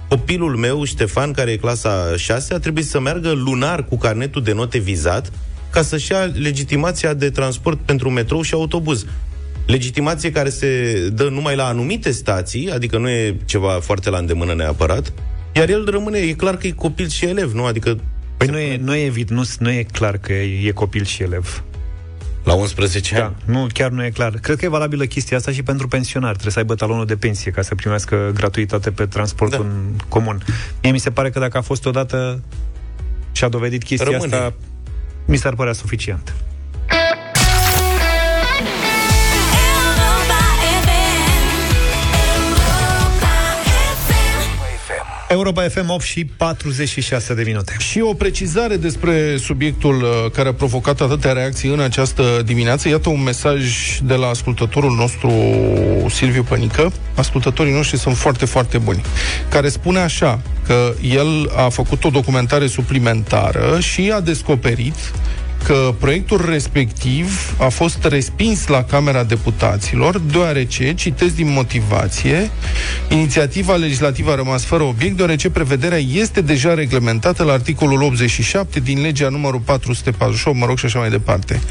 Copilul 0.07 0.55
meu, 0.55 0.83
Ștefan, 0.83 1.31
care 1.31 1.51
e 1.51 1.57
clasa 1.57 2.13
6, 2.15 2.53
a 2.53 2.59
trebuit 2.59 2.85
să 2.85 2.99
meargă 2.99 3.31
lunar 3.31 3.85
cu 3.85 3.97
carnetul 3.97 4.43
de 4.43 4.53
note 4.53 4.77
vizat 4.77 5.31
ca 5.69 5.81
să-și 5.81 6.11
ia 6.11 6.23
legitimația 6.23 7.13
de 7.13 7.29
transport 7.29 7.79
pentru 7.79 8.09
metrou 8.09 8.41
și 8.41 8.53
autobuz. 8.53 9.05
Legitimație 9.65 10.31
care 10.31 10.49
se 10.49 10.93
dă 11.13 11.23
numai 11.23 11.55
la 11.55 11.65
anumite 11.65 12.11
stații, 12.11 12.71
adică 12.71 12.97
nu 12.97 13.09
e 13.09 13.35
ceva 13.45 13.79
foarte 13.81 14.09
la 14.09 14.17
îndemână 14.17 14.53
neapărat, 14.53 15.13
iar 15.55 15.69
el 15.69 15.85
rămâne, 15.89 16.17
e 16.17 16.33
clar 16.33 16.57
că 16.57 16.67
e 16.67 16.71
copil 16.71 17.07
și 17.07 17.25
elev, 17.25 17.53
nu? 17.53 17.65
Adică 17.65 17.99
Păi 18.37 18.47
nu 18.47 18.57
e, 18.57 18.77
nu, 18.77 18.95
e, 18.95 19.05
evid, 19.05 19.29
nu, 19.29 19.43
nu 19.59 19.71
e 19.71 19.85
clar 19.91 20.17
că 20.17 20.33
e, 20.33 20.67
e 20.67 20.71
copil 20.71 21.03
și 21.03 21.23
elev. 21.23 21.63
La 22.43 22.53
11 22.53 23.15
da, 23.15 23.25
ani? 23.25 23.35
Nu, 23.45 23.67
chiar 23.73 23.89
nu 23.89 24.05
e 24.05 24.09
clar. 24.09 24.31
Cred 24.41 24.57
că 24.57 24.65
e 24.65 24.67
valabilă 24.67 25.05
chestia 25.05 25.37
asta 25.37 25.51
și 25.51 25.63
pentru 25.63 25.87
pensionari. 25.87 26.31
Trebuie 26.31 26.53
să 26.53 26.59
aibă 26.59 26.75
talonul 26.75 27.05
de 27.05 27.15
pensie 27.15 27.51
ca 27.51 27.61
să 27.61 27.75
primească 27.75 28.31
gratuitate 28.33 28.91
pe 28.91 29.05
transportul 29.05 29.59
da. 29.59 29.65
în 29.65 29.93
comun. 30.07 30.43
Mie 30.81 30.91
mi 30.91 30.99
se 30.99 31.11
pare 31.11 31.29
că 31.29 31.39
dacă 31.39 31.57
a 31.57 31.61
fost 31.61 31.85
odată 31.85 32.43
și 33.31 33.43
a 33.43 33.49
dovedit 33.49 33.83
chestia 33.83 34.11
Rămâne. 34.11 34.35
asta, 34.35 34.53
mi 35.25 35.37
s-ar 35.37 35.55
părea 35.55 35.73
suficient. 35.73 36.33
Europa 45.31 45.61
FM 45.69 45.89
8 45.89 46.03
și 46.03 46.25
46 46.25 47.33
de 47.33 47.43
minute. 47.45 47.75
Și 47.79 48.01
o 48.01 48.13
precizare 48.13 48.75
despre 48.75 49.37
subiectul 49.37 50.01
uh, 50.01 50.31
care 50.31 50.49
a 50.49 50.53
provocat 50.53 51.01
atâtea 51.01 51.31
reacții 51.31 51.69
în 51.69 51.79
această 51.79 52.23
dimineață. 52.45 52.89
Iată 52.89 53.09
un 53.09 53.23
mesaj 53.23 53.63
de 54.03 54.13
la 54.13 54.27
ascultătorul 54.27 54.95
nostru 54.95 55.31
Silviu 56.09 56.43
Pănică. 56.43 56.91
Ascultătorii 57.15 57.73
noștri 57.73 57.97
sunt 57.97 58.17
foarte, 58.17 58.45
foarte 58.45 58.77
buni. 58.77 59.01
Care 59.49 59.69
spune 59.69 59.99
așa, 59.99 60.41
că 60.65 60.93
el 61.01 61.51
a 61.55 61.69
făcut 61.69 62.03
o 62.03 62.09
documentare 62.09 62.67
suplimentară 62.67 63.79
și 63.79 64.11
a 64.13 64.19
descoperit 64.19 64.95
că 65.63 65.95
proiectul 65.99 66.45
respectiv 66.49 67.55
a 67.59 67.67
fost 67.67 68.03
respins 68.03 68.67
la 68.67 68.83
Camera 68.83 69.23
Deputaților, 69.23 70.19
deoarece, 70.19 70.93
citesc 70.93 71.35
din 71.35 71.51
motivație, 71.51 72.49
inițiativa 73.09 73.75
legislativă 73.75 74.31
a 74.31 74.35
rămas 74.35 74.63
fără 74.63 74.83
obiect, 74.83 75.15
deoarece 75.15 75.49
prevederea 75.49 75.97
este 75.97 76.41
deja 76.41 76.73
reglementată 76.73 77.43
la 77.43 77.53
articolul 77.53 78.03
87 78.03 78.79
din 78.79 79.01
legea 79.01 79.29
numărul 79.29 79.59
448, 79.59 80.57
mă 80.57 80.65
rog, 80.65 80.77
și 80.77 80.85
așa 80.85 80.99
mai 80.99 81.09
departe. 81.09 81.61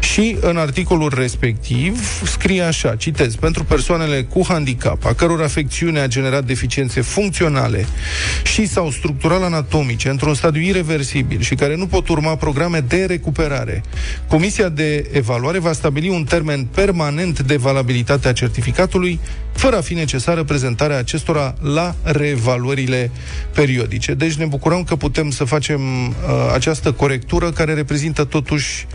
Și 0.00 0.36
în 0.40 0.56
articolul 0.56 1.12
respectiv 1.16 2.22
scrie 2.24 2.62
așa, 2.62 2.94
citez, 2.94 3.34
pentru 3.34 3.64
persoanele 3.64 4.22
cu 4.22 4.44
handicap, 4.48 5.04
a 5.04 5.12
căror 5.12 5.42
afecțiune 5.42 6.00
a 6.00 6.06
generat 6.06 6.44
deficiențe 6.44 7.00
funcționale 7.00 7.86
și 8.42 8.66
sau 8.66 8.90
structural 8.90 9.42
anatomice 9.42 10.08
într-un 10.08 10.34
stadiu 10.34 10.60
irreversibil 10.60 11.40
și 11.40 11.54
care 11.54 11.76
nu 11.76 11.86
pot 11.86 12.08
urma 12.08 12.36
programe 12.36 12.78
de 12.78 12.96
recuperare 13.04 13.32
recuperare. 13.34 13.82
Comisia 14.28 14.68
de 14.68 15.08
evaluare 15.12 15.58
va 15.58 15.72
stabili 15.72 16.08
un 16.08 16.24
termen 16.24 16.64
permanent 16.64 17.40
de 17.40 17.56
valabilitate 17.56 18.28
a 18.28 18.32
certificatului, 18.32 19.20
fără 19.52 19.76
a 19.76 19.80
fi 19.80 19.94
necesară 19.94 20.44
prezentarea 20.44 20.98
acestora 20.98 21.54
la 21.60 21.94
reevaluările 22.02 23.10
periodice. 23.54 24.14
Deci 24.14 24.34
ne 24.34 24.44
bucurăm 24.44 24.84
că 24.84 24.96
putem 24.96 25.30
să 25.30 25.44
facem 25.44 26.06
uh, 26.06 26.14
această 26.52 26.92
corectură 26.92 27.50
care 27.50 27.74
reprezintă 27.74 28.24
totuși 28.24 28.86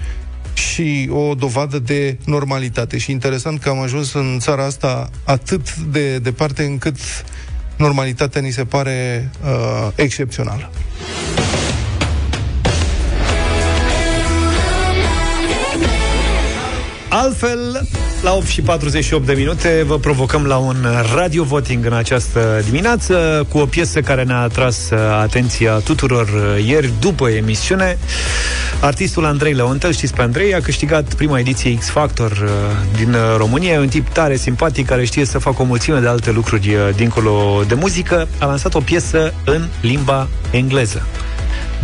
și 0.53 1.09
o 1.11 1.33
dovadă 1.35 1.79
de 1.79 2.17
normalitate. 2.25 2.97
Și 2.97 3.11
interesant 3.11 3.59
că 3.59 3.69
am 3.69 3.79
ajuns 3.79 4.13
în 4.13 4.37
țara 4.39 4.65
asta 4.65 5.09
atât 5.23 5.75
de 5.75 6.17
departe 6.19 6.63
încât 6.63 6.97
normalitatea 7.77 8.41
ni 8.41 8.51
se 8.51 8.65
pare 8.65 9.29
uh, 9.43 9.87
excepțională. 9.95 10.71
Altfel, 17.21 17.87
la 18.21 18.33
8 18.33 18.45
și 18.45 18.61
48 18.61 19.25
de 19.25 19.33
minute 19.33 19.83
vă 19.87 19.97
provocăm 19.97 20.45
la 20.45 20.57
un 20.57 20.75
radio 21.15 21.43
voting 21.43 21.85
în 21.85 21.93
această 21.93 22.61
dimineață 22.65 23.45
cu 23.49 23.57
o 23.57 23.65
piesă 23.65 24.01
care 24.01 24.23
ne-a 24.23 24.39
atras 24.39 24.91
atenția 25.21 25.73
tuturor 25.73 26.27
ieri 26.65 26.91
după 26.99 27.29
emisiune. 27.29 27.97
Artistul 28.81 29.25
Andrei 29.25 29.53
Leontel, 29.53 29.91
știți 29.91 30.13
pe 30.13 30.21
Andrei, 30.21 30.53
a 30.53 30.61
câștigat 30.61 31.13
prima 31.13 31.39
ediție 31.39 31.77
X 31.77 31.89
Factor 31.89 32.31
uh, 32.31 32.49
din 32.97 33.15
România, 33.37 33.79
un 33.79 33.87
tip 33.87 34.07
tare, 34.07 34.35
simpatic, 34.35 34.85
care 34.85 35.05
știe 35.05 35.25
să 35.25 35.39
facă 35.39 35.61
o 35.61 35.65
mulțime 35.65 35.99
de 35.99 36.07
alte 36.07 36.31
lucruri 36.31 36.69
uh, 36.75 36.95
dincolo 36.95 37.63
de 37.67 37.73
muzică. 37.73 38.27
A 38.39 38.45
lansat 38.45 38.73
o 38.73 38.79
piesă 38.79 39.33
în 39.45 39.67
limba 39.81 40.27
engleză. 40.51 41.05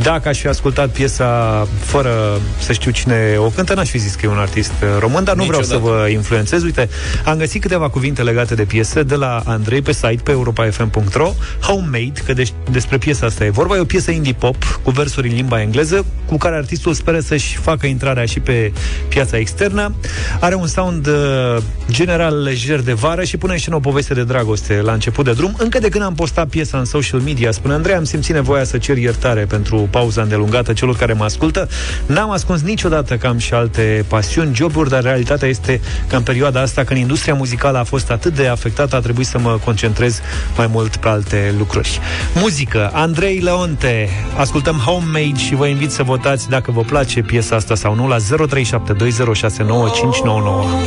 Dacă 0.01 0.29
aș 0.29 0.39
fi 0.39 0.47
ascultat 0.47 0.89
piesa 0.89 1.67
fără 1.79 2.39
să 2.59 2.73
știu 2.73 2.91
cine 2.91 3.35
o 3.37 3.49
cântă, 3.49 3.73
n-aș 3.73 3.89
fi 3.89 3.97
zis 3.97 4.15
că 4.15 4.25
e 4.25 4.29
un 4.29 4.37
artist 4.37 4.71
uh, 4.81 4.87
român, 4.99 5.23
dar 5.23 5.35
nu 5.35 5.41
Niciodată. 5.41 5.65
vreau 5.77 5.81
să 5.81 6.01
vă 6.01 6.07
influențez. 6.09 6.63
Uite, 6.63 6.89
am 7.25 7.37
găsit 7.37 7.61
câteva 7.61 7.89
cuvinte 7.89 8.23
legate 8.23 8.55
de 8.55 8.63
piesă 8.63 9.03
de 9.03 9.15
la 9.15 9.41
Andrei 9.45 9.81
pe 9.81 9.91
site, 9.93 10.19
pe 10.23 10.31
europafm.ro 10.31 11.33
Homemade, 11.61 12.21
că 12.25 12.33
deș- 12.33 12.71
despre 12.71 12.97
piesa 12.97 13.25
asta 13.25 13.45
e 13.45 13.49
vorba. 13.49 13.75
E 13.75 13.79
o 13.79 13.85
piesă 13.85 14.11
indie 14.11 14.33
pop 14.33 14.79
cu 14.83 14.91
versuri 14.91 15.29
în 15.29 15.35
limba 15.35 15.61
engleză, 15.61 16.05
cu 16.25 16.37
care 16.37 16.55
artistul 16.55 16.93
speră 16.93 17.19
să-și 17.19 17.55
facă 17.57 17.85
intrarea 17.87 18.25
și 18.25 18.39
pe 18.39 18.71
piața 19.07 19.37
externă. 19.37 19.95
Are 20.39 20.55
un 20.55 20.67
sound 20.67 21.07
uh, 21.07 21.57
general 21.91 22.41
lejer 22.43 22.79
de 22.81 22.93
vară 22.93 23.23
și 23.23 23.37
pune 23.37 23.53
în 23.53 23.59
scenă 23.59 23.75
o 23.75 23.79
poveste 23.79 24.13
de 24.13 24.23
dragoste 24.23 24.81
la 24.81 24.91
început 24.93 25.25
de 25.25 25.31
drum. 25.31 25.55
Încă 25.57 25.79
de 25.79 25.89
când 25.89 26.03
am 26.03 26.15
postat 26.15 26.47
piesa 26.47 26.77
în 26.77 26.85
social 26.85 27.19
media, 27.19 27.51
spune 27.51 27.73
Andrei, 27.73 27.95
am 27.95 28.03
simțit 28.03 28.33
nevoia 28.33 28.63
să 28.63 28.77
cer 28.77 28.97
iertare 28.97 29.45
pentru 29.45 29.84
pauza 29.85 30.21
îndelungată 30.21 30.73
celor 30.73 30.95
care 30.95 31.13
mă 31.13 31.23
ascultă. 31.23 31.67
N-am 32.05 32.31
ascuns 32.31 32.61
niciodată 32.61 33.15
că 33.15 33.27
am 33.27 33.37
și 33.37 33.53
alte 33.53 34.05
pasiuni, 34.07 34.55
joburi, 34.55 34.89
dar 34.89 35.03
realitatea 35.03 35.47
este 35.47 35.81
că 36.07 36.15
în 36.15 36.21
perioada 36.21 36.61
asta, 36.61 36.83
când 36.83 36.99
industria 36.99 37.33
muzicală 37.33 37.77
a 37.77 37.83
fost 37.83 38.11
atât 38.11 38.35
de 38.35 38.47
afectată, 38.47 38.95
a 38.95 38.99
trebuit 38.99 39.27
să 39.27 39.39
mă 39.39 39.59
concentrez 39.63 40.21
mai 40.57 40.67
mult 40.67 40.95
pe 40.95 41.07
alte 41.07 41.53
lucruri. 41.57 41.99
Muzică, 42.35 42.89
Andrei 42.93 43.39
Leonte, 43.39 44.09
ascultăm 44.37 44.75
Homemade 44.75 45.37
și 45.37 45.55
vă 45.55 45.65
invit 45.65 45.91
să 45.91 46.03
votați 46.03 46.49
dacă 46.49 46.71
vă 46.71 46.81
place 46.81 47.21
piesa 47.21 47.55
asta 47.55 47.75
sau 47.75 47.95
nu 47.95 48.07
la 48.07 48.17
0372069599. 48.17 48.21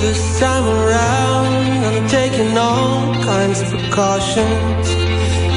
This 0.00 0.20
time 0.38 0.66
around, 0.78 1.48
I'm 1.88 2.06
taking 2.10 2.56
all 2.56 3.14
kinds 3.14 3.60
of 3.60 3.68
precautions. 3.68 4.86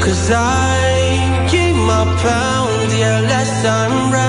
Cause 0.03 0.31
I 0.31 1.47
keep 1.49 1.75
my 1.75 2.05
pound, 2.23 2.60
yeah, 3.63 4.20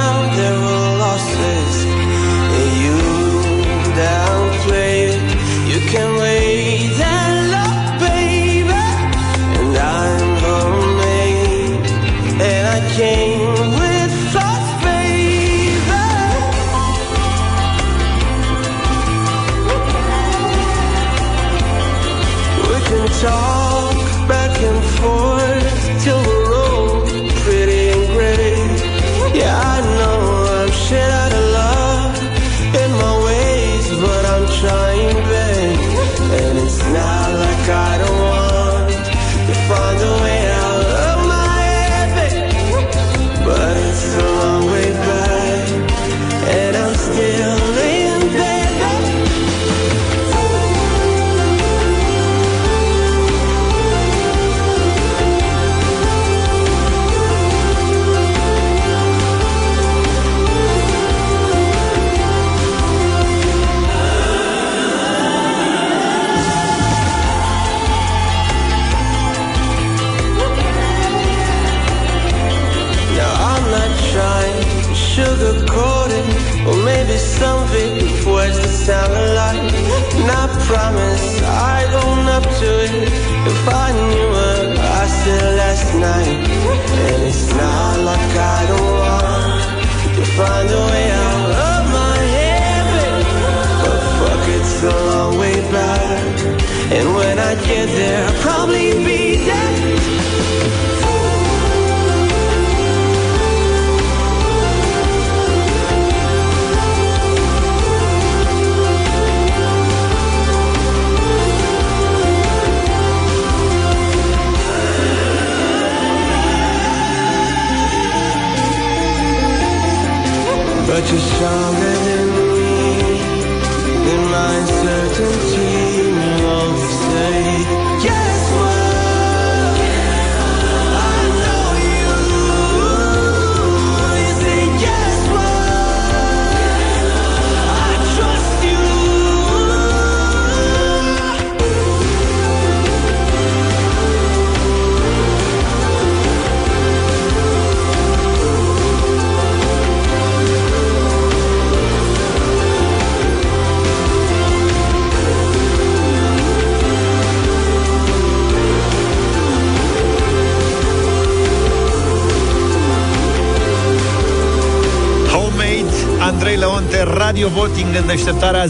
Radio 167.32 167.48
Voting 167.48 167.94
în 168.00 168.06
deșteptarea 168.06 168.64
0372069599. 168.66 168.68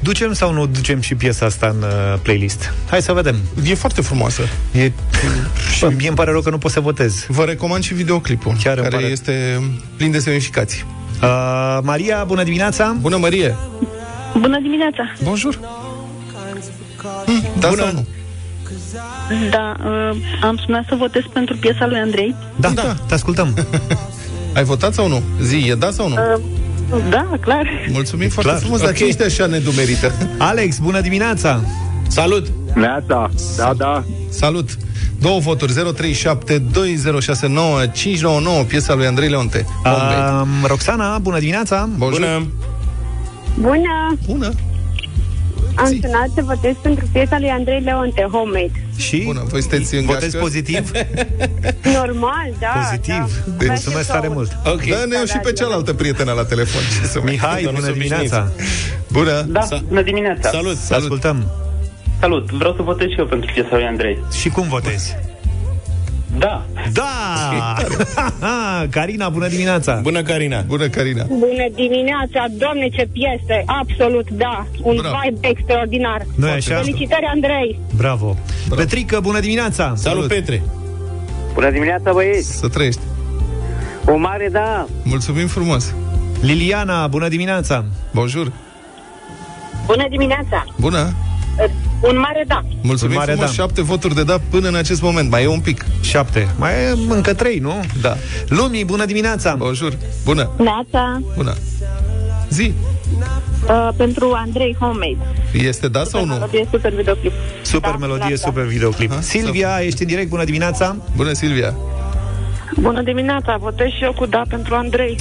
Ducem 0.00 0.32
sau 0.32 0.52
nu 0.52 0.66
ducem 0.66 1.00
și 1.00 1.14
piesa 1.14 1.46
asta 1.46 1.66
în 1.66 1.82
uh, 1.82 2.18
playlist? 2.22 2.72
Hai 2.90 3.02
să 3.02 3.12
vedem. 3.12 3.36
E 3.64 3.74
foarte 3.74 4.00
frumoasă. 4.00 4.42
E... 4.72 4.92
și 5.76 5.84
mie 5.84 6.08
îmi 6.08 6.16
pare 6.16 6.30
rău 6.30 6.40
că 6.40 6.50
nu 6.50 6.58
pot 6.58 6.70
să 6.70 6.80
votez. 6.80 7.26
Vă 7.28 7.44
recomand 7.44 7.82
și 7.82 7.94
videoclipul, 7.94 8.52
Chiar 8.62 8.76
îmi 8.76 8.82
care 8.82 8.96
pare. 8.96 9.12
este 9.12 9.60
plin 9.96 10.10
de 10.10 10.18
semnificații. 10.18 10.84
Uh, 11.22 11.78
Maria, 11.82 12.24
bună 12.24 12.42
dimineața! 12.42 12.96
Bună, 13.00 13.16
Marie! 13.16 13.56
Bună 14.40 14.60
dimineața! 14.60 15.12
Bonjour! 15.22 15.58
Da 17.58 17.68
Bună. 17.68 17.82
sau 17.82 17.92
nu? 17.92 18.06
Da, 19.50 19.76
uh, 19.84 20.16
am 20.42 20.56
sunat 20.56 20.84
să 20.88 20.94
votez 20.94 21.22
pentru 21.32 21.56
piesa 21.56 21.86
lui 21.86 21.98
Andrei. 21.98 22.34
Da, 22.56 22.68
da. 22.68 22.94
te 23.06 23.14
ascultăm. 23.14 23.54
Ai 24.54 24.64
votat 24.64 24.94
sau 24.94 25.08
nu? 25.08 25.22
Zi, 25.42 25.66
e 25.68 25.74
da 25.74 25.90
sau 25.90 26.08
nu? 26.08 26.14
Uh, 26.14 27.02
da, 27.10 27.28
clar. 27.40 27.66
Mulțumim 27.92 28.28
foarte 28.28 28.50
Clar, 28.50 28.62
frumos, 28.62 28.80
ok. 28.80 28.86
dacă 28.86 29.04
ești 29.04 29.22
așa 29.22 29.46
nedumerită. 29.46 30.12
Alex, 30.38 30.78
bună 30.78 31.00
dimineața! 31.00 31.60
Salut! 32.08 32.46
Neața, 32.74 33.30
da, 33.56 33.72
da. 33.76 34.04
Salut! 34.30 34.68
Două 35.20 35.38
voturi, 35.40 35.72
037 35.72 36.58
2069 36.58 37.86
599, 37.86 38.62
piesa 38.62 38.94
lui 38.94 39.06
Andrei 39.06 39.28
Leonte. 39.28 39.66
Homemade. 39.84 40.40
Um, 40.40 40.48
Roxana, 40.66 41.18
bună 41.18 41.38
dimineața! 41.38 41.88
Bonjour. 41.96 42.46
Bună! 43.60 44.16
Bună! 44.26 44.52
Am 45.78 45.98
sunat 46.02 46.28
să 46.34 46.42
votez 46.42 46.74
pentru 46.82 47.06
piesa 47.12 47.38
lui 47.38 47.48
Andrei 47.48 47.80
Leonte, 47.80 48.26
Homemade. 48.32 48.70
Și? 48.96 49.22
Bună, 49.24 49.42
voi 49.48 49.60
sunteți 49.60 49.94
în 49.94 50.04
Votez 50.04 50.22
gașcă? 50.22 50.38
pozitiv? 50.38 50.90
Normal, 52.00 52.48
da. 52.60 52.66
Pozitiv. 52.68 53.44
Da. 53.46 53.52
Deci, 53.58 53.68
mulțumesc 53.68 54.08
tare 54.10 54.28
mult. 54.28 54.56
Ok. 54.64 54.84
Da, 54.84 55.04
ne 55.04 55.26
și 55.26 55.38
pe 55.42 55.52
cealaltă 55.52 55.94
prietenă 55.94 56.32
la 56.32 56.44
telefon. 56.44 56.82
Ce 57.00 57.06
să 57.06 57.20
mai- 57.22 57.30
Mihai, 57.32 57.60
Să 57.62 57.66
nu 57.66 57.72
bună 57.72 57.86
se 57.86 57.92
dimineața! 57.92 58.50
Bună! 59.12 59.42
Da, 59.48 59.60
bună 59.88 60.02
dimineața. 60.02 60.50
Salut, 60.50 60.76
Să 60.76 60.84
salut! 60.84 61.02
ascultăm. 61.02 61.50
Salut, 62.20 62.50
vreau 62.50 62.74
să 62.76 62.82
votez 62.82 63.08
și 63.08 63.18
eu 63.18 63.26
pentru 63.26 63.50
piesa 63.54 63.68
lui 63.76 63.84
Andrei. 63.84 64.18
Și 64.40 64.48
cum 64.48 64.68
votezi? 64.68 65.16
Da! 66.36 66.66
Da! 66.92 67.74
Carina, 68.90 69.28
bună 69.28 69.48
dimineața! 69.48 70.00
Bună, 70.02 70.22
Carina! 70.22 70.60
Bună, 70.60 70.88
Carina! 70.88 71.24
Bună 71.24 71.66
dimineața, 71.74 72.44
doamne 72.58 72.88
ce 72.88 73.08
piese, 73.12 73.62
absolut 73.66 74.30
da, 74.30 74.66
un 74.82 74.96
Bravo. 74.96 75.16
vibe 75.24 75.48
extraordinar. 75.48 76.26
Nu-i 76.34 76.50
așa? 76.50 76.74
Felicitări, 76.76 77.24
Andrei! 77.34 77.78
Bravo! 77.96 78.36
Bravo. 78.66 78.80
Petrică, 78.82 79.20
bună 79.20 79.40
dimineața! 79.40 79.92
Salut, 79.96 80.26
Petre! 80.26 80.62
Bună 81.54 81.70
dimineața, 81.70 82.12
băieți! 82.12 82.58
Să 82.58 82.68
trăiești! 82.68 83.00
O 84.06 84.16
mare 84.16 84.48
da! 84.52 84.86
Mulțumim 85.04 85.46
frumos! 85.46 85.94
Liliana, 86.40 87.06
bună 87.06 87.28
dimineața! 87.28 87.84
Bonjour! 88.12 88.52
Bună 89.86 90.06
dimineața! 90.10 90.64
Bună! 90.80 91.12
Un 92.00 92.18
mare 92.18 92.44
da! 92.46 92.62
Mulțumim 92.82 93.16
Mare 93.16 93.30
frumos, 93.32 93.48
da. 93.48 93.62
șapte 93.62 93.82
voturi 93.82 94.14
de 94.14 94.22
da 94.24 94.40
până 94.50 94.68
în 94.68 94.74
acest 94.74 95.02
moment. 95.02 95.30
Mai 95.30 95.42
e 95.42 95.46
un 95.46 95.60
pic. 95.60 95.84
Șapte. 96.00 96.48
Mai 96.58 96.70
e 96.72 96.94
încă 97.08 97.34
trei, 97.34 97.58
nu? 97.58 97.84
Da. 98.00 98.16
Lumii, 98.48 98.84
bună 98.84 99.04
dimineața! 99.04 99.54
Bonjour! 99.54 99.96
Bună! 100.24 100.50
Neața, 100.56 101.20
Bună! 101.36 101.54
Zi! 102.50 102.72
uh, 103.68 103.88
pentru 103.96 104.32
Andrei 104.34 104.76
Homemade. 104.80 105.18
Este 105.52 105.88
da 105.88 106.04
sau 106.04 106.24
nu? 106.24 106.32
Melodie, 106.32 106.68
super 106.70 106.92
videoclip. 106.94 107.32
Super 107.62 107.90
Da, 107.90 107.96
melodie, 107.96 108.22
da, 108.34 108.40
da. 108.42 108.48
super 108.50 108.64
videoclip. 108.64 109.12
Silvia, 109.20 109.78
ești 109.80 110.02
în 110.02 110.08
direct, 110.08 110.28
bună 110.28 110.44
dimineața! 110.44 110.96
Bună, 111.16 111.32
Silvia! 111.32 111.74
Bună 112.76 113.02
dimineața, 113.02 113.56
votez 113.56 113.86
și 113.86 114.04
eu 114.04 114.12
cu 114.12 114.26
da 114.26 114.42
pentru 114.48 114.74
Andrei. 114.74 115.16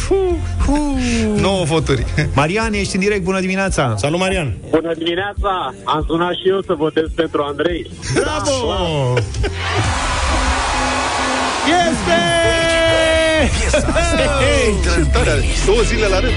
9 1.36 1.64
voturi. 1.64 2.06
Marian, 2.36 2.74
ești 2.74 2.96
în 2.96 3.02
direct, 3.02 3.24
bună 3.24 3.40
dimineața! 3.40 3.94
Salut, 3.98 4.20
Marian! 4.20 4.54
Bună 4.70 4.94
dimineața! 4.94 5.74
Am 5.84 6.04
sunat 6.08 6.34
și 6.34 6.50
eu 6.50 6.62
să 6.62 6.74
votez 6.78 7.06
pentru 7.16 7.42
Andrei. 7.42 7.90
Bravo! 8.14 9.14
Este! 11.90 12.20
Două 15.66 15.82
zile 15.82 16.08
la 16.08 16.20
rând. 16.20 16.34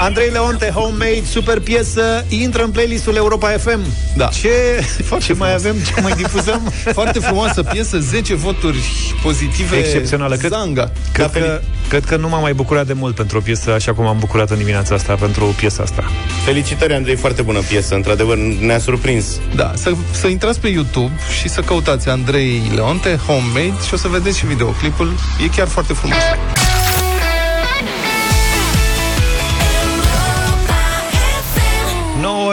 Andrei 0.00 0.28
Leonte, 0.30 0.70
Homemade, 0.74 1.22
super 1.24 1.60
piesă, 1.60 2.24
intră 2.28 2.62
în 2.62 2.70
playlistul 2.70 3.14
Europa 3.16 3.48
FM. 3.48 3.80
Da. 4.16 4.26
Ce, 4.26 4.50
ce 5.26 5.32
mai 5.32 5.54
avem, 5.54 5.76
ce 5.94 6.00
mai 6.00 6.12
difuzăm? 6.12 6.72
Foarte 6.98 7.18
frumoasă 7.18 7.62
piesă, 7.62 7.98
10 7.98 8.34
voturi 8.34 8.78
pozitive. 9.22 9.76
Excepțională. 9.76 10.36
Cred, 10.36 10.50
Zanga. 10.50 10.90
Cred, 11.12 11.30
Da, 11.32 11.40
că, 11.40 11.60
cred 11.88 12.04
că 12.04 12.16
nu 12.16 12.28
m-am 12.28 12.40
mai 12.40 12.54
bucurat 12.54 12.86
de 12.86 12.92
mult 12.92 13.14
pentru 13.14 13.38
o 13.38 13.40
piesă 13.40 13.72
așa 13.72 13.94
cum 13.94 14.06
am 14.06 14.18
bucurat 14.18 14.50
în 14.50 14.58
dimineața 14.58 14.94
asta 14.94 15.14
pentru 15.14 15.44
piesa 15.44 15.82
asta. 15.82 16.04
Felicitări, 16.44 16.94
Andrei, 16.94 17.16
foarte 17.16 17.42
bună 17.42 17.60
piesă. 17.68 17.94
Într-adevăr, 17.94 18.36
ne-a 18.36 18.78
surprins. 18.78 19.26
Da, 19.54 19.72
să, 19.74 19.92
să 20.10 20.26
intrați 20.26 20.60
pe 20.60 20.68
YouTube 20.68 21.12
și 21.40 21.48
să 21.48 21.60
căutați 21.60 22.08
Andrei 22.08 22.62
Leonte, 22.74 23.18
Homemade 23.26 23.74
și 23.86 23.94
o 23.94 23.96
să 23.96 24.08
vedeți 24.08 24.38
și 24.38 24.46
videoclipul. 24.46 25.12
E 25.44 25.48
chiar 25.56 25.66
foarte 25.66 25.92
frumos. 25.92 26.16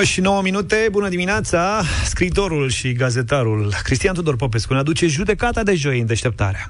Și 0.06 0.22
9 0.22 0.42
minute, 0.42 0.88
bună 0.92 1.10
dimineața! 1.10 1.82
Scriitorul 2.04 2.70
și 2.70 2.94
gazetarul 2.94 3.74
Cristian 3.84 4.14
Tudor 4.14 4.36
Popescu 4.36 4.74
ne 4.74 4.80
aduce 4.80 5.08
judecata 5.08 5.64
de 5.64 5.74
joi 5.74 6.00
în 6.00 6.06
deșteptarea. 6.06 6.66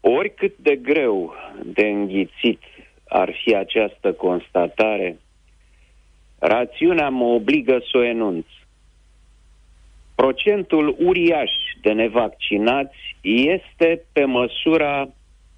Oricât 0.00 0.54
de 0.56 0.78
greu 0.82 1.34
de 1.64 1.86
înghițit 1.86 2.60
ar 3.08 3.30
fi 3.44 3.54
această 3.54 4.12
constatare, 4.12 5.18
rațiunea 6.38 7.08
mă 7.08 7.24
obligă 7.24 7.78
să 7.90 7.98
o 7.98 8.04
enunț. 8.04 8.46
Procentul 10.14 10.96
uriaș 10.98 11.50
de 11.82 11.92
nevaccinați 11.92 13.16
este 13.20 14.04
pe 14.12 14.24
măsura 14.24 15.08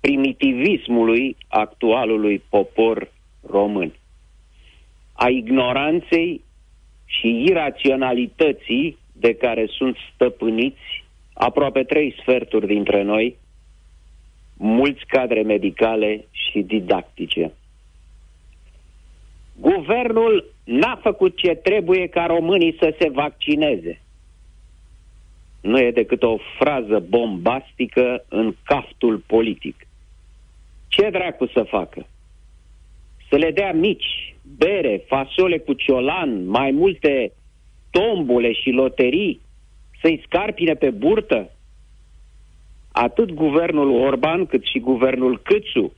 primitivismului 0.00 1.36
actualului 1.48 2.42
popor 2.48 3.12
român, 3.50 3.92
a 5.12 5.28
ignoranței 5.28 6.44
și 7.18 7.44
iraționalității 7.48 8.98
de 9.12 9.34
care 9.34 9.66
sunt 9.66 9.96
stăpâniți 10.14 11.04
aproape 11.32 11.82
trei 11.82 12.14
sferturi 12.20 12.66
dintre 12.66 13.02
noi, 13.02 13.36
mulți 14.56 15.04
cadre 15.06 15.42
medicale 15.42 16.24
și 16.30 16.60
didactice. 16.60 17.52
Guvernul 19.60 20.52
n-a 20.64 20.98
făcut 21.02 21.36
ce 21.36 21.54
trebuie 21.54 22.06
ca 22.06 22.26
românii 22.26 22.76
să 22.78 22.94
se 22.98 23.08
vaccineze. 23.08 24.00
Nu 25.60 25.78
e 25.78 25.90
decât 25.90 26.22
o 26.22 26.36
frază 26.58 26.98
bombastică 27.08 28.24
în 28.28 28.54
caftul 28.64 29.22
politic. 29.26 29.86
Ce 30.88 31.10
dracu 31.10 31.46
să 31.46 31.62
facă? 31.62 32.06
Să 33.28 33.36
le 33.36 33.50
dea 33.50 33.72
mici, 33.72 34.35
bere, 34.56 35.04
fasole 35.06 35.58
cu 35.58 35.72
ciolan, 35.72 36.48
mai 36.48 36.70
multe 36.70 37.32
tombole 37.90 38.52
și 38.52 38.70
loterii, 38.70 39.40
să-i 40.00 40.22
scarpine 40.26 40.74
pe 40.74 40.90
burtă? 40.90 41.50
atât 42.98 43.30
guvernul 43.30 43.90
Orban 43.90 44.46
cât 44.46 44.64
și 44.64 44.78
guvernul 44.78 45.40
Câțu 45.42 45.92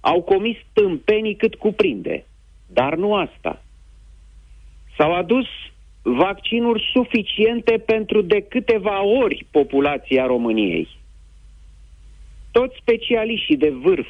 au 0.00 0.22
comis 0.22 0.56
tâmpenii 0.72 1.36
cât 1.36 1.54
cuprinde. 1.54 2.24
Dar 2.66 2.94
nu 2.94 3.14
asta. 3.14 3.62
S-au 4.96 5.14
adus 5.14 5.46
vaccinuri 6.02 6.90
suficiente 6.92 7.78
pentru 7.78 8.22
de 8.22 8.40
câteva 8.40 9.04
ori 9.04 9.46
populația 9.50 10.26
României. 10.26 10.88
Toți 12.52 12.76
specialiștii 12.80 13.56
de 13.56 13.70
vârf 13.70 14.08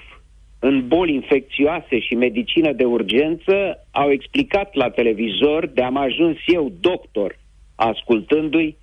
în 0.58 0.88
boli 0.88 1.14
infecțioase 1.14 1.98
și 1.98 2.14
medicină 2.14 2.72
de 2.72 2.84
urgență 2.84 3.86
au 3.90 4.10
explicat 4.10 4.74
la 4.74 4.90
televizor 4.90 5.66
de 5.66 5.82
am 5.82 5.96
ajuns 5.96 6.36
eu 6.46 6.72
doctor, 6.80 7.38
ascultându-i, 7.74 8.76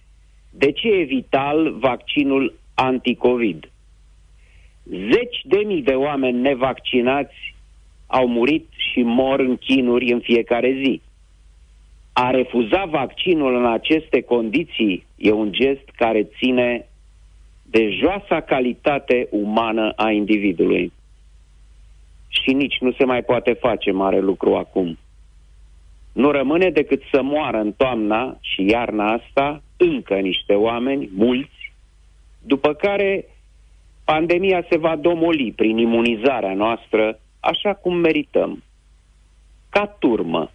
de 0.49 0.71
ce 0.71 0.87
e 0.87 1.03
vital 1.03 1.71
vaccinul 1.71 2.53
anticovid. 2.73 3.69
Zeci 4.83 5.41
de 5.43 5.61
mii 5.65 5.81
de 5.81 5.93
oameni 5.93 6.41
nevaccinați 6.41 7.55
au 8.07 8.27
murit 8.27 8.67
și 8.91 9.01
mor 9.01 9.39
în 9.39 9.57
chinuri 9.57 10.11
în 10.11 10.19
fiecare 10.19 10.77
zi. 10.83 11.01
A 12.13 12.29
refuza 12.29 12.85
vaccinul 12.85 13.55
în 13.55 13.65
aceste 13.65 14.21
condiții 14.21 15.05
e 15.15 15.31
un 15.31 15.51
gest 15.51 15.89
care 15.95 16.23
ține 16.23 16.87
de 17.63 17.89
joasa 17.89 18.41
calitate 18.41 19.27
umană 19.31 19.93
a 19.95 20.11
individului. 20.11 20.91
Și 22.41 22.53
nici 22.53 22.77
nu 22.79 22.91
se 22.91 23.05
mai 23.05 23.23
poate 23.23 23.53
face 23.53 23.91
mare 23.91 24.19
lucru 24.19 24.55
acum. 24.55 24.97
Nu 26.11 26.31
rămâne 26.31 26.69
decât 26.69 27.01
să 27.11 27.21
moară 27.21 27.57
în 27.57 27.71
toamna 27.71 28.37
și 28.41 28.65
iarna 28.69 29.11
asta 29.11 29.61
încă 29.77 30.15
niște 30.15 30.53
oameni, 30.53 31.09
mulți, 31.15 31.73
după 32.41 32.73
care 32.73 33.25
pandemia 34.05 34.65
se 34.69 34.77
va 34.77 34.95
domoli 34.95 35.53
prin 35.55 35.77
imunizarea 35.77 36.53
noastră 36.53 37.19
așa 37.39 37.73
cum 37.73 37.95
merităm. 37.95 38.63
Ca 39.69 39.85
turmă. 39.99 40.51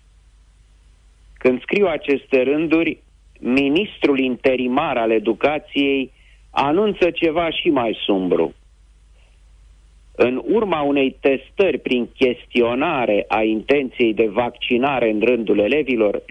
Când 1.39 1.61
scriu 1.61 1.87
aceste 1.87 2.43
rânduri, 2.43 2.99
ministrul 3.39 4.18
interimar 4.18 4.97
al 4.97 5.11
educației 5.11 6.12
anunță 6.51 7.11
ceva 7.11 7.51
și 7.51 7.68
mai 7.68 7.99
sumbru. 8.05 8.55
În 10.23 10.43
urma 10.45 10.81
unei 10.81 11.16
testări 11.21 11.79
prin 11.79 12.09
chestionare 12.14 13.25
a 13.29 13.43
intenției 13.43 14.14
de 14.14 14.27
vaccinare 14.27 15.11
în 15.11 15.21
rândul 15.21 15.59
elevilor, 15.59 16.23
7,5% 16.23 16.25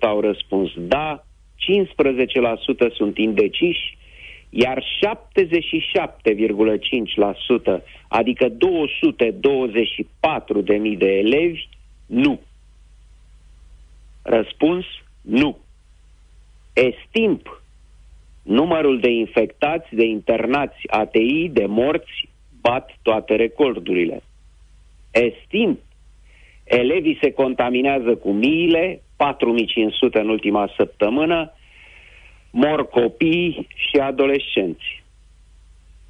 au 0.00 0.20
răspuns 0.20 0.70
da, 0.76 1.24
15% 1.24 2.94
sunt 2.94 3.18
indeciși, 3.18 3.98
iar 4.50 4.84
77,5%, 7.74 7.82
adică 8.08 8.48
224.000 8.48 8.54
de 10.98 11.18
elevi, 11.18 11.68
nu. 12.06 12.40
Răspuns, 14.22 14.84
nu. 15.20 15.58
Estimp, 16.72 17.59
numărul 18.50 19.00
de 19.00 19.10
infectați, 19.10 19.94
de 19.94 20.04
internați 20.04 20.78
ATI, 20.86 21.48
de 21.48 21.66
morți, 21.66 22.28
bat 22.60 22.90
toate 23.02 23.36
recordurile. 23.36 24.22
Estimp, 25.10 25.78
elevii 26.64 27.18
se 27.20 27.32
contaminează 27.32 28.16
cu 28.16 28.30
miile, 28.30 29.02
4500 29.16 30.18
în 30.18 30.28
ultima 30.28 30.70
săptămână, 30.76 31.52
mor 32.50 32.88
copii 32.88 33.66
și 33.74 33.96
adolescenți. 33.96 35.02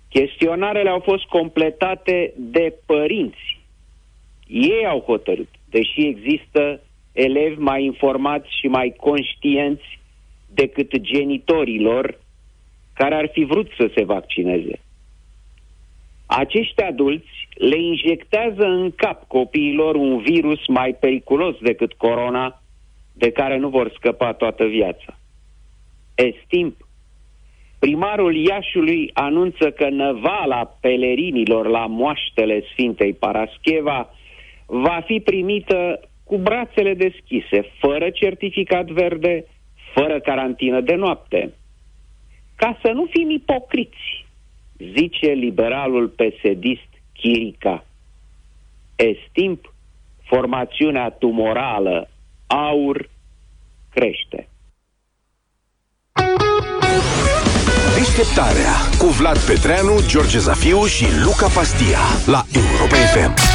Chestionarele 0.08 0.88
au 0.88 1.00
fost 1.00 1.24
completate 1.24 2.32
de 2.36 2.74
părinți. 2.86 3.60
Ei 4.46 4.86
au 4.86 5.00
hotărât, 5.00 5.48
deși 5.70 6.06
există 6.06 6.80
elevi 7.12 7.58
mai 7.58 7.84
informați 7.84 8.48
și 8.60 8.66
mai 8.66 8.94
conștienți 8.96 9.98
decât 10.54 11.00
genitorilor 11.00 12.18
care 13.00 13.14
ar 13.14 13.28
fi 13.32 13.44
vrut 13.44 13.68
să 13.76 13.90
se 13.94 14.04
vaccineze. 14.04 14.80
Acești 16.26 16.82
adulți 16.82 17.48
le 17.54 17.78
injectează 17.78 18.64
în 18.64 18.90
cap 18.96 19.26
copiilor 19.26 19.94
un 19.94 20.18
virus 20.18 20.66
mai 20.66 20.96
periculos 21.00 21.56
decât 21.60 21.92
corona, 21.92 22.62
de 23.12 23.30
care 23.30 23.56
nu 23.56 23.68
vor 23.68 23.92
scăpa 23.96 24.32
toată 24.32 24.64
viața. 24.64 25.18
Estimp, 26.14 26.76
primarul 27.78 28.36
Iașului 28.36 29.10
anunță 29.12 29.70
că 29.70 29.88
năvala 29.88 30.76
pelerinilor 30.80 31.66
la 31.66 31.86
moaștele 31.86 32.62
Sfintei 32.72 33.12
Parascheva 33.12 34.14
va 34.66 35.02
fi 35.06 35.20
primită 35.20 36.00
cu 36.24 36.36
brațele 36.36 36.94
deschise, 36.94 37.72
fără 37.78 38.10
certificat 38.10 38.86
verde, 38.86 39.44
fără 39.94 40.20
carantină 40.20 40.80
de 40.80 40.94
noapte. 40.94 41.52
Ca 42.60 42.78
să 42.82 42.90
nu 42.94 43.06
fim 43.10 43.30
ipocriți, 43.30 44.26
zice 44.76 45.26
liberalul 45.26 46.08
pesedist 46.08 46.88
Chirica. 47.12 47.84
Estimp, 48.96 49.74
formațiunea 50.22 51.10
tumorală 51.10 52.10
aur 52.46 53.10
crește. 53.90 54.48
Deșteptarea 57.96 58.72
cu 58.98 59.06
Vlad 59.06 59.38
Petreanu, 59.38 60.00
George 60.06 60.38
Zafiu 60.38 60.84
și 60.84 61.04
Luca 61.24 61.46
Pastia 61.46 61.98
la 62.26 62.42
Europa 62.54 62.96
FM. 62.96 63.49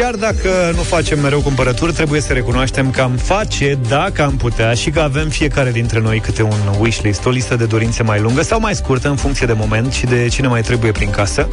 Chiar 0.00 0.14
dacă 0.14 0.72
nu 0.74 0.82
facem 0.82 1.20
mereu 1.20 1.40
cumpărături, 1.40 1.92
trebuie 1.92 2.20
să 2.20 2.32
recunoaștem 2.32 2.90
că 2.90 3.00
am 3.00 3.12
face 3.12 3.78
dacă 3.88 4.22
am 4.22 4.36
putea 4.36 4.74
și 4.74 4.90
că 4.90 5.00
avem 5.00 5.28
fiecare 5.28 5.70
dintre 5.70 6.00
noi 6.00 6.20
câte 6.20 6.42
un 6.42 6.58
wishlist, 6.78 7.24
o 7.24 7.30
listă 7.30 7.56
de 7.56 7.64
dorințe 7.64 8.02
mai 8.02 8.20
lungă 8.20 8.42
sau 8.42 8.60
mai 8.60 8.74
scurtă 8.74 9.08
în 9.08 9.16
funcție 9.16 9.46
de 9.46 9.52
moment 9.52 9.92
și 9.92 10.06
de 10.06 10.28
cine 10.28 10.46
mai 10.46 10.62
trebuie 10.62 10.92
prin 10.92 11.10
casă. 11.10 11.48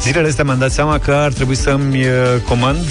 Zilele 0.00 0.28
astea 0.28 0.44
mi-am 0.44 0.58
dat 0.58 0.70
seama 0.70 0.98
că 0.98 1.12
ar 1.12 1.32
trebui 1.32 1.54
să-mi 1.54 2.00
uh, 2.00 2.10
comand 2.48 2.84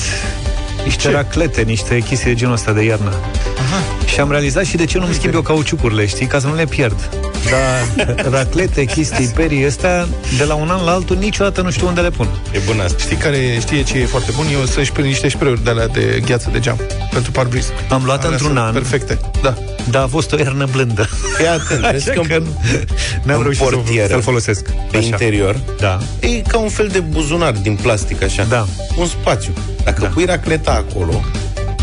niște 0.84 1.02
ce? 1.02 1.12
raclete, 1.12 1.62
niște 1.62 2.00
chestii 2.00 2.28
de 2.28 2.34
genul 2.36 2.54
ăsta 2.54 2.72
de 2.72 2.84
iarnă. 2.84 3.10
Aha. 3.58 4.06
Și 4.06 4.20
am 4.20 4.32
realizat 4.32 4.64
și 4.66 4.78
de 4.78 4.86
ce 4.86 4.98
nu-mi 4.98 5.14
schimb 5.14 5.34
eu 5.34 5.42
cauciucurile, 5.42 6.06
știi? 6.06 6.26
Ca 6.26 6.40
să 6.40 6.48
nu 6.48 6.56
le 6.56 6.66
pierd. 6.66 7.10
Dar 7.50 8.06
raclete, 8.36 8.86
chestii, 8.86 9.28
perii 9.28 9.66
ăstea, 9.66 10.08
de 10.38 10.44
la 10.44 10.54
un 10.54 10.70
an 10.70 10.86
la 10.86 10.92
altul, 10.92 11.16
niciodată 11.16 11.62
nu 11.62 11.72
știu 11.72 11.88
unde 11.88 12.02
le 12.02 12.10
pun. 12.10 12.28
E 12.52 12.60
bună 12.66 12.84
asta. 12.84 12.98
Știi 13.00 13.16
care 13.16 13.58
știe 13.60 13.84
ce 13.84 13.98
e 13.98 14.06
foarte 14.06 14.32
bun? 14.36 14.46
Eu 14.52 14.66
să-și 14.66 14.92
prind 14.92 15.08
niște 15.08 15.30
spray 15.30 15.60
de 15.64 15.70
alea 15.70 15.88
de 15.88 16.22
gheață 16.26 16.50
de 16.52 16.60
geam 16.60 16.80
pentru 17.12 17.32
parbriz. 17.32 17.72
Am 17.90 18.02
luat 18.06 18.18
Alea 18.18 18.32
într-un 18.32 18.48
sunt 18.48 18.60
an. 18.60 18.74
Perfecte, 18.74 19.20
da. 19.42 19.54
Dar 19.90 20.04
a 20.04 20.08
fost 20.08 20.32
o 20.32 20.38
iarnă 20.38 20.68
blândă. 20.72 21.08
Fii 21.38 21.48
atent, 21.48 21.80
vezi 21.92 22.10
Așa 22.10 22.22
că, 22.22 22.28
că 22.28 22.44
n-am 23.24 23.38
în 23.38 23.44
reușit 23.44 23.64
să- 23.64 23.70
portieră, 23.70 24.08
să-l 24.08 24.22
folosesc. 24.22 24.70
Pe 24.92 24.98
Așa. 24.98 25.06
interior, 25.06 25.60
Da. 25.80 26.00
e 26.20 26.28
ca 26.28 26.58
un 26.58 26.70
fel 26.70 26.88
de 26.88 27.00
buzunar 27.00 27.52
din 27.52 27.76
plastic, 27.76 28.24
așa. 28.24 28.44
Da. 28.44 28.66
Un 28.98 29.06
spațiu. 29.08 29.54
Dacă 29.84 30.02
da. 30.02 30.08
pui 30.08 30.26
racleta 30.26 30.72
acolo 30.90 31.22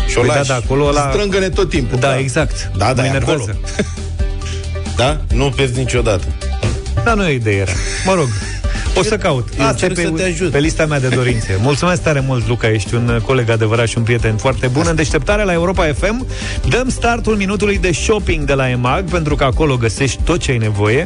și 0.07 0.17
o 0.17 0.19
Păi 0.21 0.29
da, 0.29 0.35
lași... 0.35 0.47
da, 0.47 0.55
acolo 0.55 0.87
ăla- 0.93 1.09
Strângă-ne 1.11 1.49
tot 1.49 1.69
timpul. 1.69 1.99
Da, 1.99 2.17
exact. 2.19 2.71
Da, 2.77 2.93
da, 2.93 3.01
mă 3.01 3.07
e 3.07 3.09
enervează. 3.09 3.59
Da? 4.95 5.21
Nu 5.33 5.45
o 5.45 5.49
pierzi 5.49 5.77
niciodată. 5.77 6.23
Dar 7.03 7.15
nu 7.15 7.27
e 7.27 7.33
idee 7.33 7.53
era. 7.55 7.71
Mă 8.05 8.13
rog, 8.13 8.27
o 8.95 9.03
să 9.03 9.17
caut. 9.17 9.47
Eu 9.59 9.65
Asta 9.65 9.85
e 9.85 9.89
încerc 9.89 9.93
pe, 9.93 10.01
să 10.01 10.23
te 10.23 10.29
ajut. 10.31 10.51
pe 10.51 10.59
lista 10.59 10.85
mea 10.85 10.99
de 10.99 11.07
dorințe. 11.07 11.57
Mulțumesc 11.61 12.01
tare 12.01 12.23
mult, 12.27 12.47
Luca, 12.47 12.69
ești 12.69 12.95
un 12.95 13.07
uh, 13.07 13.21
coleg 13.21 13.49
adevărat 13.49 13.87
și 13.87 13.97
un 13.97 14.03
prieten 14.03 14.35
foarte 14.35 14.67
bun. 14.67 14.83
În 14.89 14.95
deșteptarea 14.95 15.43
la 15.43 15.53
Europa 15.53 15.85
FM 15.93 16.27
dăm 16.69 16.89
startul 16.89 17.35
minutului 17.35 17.77
de 17.77 17.91
shopping 17.91 18.45
de 18.45 18.53
la 18.53 18.69
EMAG, 18.69 19.09
pentru 19.09 19.35
că 19.35 19.43
acolo 19.43 19.77
găsești 19.77 20.19
tot 20.23 20.39
ce 20.39 20.51
ai 20.51 20.57
nevoie. 20.57 21.05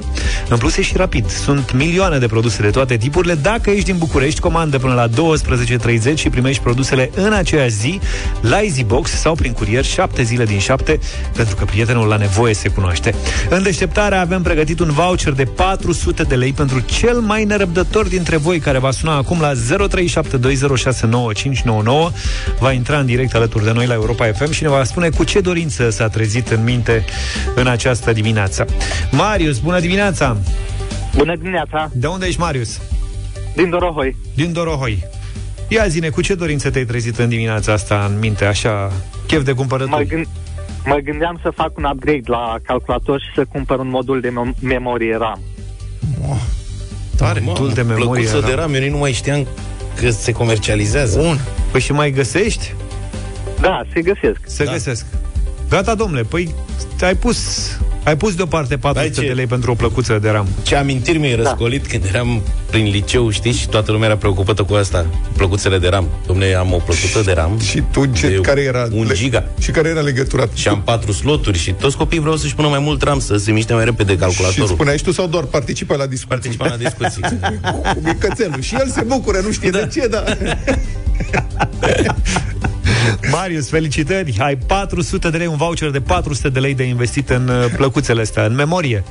În 0.49 0.57
plus, 0.57 0.77
e 0.77 0.81
și 0.81 0.97
rapid. 0.97 1.29
Sunt 1.29 1.73
milioane 1.73 2.17
de 2.17 2.27
produse 2.27 2.61
de 2.61 2.69
toate 2.69 2.97
tipurile. 2.97 3.33
Dacă 3.33 3.69
ești 3.69 3.85
din 3.85 3.97
București, 3.97 4.39
comandă 4.39 4.77
până 4.77 4.93
la 4.93 5.07
12.30 5.07 6.13
și 6.15 6.29
primești 6.29 6.61
produsele 6.61 7.09
în 7.15 7.33
aceeași 7.33 7.73
zi 7.75 7.99
la 8.41 8.61
EasyBox 8.61 9.09
sau 9.11 9.35
prin 9.35 9.51
curier 9.51 9.83
7 9.83 10.23
zile 10.23 10.45
din 10.45 10.59
7, 10.59 10.99
pentru 11.35 11.55
că 11.55 11.65
prietenul 11.65 12.07
la 12.07 12.17
nevoie 12.17 12.53
se 12.53 12.69
cunoaște. 12.69 13.15
În 13.49 13.63
deșteptarea 13.63 14.21
avem 14.21 14.41
pregătit 14.41 14.79
un 14.79 14.91
voucher 14.91 15.33
de 15.33 15.43
400 15.43 16.23
de 16.23 16.35
lei 16.35 16.53
pentru 16.53 16.79
cel 16.79 17.19
mai 17.19 17.43
nerăbdător 17.43 17.74
dintre 18.09 18.37
voi 18.37 18.59
care 18.59 18.77
va 18.77 18.91
suna 18.91 19.15
acum 19.15 19.39
la 19.39 19.51
0372069599 19.53 19.57
va 22.59 22.71
intra 22.71 22.99
în 22.99 23.05
direct 23.05 23.35
alături 23.35 23.63
de 23.63 23.71
noi 23.71 23.85
la 23.85 23.93
Europa 23.93 24.31
FM 24.31 24.51
și 24.51 24.63
ne 24.63 24.69
va 24.69 24.83
spune 24.83 25.09
cu 25.09 25.23
ce 25.23 25.39
dorință 25.39 25.89
s-a 25.89 26.07
trezit 26.07 26.47
în 26.49 26.63
minte 26.63 27.05
în 27.55 27.67
această 27.67 28.13
dimineață. 28.13 28.65
Marius, 29.11 29.59
bună 29.59 29.79
dimineața! 29.79 30.37
Bună 31.15 31.35
dimineața! 31.35 31.89
De 31.93 32.07
unde 32.07 32.25
ești, 32.25 32.39
Marius? 32.39 32.79
Din 33.55 33.69
Dorohoi. 33.69 34.15
Din 34.35 34.53
Dorohoi. 34.53 35.03
Ia 35.67 35.87
zine, 35.87 36.09
cu 36.09 36.21
ce 36.21 36.35
dorință 36.35 36.69
te-ai 36.69 36.85
trezit 36.85 37.17
în 37.17 37.29
dimineața 37.29 37.73
asta 37.73 38.05
în 38.09 38.19
minte, 38.19 38.45
așa, 38.45 38.91
chef 39.27 39.43
de 39.43 39.51
Mă, 39.51 39.57
cumpărături? 39.57 40.07
gând, 40.07 40.25
mă 40.85 40.95
gândeam 41.03 41.39
să 41.41 41.51
fac 41.55 41.77
un 41.77 41.83
upgrade 41.83 42.21
la 42.25 42.55
calculator 42.63 43.19
și 43.19 43.27
să 43.35 43.45
cumpăr 43.49 43.79
un 43.79 43.89
modul 43.89 44.21
de 44.21 44.29
mem- 44.29 44.59
memorie 44.61 45.17
RAM. 45.19 45.39
Tare, 47.17 47.39
Modul 47.43 47.69
de 47.73 47.81
memorie 47.81 48.05
Plăcuță 48.23 48.39
RAM. 48.39 48.49
de 48.49 48.55
RAM, 48.55 48.73
eu 48.73 48.79
nici 48.81 48.91
nu 48.91 48.97
mai 48.97 49.11
știam 49.11 49.47
că 49.99 50.09
se 50.09 50.31
comercializează. 50.31 51.19
Bun. 51.19 51.39
Păi 51.71 51.81
și 51.81 51.91
mai 51.91 52.11
găsești? 52.11 52.73
Da, 53.59 53.81
se 53.93 54.01
găsesc. 54.01 54.39
Se 54.45 54.63
da. 54.63 54.71
găsesc. 54.71 55.05
Gata, 55.69 55.95
domnule, 55.95 56.21
păi 56.21 56.53
ai 57.01 57.15
pus, 57.15 57.69
ai 58.05 58.17
pus 58.17 58.35
deoparte 58.35 58.77
400 58.77 59.21
ce- 59.21 59.27
de 59.27 59.33
lei 59.33 59.45
pentru 59.45 59.71
o 59.71 59.73
plăcuță 59.73 60.19
de 60.21 60.29
RAM. 60.29 60.47
Ce 60.63 60.75
amintiri 60.75 61.17
mi-ai 61.17 61.35
răscolit 61.35 61.87
când 61.87 62.03
eram 62.13 62.41
prin 62.69 62.85
liceu, 62.85 63.29
știi, 63.29 63.51
și 63.51 63.67
toată 63.67 63.91
lumea 63.91 64.07
era 64.07 64.17
preocupată 64.17 64.63
cu 64.63 64.73
asta, 64.73 65.05
plăcuțele 65.37 65.77
de 65.77 65.87
RAM. 65.87 66.07
Domne, 66.27 66.53
am 66.53 66.73
o 66.73 66.77
plăcuță 66.77 67.21
de 67.25 67.31
RAM. 67.31 67.59
Și 67.59 67.83
tu, 67.91 68.05
ce, 68.05 68.27
de 68.29 68.35
care 68.35 68.61
era 68.61 68.87
Un 68.91 69.05
le- 69.07 69.13
giga. 69.13 69.43
Și 69.59 69.71
care 69.71 69.89
era 69.89 69.99
legătura? 69.99 70.47
Și 70.53 70.67
am 70.67 70.81
patru 70.81 71.11
sloturi 71.11 71.57
și 71.57 71.71
toți 71.71 71.97
copiii 71.97 72.21
vreau 72.21 72.35
să-și 72.35 72.55
pună 72.55 72.67
mai 72.67 72.79
mult 72.79 73.01
RAM, 73.01 73.19
să 73.19 73.37
se 73.37 73.51
miște 73.51 73.73
mai 73.73 73.83
repede 73.83 74.11
Și 74.11 74.17
calculatorul. 74.17 74.67
spuneai 74.67 74.97
și 74.97 75.03
tu 75.03 75.11
sau 75.11 75.27
doar 75.27 75.43
participa 75.43 75.95
la 75.95 76.05
discuții? 76.05 76.27
Participam 76.27 76.67
la 76.69 76.77
discuții. 76.77 77.21
Cu 77.93 77.99
micățelul. 78.03 78.61
Și 78.61 78.75
el 78.79 78.89
se 78.89 79.01
bucură, 79.07 79.39
nu 79.39 79.51
știe 79.51 79.69
da. 79.69 79.77
de 79.79 79.87
ce, 79.99 80.07
dar... 80.07 80.37
Marius, 83.31 83.69
felicitări! 83.69 84.35
Ai 84.39 84.55
400 84.55 85.29
de 85.29 85.37
lei, 85.37 85.47
un 85.47 85.57
voucher 85.57 85.89
de 85.89 86.01
400 86.01 86.49
de 86.49 86.59
lei 86.59 86.73
de 86.73 86.83
investit 86.83 87.29
în 87.29 87.47
uh, 87.47 87.65
plăcuțele 87.75 88.21
astea, 88.21 88.45
în 88.45 88.55
memorie. 88.55 89.03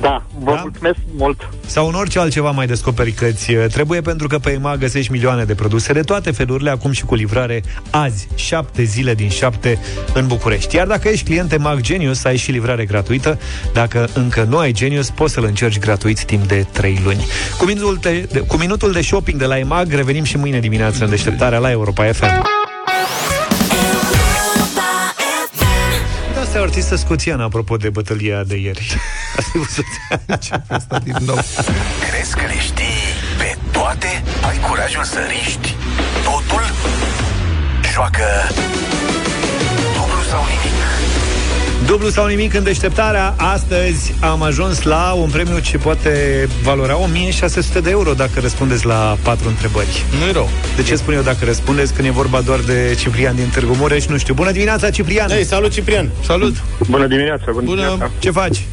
Da, 0.00 0.22
vă 0.38 0.52
da? 0.52 0.60
mulțumesc 0.60 0.98
mult. 1.16 1.48
Sau 1.66 1.88
în 1.88 1.94
orice 1.94 2.18
altceva 2.18 2.50
mai 2.50 2.66
descoperi 2.66 3.12
că 3.12 3.26
ți 3.26 3.54
uh, 3.54 3.66
trebuie, 3.66 4.00
pentru 4.00 4.26
că 4.28 4.38
pe 4.38 4.50
EMAG 4.50 4.78
găsești 4.78 5.12
milioane 5.12 5.44
de 5.44 5.54
produse 5.54 5.92
de 5.92 6.00
toate 6.00 6.30
felurile, 6.30 6.70
acum 6.70 6.90
și 6.90 7.04
cu 7.04 7.14
livrare 7.14 7.62
azi, 7.90 8.28
7 8.34 8.82
zile 8.82 9.14
din 9.14 9.28
7 9.28 9.78
în 10.14 10.26
București. 10.26 10.76
Iar 10.76 10.86
dacă 10.86 11.08
ești 11.08 11.24
client 11.24 11.52
EMAG 11.52 11.80
Genius, 11.80 12.24
ai 12.24 12.36
și 12.36 12.50
livrare 12.50 12.84
gratuită. 12.84 13.38
Dacă 13.72 14.08
încă 14.14 14.46
nu 14.48 14.58
ai 14.58 14.72
Genius, 14.72 15.10
poți 15.10 15.32
să-l 15.32 15.44
încerci 15.44 15.78
gratuit 15.78 16.24
timp 16.24 16.48
de 16.48 16.66
3 16.72 17.00
luni. 17.04 17.26
Cu 17.58 17.64
minutul 17.64 17.98
de, 18.00 18.28
de, 18.32 18.38
cu 18.38 18.56
minutul 18.56 18.92
de 18.92 19.00
shopping 19.00 19.38
de 19.38 19.46
la 19.46 19.58
EMAG, 19.58 19.92
revenim 19.92 20.24
și 20.24 20.36
mâine 20.36 20.60
dimineață 20.60 21.04
în 21.04 21.10
deșteptarea 21.10 21.58
la 21.58 21.70
Europa 21.70 22.04
FM. 22.12 22.57
Asta 26.58 26.66
e 26.66 26.70
o 26.70 26.72
artistă 26.74 26.96
scoțiană, 26.96 27.42
apropo 27.42 27.76
de 27.76 27.90
bătălia 27.90 28.44
de 28.44 28.56
ieri. 28.56 28.96
Asta 29.38 29.50
e 29.54 29.58
văzut. 29.58 29.84
Asta 30.68 30.98
din 30.98 31.16
nou. 31.26 31.38
Crezi 32.10 32.34
că 32.34 32.46
le 32.46 32.58
știi 32.60 33.02
pe 33.38 33.56
toate? 33.72 34.22
Ai 34.48 34.58
curajul 34.68 35.04
să 35.04 35.18
riști 35.28 35.74
totul? 36.24 36.62
Joacă 37.92 38.26
dublu 39.94 40.22
sau 40.30 40.44
nimic. 40.44 40.97
Dublu 41.88 42.08
sau 42.08 42.26
nimic 42.26 42.54
în 42.54 42.62
deșteptarea. 42.62 43.34
Astăzi 43.36 44.14
am 44.20 44.42
ajuns 44.42 44.82
la 44.82 45.12
un 45.12 45.30
premiu 45.30 45.58
ce 45.58 45.78
poate 45.78 46.48
valora 46.62 46.98
1600 46.98 47.80
de 47.80 47.90
euro 47.90 48.12
dacă 48.12 48.40
răspundeți 48.40 48.86
la 48.86 49.18
patru 49.22 49.48
întrebări. 49.48 50.04
Nu-i 50.20 50.32
rău. 50.32 50.48
De 50.76 50.82
ce 50.82 50.96
spun 50.96 51.14
eu 51.14 51.22
dacă 51.22 51.44
răspundeți 51.44 51.94
când 51.94 52.06
e 52.08 52.10
vorba 52.10 52.40
doar 52.40 52.58
de 52.60 52.96
Ciprian 52.98 53.36
din 53.36 53.48
Târgu 53.48 53.74
Mureș? 53.74 54.06
Nu 54.06 54.18
știu. 54.18 54.34
Bună 54.34 54.50
dimineața, 54.50 54.90
Ciprian! 54.90 55.30
Ei, 55.30 55.44
salut, 55.44 55.72
Ciprian! 55.72 56.08
Salut! 56.24 56.62
Bună 56.88 57.06
dimineața, 57.06 57.44
bună, 57.46 57.64
Bună! 57.64 57.80
dimineața. 57.82 58.10
Ce 58.18 58.30
faci? 58.30 58.66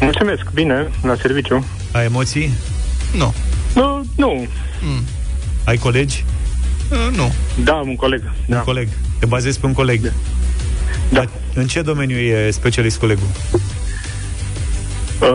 Mulțumesc, 0.00 0.42
bine, 0.54 0.88
la 1.02 1.14
serviciu. 1.20 1.64
Ai 1.92 2.04
emoții? 2.04 2.52
Nu. 3.16 3.34
Nu, 3.74 4.04
nu. 4.16 4.46
Ai 5.64 5.76
colegi? 5.76 6.24
Uh, 6.90 7.16
nu. 7.16 7.32
Da, 7.64 7.74
un 7.74 7.96
coleg. 7.96 8.22
Da. 8.46 8.56
Un 8.56 8.62
coleg. 8.62 8.88
Te 9.18 9.26
bazezi 9.26 9.60
pe 9.60 9.66
un 9.66 9.72
coleg. 9.72 10.00
Da. 10.00 10.10
În 11.54 11.66
ce 11.66 11.82
domeniu 11.82 12.16
e 12.16 12.50
specialist 12.50 12.98
colegul? 12.98 13.26
Uh, 15.20 15.28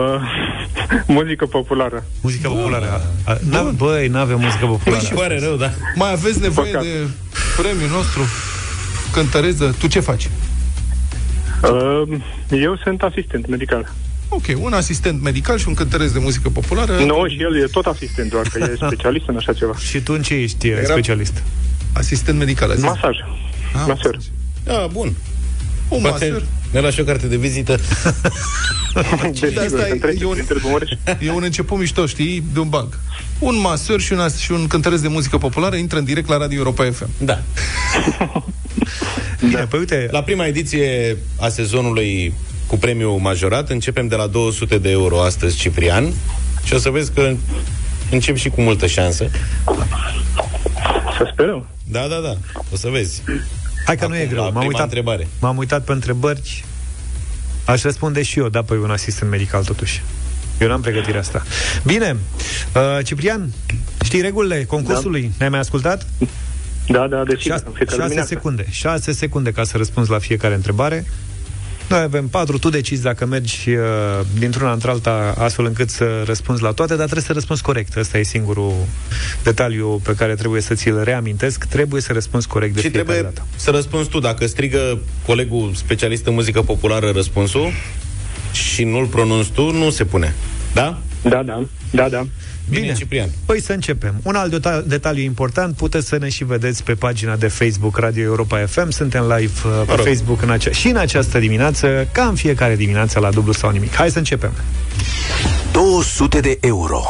muzică 1.06 1.46
populară. 1.46 2.04
Muzica 2.20 2.48
populară. 2.48 3.10
A, 3.24 3.38
n 3.50 3.76
băi, 3.76 4.08
n-avem 4.08 4.40
muzică 4.40 4.66
populară. 4.66 5.00
Păi 5.02 5.08
și 5.08 5.14
pare 5.14 5.38
rău, 5.38 5.56
da. 5.56 5.70
Mai 5.94 6.12
aveți 6.12 6.40
nevoie 6.40 6.70
Păcat. 6.70 6.82
de 6.82 7.08
premiul 7.56 7.90
nostru? 7.90 8.20
cântăreză. 9.14 9.74
Tu 9.78 9.86
ce 9.86 10.00
faci? 10.00 10.28
Uh, 11.62 12.18
eu 12.50 12.76
sunt 12.82 13.02
asistent 13.02 13.48
medical. 13.48 13.92
Ok, 14.28 14.44
un 14.60 14.72
asistent 14.72 15.22
medical 15.22 15.58
și 15.58 15.68
un 15.68 15.74
cântăresc 15.74 16.12
de 16.12 16.18
muzică 16.18 16.48
populară. 16.48 16.92
Nu, 16.92 17.26
și 17.28 17.42
el 17.42 17.62
e 17.62 17.66
tot 17.66 17.86
asistent, 17.86 18.30
doar 18.30 18.48
că 18.52 18.58
e 18.58 18.74
specialist 18.86 19.28
în 19.28 19.36
așa 19.36 19.52
ceva. 19.52 19.74
Și 19.76 20.00
tu 20.00 20.12
în 20.12 20.22
ce 20.22 20.34
ești 20.34 20.68
Era... 20.68 20.82
specialist? 20.82 21.42
Asistent 21.92 22.38
medical, 22.38 22.70
a 22.70 22.74
zis. 22.74 22.82
Masaj. 22.84 23.16
Ah, 23.74 23.84
Masaj. 23.86 24.16
Da, 24.64 24.86
bun. 24.92 25.12
Un 25.94 26.00
Poate 26.02 26.28
maser. 26.30 26.44
ne 26.70 26.80
lași 26.80 27.00
o 27.00 27.04
carte 27.04 27.26
de 27.26 27.36
vizită. 27.36 27.76
De 29.40 29.60
asta 29.60 29.88
e, 29.88 30.16
e, 30.20 30.24
un, 30.24 30.38
e 31.20 31.30
un 31.30 31.42
început 31.42 31.78
mișto, 31.78 32.06
știi, 32.06 32.44
de 32.52 32.58
un 32.60 32.68
banc. 32.68 32.98
Un 33.38 33.60
maseur 33.60 34.00
și 34.00 34.12
un, 34.12 34.18
as- 34.18 34.38
și 34.38 34.52
un 34.52 34.66
cântăresc 34.66 35.02
de 35.02 35.08
muzică 35.08 35.38
populară 35.38 35.76
intră 35.76 35.98
în 35.98 36.04
direct 36.04 36.28
la 36.28 36.36
Radio 36.36 36.58
Europa 36.58 36.90
FM. 36.92 37.08
Da. 37.24 37.42
Bine, 39.48 39.66
păi 39.70 39.78
uite... 39.78 40.08
La 40.10 40.22
prima 40.22 40.46
ediție 40.46 41.16
a 41.40 41.48
sezonului 41.48 42.34
cu 42.66 42.76
premiu 42.76 43.16
majorat, 43.16 43.70
începem 43.70 44.08
de 44.08 44.14
la 44.14 44.26
200 44.26 44.78
de 44.78 44.90
euro 44.90 45.20
astăzi, 45.22 45.56
Ciprian, 45.56 46.12
și 46.64 46.74
o 46.74 46.78
să 46.78 46.90
vezi 46.90 47.12
că 47.12 47.32
încep 48.10 48.36
și 48.36 48.48
cu 48.48 48.60
multă 48.60 48.86
șansă. 48.86 49.30
Să 51.16 51.28
sperăm. 51.32 51.66
Da, 51.84 52.00
da, 52.06 52.16
da. 52.22 52.36
O 52.72 52.76
să 52.76 52.88
vezi. 52.88 53.22
Hai 53.84 53.96
că 53.96 54.06
nu 54.06 54.14
e 54.14 54.18
Acum, 54.18 54.28
greu. 54.30 54.42
la 54.42 54.48
M-am 54.50 54.52
prima 54.52 54.66
uitat, 54.66 54.82
întrebare. 54.84 55.28
m-am 55.40 55.56
uitat 55.56 55.84
pe 55.84 55.92
întrebări. 55.92 56.64
Aș 57.64 57.82
răspunde 57.82 58.22
și 58.22 58.38
eu, 58.38 58.48
da, 58.48 58.62
pe 58.62 58.74
un 58.74 58.90
asistent 58.90 59.30
medical 59.30 59.64
totuși. 59.64 60.02
Eu 60.60 60.68
n-am 60.68 60.80
pregătirea 60.80 61.20
asta. 61.20 61.42
Bine, 61.84 62.16
uh, 62.76 63.04
Ciprian, 63.04 63.52
știi 64.04 64.20
regulile 64.20 64.64
concursului? 64.64 65.22
Da. 65.22 65.28
Ne-ai 65.38 65.50
mai 65.50 65.58
ascultat? 65.58 66.06
Da, 66.88 67.06
da, 67.06 67.22
desigur. 67.24 67.52
Șase, 67.52 67.64
în 67.66 67.72
fiecare 67.72 67.96
șase 67.96 68.02
dimineață. 68.02 68.28
secunde. 68.34 68.66
Șase 68.70 69.12
secunde 69.12 69.50
ca 69.52 69.64
să 69.64 69.76
răspunzi 69.76 70.10
la 70.10 70.18
fiecare 70.18 70.54
întrebare. 70.54 71.04
Noi 71.94 72.02
avem 72.02 72.28
patru, 72.28 72.58
tu 72.58 72.68
decizi 72.68 73.02
dacă 73.02 73.26
mergi 73.26 73.70
uh, 73.70 73.80
dintr-una 74.38 74.72
într-alta 74.72 75.34
astfel 75.38 75.64
încât 75.64 75.90
să 75.90 76.22
răspunzi 76.26 76.62
la 76.62 76.72
toate, 76.72 76.94
dar 76.94 77.04
trebuie 77.04 77.24
să 77.24 77.32
răspunzi 77.32 77.62
corect. 77.62 77.96
Ăsta 77.96 78.18
e 78.18 78.22
singurul 78.22 78.72
detaliu 79.42 80.00
pe 80.02 80.14
care 80.14 80.34
trebuie 80.34 80.60
să 80.60 80.74
ți-l 80.74 81.02
reamintesc. 81.02 81.64
Trebuie 81.64 82.00
să 82.00 82.12
răspunzi 82.12 82.46
corect 82.46 82.74
de 82.74 82.80
și 82.80 82.88
fiecare 82.88 83.12
trebuie 83.12 83.32
dată. 83.34 83.48
să 83.56 83.70
răspunzi 83.70 84.08
tu. 84.08 84.18
Dacă 84.18 84.46
strigă 84.46 84.98
colegul 85.26 85.72
specialist 85.74 86.26
în 86.26 86.34
muzică 86.34 86.62
populară 86.62 87.10
răspunsul 87.10 87.72
și 88.52 88.84
nu-l 88.84 89.06
pronunți 89.06 89.50
tu, 89.50 89.70
nu 89.70 89.90
se 89.90 90.04
pune. 90.04 90.34
Da? 90.72 90.98
Da, 91.28 91.42
da. 91.42 91.64
Da, 91.90 92.08
da. 92.08 92.26
Bine, 92.68 92.80
Bine. 92.80 92.92
Ciprian. 92.94 93.28
Păi 93.46 93.60
să 93.60 93.72
începem. 93.72 94.14
Un 94.22 94.34
alt 94.34 94.50
deta- 94.60 94.82
detaliu 94.86 95.22
important, 95.22 95.76
puteți 95.76 96.06
să 96.08 96.16
ne 96.18 96.28
și 96.28 96.44
vedeți 96.44 96.82
pe 96.82 96.94
pagina 96.94 97.36
de 97.36 97.48
Facebook 97.48 97.98
Radio 97.98 98.22
Europa 98.22 98.58
FM. 98.66 98.90
Suntem 98.90 99.22
live 99.22 99.52
uh, 99.66 99.82
pe 99.86 99.92
rog. 99.94 100.06
Facebook 100.06 100.42
în 100.42 100.50
ace- 100.50 100.70
și 100.72 100.88
în 100.88 100.96
această 100.96 101.38
dimineață, 101.38 102.08
ca 102.12 102.22
în 102.24 102.34
fiecare 102.34 102.76
dimineață 102.76 103.18
la 103.18 103.30
dublu 103.30 103.52
sau 103.52 103.70
nimic. 103.70 103.94
Hai 103.94 104.10
să 104.10 104.18
începem. 104.18 104.52
200 105.72 106.40
de 106.40 106.58
euro. 106.60 107.02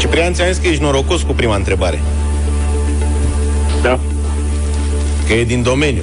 Ciprian, 0.00 0.32
ți-am 0.32 0.48
zis 0.52 0.56
că 0.62 0.66
ești 0.68 0.82
norocos 0.82 1.22
cu 1.22 1.32
prima 1.32 1.56
întrebare. 1.56 2.00
Da. 3.82 4.00
Că 5.26 5.32
e 5.32 5.44
din 5.44 5.62
domeniu. 5.62 6.02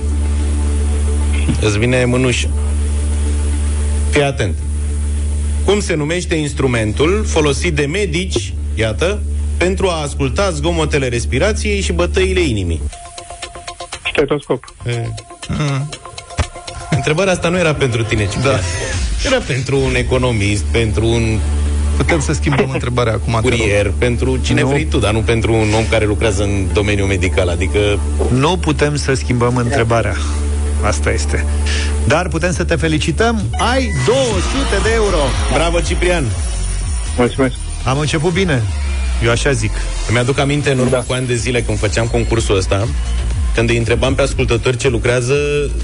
Îți 1.62 1.78
vine 1.80 2.06
mânușă. 2.06 2.50
Fii 4.10 4.24
atent. 4.24 4.56
Cum 5.66 5.80
se 5.80 5.94
numește 5.96 6.36
instrumentul 6.36 7.24
folosit 7.28 7.74
de 7.76 7.86
medici, 7.86 8.54
iată, 8.76 9.22
pentru 9.58 9.88
a 9.88 10.02
asculta 10.02 10.50
zgomotele 10.52 11.08
respirației 11.08 11.82
și 11.82 11.92
bătăile 11.92 12.40
inimii? 12.42 12.82
Stetoscop. 14.12 14.74
E. 14.86 15.06
Întrebarea 16.92 17.34
asta 17.34 17.50
nu 17.50 17.58
era 17.58 17.74
pentru 17.74 18.04
tine, 18.04 18.28
Ciprian. 18.28 18.54
Da. 18.54 18.60
Era 19.30 19.38
pentru 19.48 19.80
un 19.80 19.96
economist, 19.96 20.64
pentru 20.64 21.06
un 21.08 21.40
Putem 21.98 22.20
să 22.20 22.34
schimbăm 22.34 22.70
întrebarea 22.74 23.14
acum. 23.14 23.34
te 23.42 23.50
rog. 23.50 23.58
curier, 23.60 23.92
pentru 23.98 24.38
cine 24.42 24.62
Nu. 24.62 24.68
vrei 24.68 24.86
tu, 24.86 24.98
dar 24.98 25.14
nu 25.14 25.20
pentru 25.20 25.54
un 25.54 25.74
om 25.76 25.84
care 25.90 26.06
lucrează 26.06 26.44
în 26.44 26.66
domeniul 26.74 27.08
medical. 27.08 27.50
Adică 27.50 28.00
Nu 28.34 28.58
putem 28.58 28.96
să 28.96 29.14
schimbăm 29.14 29.56
întrebarea. 29.56 30.16
Asta 30.82 31.12
este. 31.12 31.46
Dar 32.08 32.28
putem 32.28 32.54
să 32.54 32.64
te 32.64 32.76
felicităm. 32.76 33.42
Ai 33.72 33.92
200 34.06 34.34
de 34.84 34.90
euro. 34.94 35.18
Bravo, 35.54 35.80
Ciprian! 35.80 36.26
Mulțumesc. 37.18 37.56
Am 37.86 38.00
început 38.00 38.34
bine. 38.34 38.64
Eu 39.24 39.32
așa 39.32 39.52
zic. 39.52 39.72
Îmi 40.10 40.18
aduc 40.18 40.40
aminte 40.40 40.72
în 40.72 40.78
urmă 40.78 40.92
da. 40.92 40.98
cu 40.98 41.14
ani 41.14 41.28
de 41.28 41.36
zile 41.36 41.62
când 41.62 41.78
făceam 41.78 42.08
concursul 42.08 42.58
ăsta, 42.58 42.88
când 43.56 43.70
îi 43.70 43.78
întrebam 43.78 44.16
pe 44.16 44.22
ascultători 44.22 44.78
ce 44.78 44.90
lucrează, 44.90 45.36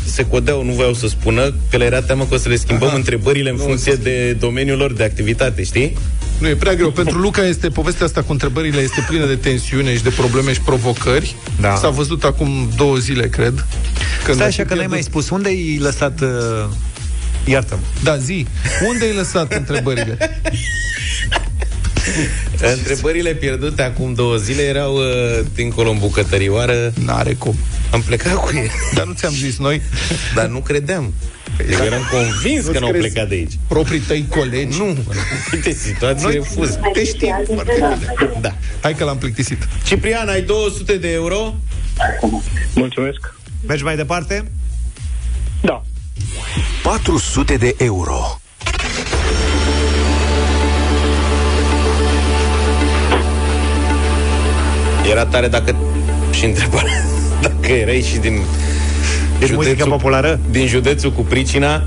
se 0.06 0.26
codeau, 0.26 0.64
nu 0.64 0.72
voiau 0.72 0.94
să 0.94 1.08
spună, 1.08 1.54
că 1.70 1.78
le 1.78 1.86
era 1.86 2.02
teamă 2.02 2.26
că 2.30 2.34
o 2.34 2.38
să 2.38 2.50
le 2.50 2.56
schimbăm 2.56 2.88
Aha. 2.88 2.98
întrebările 2.98 3.50
în 3.50 3.58
funcție 3.58 3.94
de 3.94 4.32
domeniul 4.40 4.78
lor 4.78 4.94
de 4.94 5.04
activitate, 5.04 5.64
știi? 5.64 5.98
Nu, 6.38 6.48
e 6.48 6.56
prea 6.56 6.74
greu. 6.74 6.92
Pentru 6.92 7.18
Luca 7.18 7.46
este, 7.46 7.70
povestea 7.70 8.06
asta 8.06 8.22
cu 8.22 8.32
întrebările 8.32 8.82
este 8.82 9.06
plină 9.08 9.26
de 9.26 9.36
tensiune 9.36 9.96
și 9.96 10.04
de 10.04 10.10
probleme 10.10 10.54
și 10.54 10.62
provocări. 10.62 11.36
Da. 11.60 11.76
S-a 11.76 11.90
văzut 11.90 12.24
acum 12.24 12.70
două 12.76 12.96
zile, 12.96 13.28
cred. 13.28 13.66
Când 14.26 14.36
Stai 14.36 14.46
a 14.46 14.50
așa 14.50 14.64
fi 14.64 14.68
că 14.70 14.76
n-ai 14.76 14.86
pierdut- 14.88 14.90
mai 14.92 15.02
spus. 15.02 15.30
Unde 15.30 15.48
ai 15.50 15.78
lăsat... 15.82 16.22
Uh... 16.22 16.28
Iartă-mă. 17.46 17.82
Da, 18.04 18.18
zi. 18.18 18.46
Unde 18.88 19.06
ai 19.06 19.14
lăsat 19.14 19.54
întrebările? 19.54 20.18
Întrebările 22.78 23.34
pierdute 23.34 23.82
acum 23.82 24.14
două 24.14 24.36
zile 24.36 24.62
erau 24.62 24.96
uh, 24.96 25.46
dincolo 25.56 25.90
în 25.90 25.98
bucătărioară. 25.98 26.94
N-are 27.06 27.34
cum. 27.34 27.56
Am 27.92 28.02
plecat 28.02 28.34
cu 28.36 28.50
ele. 28.56 28.70
Dar 28.96 29.06
nu 29.06 29.14
ți-am 29.14 29.32
zis 29.34 29.58
noi? 29.58 29.82
Dar 30.36 30.46
nu 30.48 30.60
credeam. 30.60 31.14
Eu 31.72 31.86
eram 31.86 32.02
convins 32.12 32.66
că 32.66 32.68
Nu-ți 32.72 32.80
n-au 32.82 32.90
crezi? 32.90 33.08
plecat 33.08 33.30
de 33.30 33.36
aici. 33.36 33.52
Proprii 33.68 34.00
tăi 34.00 34.26
colegi? 34.30 34.78
Nu. 34.78 34.98
Uite, 35.54 35.72
situații 35.72 36.26
Noi 36.26 36.34
refuz. 36.34 36.78
te 36.94 37.06
știm 37.06 37.36
foarte 37.54 37.72
bine. 37.76 38.00
Da. 38.42 38.56
Hai 38.82 38.94
că 38.94 39.04
l-am 39.04 39.18
plictisit. 39.18 39.68
Ciprian, 39.86 40.28
ai 40.28 40.42
200 40.42 40.98
de 40.98 41.12
euro? 41.12 41.56
Mulțumesc. 42.74 43.35
Mergi 43.68 43.84
mai 43.84 43.96
departe? 43.96 44.52
Da. 45.62 45.82
400 46.84 47.56
de 47.56 47.76
euro. 47.78 48.40
Era 55.12 55.26
tare 55.26 55.48
dacă 55.48 55.76
și 56.32 56.46
întrebarea 56.46 57.04
dacă 57.42 57.72
erai 57.72 58.02
și 58.02 58.18
din 58.18 58.40
Deci 59.40 59.52
muzică 59.52 59.86
populară? 59.86 60.40
din 60.50 60.68
județul 60.68 61.12
cu 61.12 61.22
pricina 61.22 61.84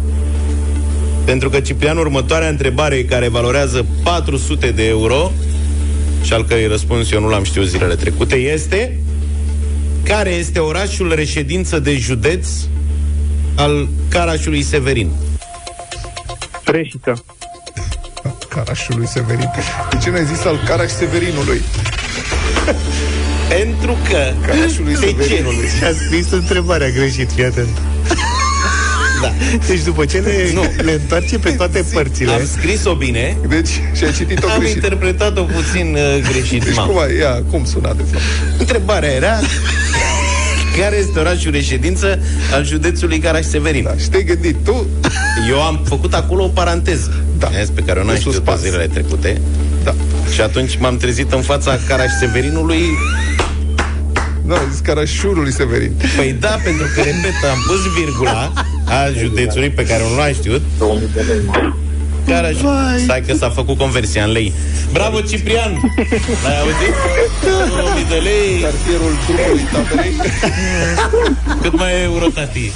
pentru 1.25 1.51
că 1.51 1.61
Ciprian 1.61 1.97
următoarea 1.97 2.49
întrebare 2.49 3.05
care 3.05 3.29
valorează 3.29 3.87
400 4.03 4.71
de 4.71 4.87
euro 4.87 5.33
și 6.23 6.33
al 6.33 6.45
cărei 6.45 6.67
răspuns 6.67 7.11
eu 7.11 7.21
nu 7.21 7.29
l-am 7.29 7.43
știut 7.45 7.67
zilele 7.67 7.95
trecute 7.95 8.35
este 8.35 8.99
care 10.09 10.31
este 10.31 10.59
orașul 10.59 11.15
reședință 11.15 11.79
de 11.79 11.97
județ 11.97 12.49
al 13.55 13.89
Carașului 14.09 14.63
Severin? 14.63 15.11
Reșiță. 16.65 17.25
Carașului 18.55 19.07
Severin. 19.07 19.51
De 19.91 19.97
ce 20.03 20.11
n-ai 20.11 20.25
zis 20.25 20.45
al 20.45 20.61
Caraș 20.67 20.91
Severinului? 20.91 21.61
Pentru 23.49 23.97
că 24.09 24.33
Carașului 24.47 24.95
de 24.95 24.99
ce? 25.01 25.07
Severinului. 25.07 25.69
Și-a 25.79 25.93
scris 25.93 26.31
întrebarea 26.31 26.89
greșit, 26.89 27.33
fii 27.33 27.45
atent. 27.45 27.79
Da. 29.21 29.33
Deci 29.67 29.81
după 29.83 30.05
ce 30.05 30.19
le, 30.19 30.51
Nu. 30.55 30.63
le 30.83 30.93
întoarce 30.93 31.39
pe 31.39 31.51
toate 31.51 31.85
părțile... 31.93 32.33
Am 32.33 32.47
scris-o 32.59 32.95
bine, 32.95 33.37
Deci, 33.49 33.69
și 33.97 34.05
ai 34.05 34.13
citit-o 34.13 34.49
am 34.51 34.59
greșit. 34.59 34.75
interpretat-o 34.75 35.43
puțin 35.43 35.97
uh, 35.97 36.29
greșit. 36.33 36.65
Deci 36.65 36.75
mam. 36.75 36.87
cum, 36.89 36.99
ai, 36.99 37.17
ia, 37.17 37.43
cum 37.51 37.65
suna 37.65 37.93
de 37.95 38.03
fapt? 38.11 38.23
Întrebarea 38.59 39.11
era 39.11 39.39
care 40.79 40.97
este 40.97 41.19
orașul 41.19 41.53
reședință 41.53 42.19
al 42.53 42.65
județului 42.65 43.19
Caraș-Severin. 43.19 43.83
Da, 43.83 43.95
și 44.01 44.09
te-ai 44.09 44.23
gândit 44.25 44.57
tu? 44.65 44.87
Eu 45.49 45.63
am 45.63 45.81
făcut 45.89 46.15
acolo 46.15 46.45
o 46.45 46.49
paranteză 46.49 47.23
Da. 47.39 47.47
Vezi, 47.47 47.73
pe 47.73 47.81
care 47.81 47.99
o 48.01 48.03
n-am 48.03 48.13
Un 48.13 48.19
știut 48.19 48.35
suspans. 48.35 48.61
zilele 48.61 48.87
trecute. 48.87 49.41
Da. 49.85 49.95
Și 50.35 50.41
atunci 50.41 50.77
m-am 50.77 50.97
trezit 50.97 51.33
în 51.33 51.41
fața 51.43 51.79
Caraș-Severinului. 51.89 52.83
Da, 54.49 54.55
ai 54.55 54.67
zis 54.71 54.81
Carașului 54.81 55.53
Severin. 55.53 55.93
Păi 56.17 56.33
da, 56.41 56.59
pentru 56.65 56.87
că, 56.95 57.01
repet, 57.01 57.39
am 57.51 57.59
pus 57.67 57.81
virgula 57.99 58.53
a 58.85 59.09
județului 59.19 59.71
pe 59.71 59.87
care 59.87 60.03
nu 60.11 60.17
l-am 60.17 60.33
știut. 60.33 60.63
Caraș... 62.27 62.57
Stai 63.03 63.23
că 63.27 63.35
s-a 63.35 63.51
făcut 63.51 63.79
conversia 63.79 64.25
în 64.25 64.33
lei. 64.33 64.53
Bravo, 64.93 65.21
Ciprian! 65.21 65.73
L-ai 66.45 66.61
auzit? 66.61 66.95
2000 67.69 68.05
de 68.09 68.15
lei. 68.15 68.61
Cartierul 68.61 69.13
drumului 69.27 69.67
tabelei. 69.73 70.13
Cât 71.63 71.77
mai 71.77 71.93
e 71.93 72.03
euro, 72.03 72.27
tati? 72.27 72.73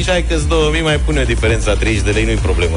4,95, 0.00 0.06
hai 0.06 0.24
că-s 0.28 0.46
2000, 0.46 0.82
mai 0.82 0.96
pune 1.04 1.20
o 1.20 1.24
diferența 1.24 1.74
30 1.74 2.02
de 2.02 2.10
lei, 2.10 2.24
nu-i 2.24 2.34
problemă. 2.34 2.76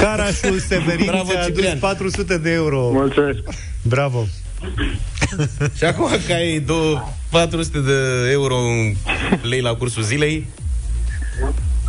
Carașul 0.00 0.58
Severin 0.68 1.06
Bravo, 1.06 1.28
ți-a 1.28 1.40
adus 1.40 1.54
Ciprian. 1.54 1.78
400 1.78 2.38
de 2.38 2.50
euro. 2.50 2.90
Mulțumesc. 2.92 3.38
Bravo. 3.82 4.26
și 5.76 5.84
acum 5.84 6.08
că 6.26 6.32
ai 6.32 6.58
două, 6.58 7.08
400 7.30 7.78
de 7.78 8.30
euro 8.30 8.56
în 8.56 8.94
lei 9.42 9.60
la 9.60 9.74
cursul 9.74 10.02
zilei, 10.02 10.46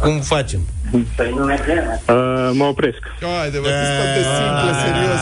cum 0.01 0.19
facem? 0.19 0.59
Uh, 2.07 2.49
mă 2.53 2.63
opresc. 2.63 2.97
Hai 3.21 3.49
de 3.51 3.57
sunt 3.57 3.65
atât 3.65 4.13
de 4.15 4.25
simple, 4.39 4.71
serios. 4.85 5.19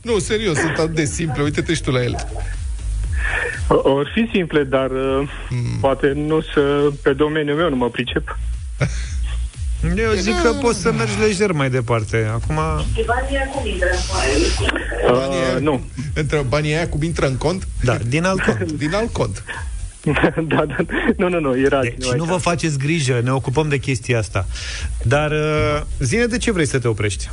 nu, 0.12 0.18
serios, 0.18 0.58
sunt 0.58 0.78
atât 0.78 0.94
de 0.94 1.04
simple. 1.04 1.42
Uite-te 1.42 1.74
și 1.74 1.82
tu 1.82 1.90
la 1.90 2.02
ele. 2.02 2.18
O- 3.68 3.90
Or 3.90 4.10
fi 4.14 4.28
simple, 4.32 4.62
dar 4.64 4.90
uh, 4.90 5.28
poate 5.80 6.12
nu 6.14 6.40
să, 6.40 6.90
pe 7.02 7.12
domeniul 7.12 7.56
meu 7.56 7.68
nu 7.68 7.76
mă 7.76 7.88
pricep. 7.90 8.38
Eu 9.96 10.12
zic 10.12 10.42
că 10.42 10.52
poți 10.60 10.80
să 10.80 10.92
mergi 10.92 11.18
lejer 11.18 11.52
mai 11.52 11.70
departe. 11.70 12.30
Acum... 12.32 12.56
Uh, 15.10 15.60
nu. 15.60 15.80
Între 16.14 16.44
banii 16.48 16.74
aia 16.74 16.88
cum 16.88 17.02
intră 17.02 17.26
în 17.26 17.36
cont? 17.36 17.68
Da, 17.84 17.96
din 18.06 18.24
alt 18.24 18.40
cont. 18.40 18.72
din 18.82 18.94
alt 18.94 19.12
cont. 19.12 19.44
da, 20.52 20.64
da. 20.64 20.76
Nu, 21.16 21.28
nu, 21.28 21.40
nu, 21.40 21.58
era 21.58 21.80
Deci 21.80 22.12
nu 22.16 22.24
vă 22.24 22.36
faceți 22.36 22.78
grijă, 22.78 23.20
ne 23.22 23.32
ocupăm 23.32 23.68
de 23.68 23.78
chestia 23.78 24.18
asta. 24.18 24.46
Dar 25.02 25.30
uh, 25.30 25.80
zine 25.98 26.26
de 26.26 26.38
ce 26.38 26.52
vrei 26.52 26.66
să 26.66 26.78
te 26.78 26.88
oprești? 26.88 27.30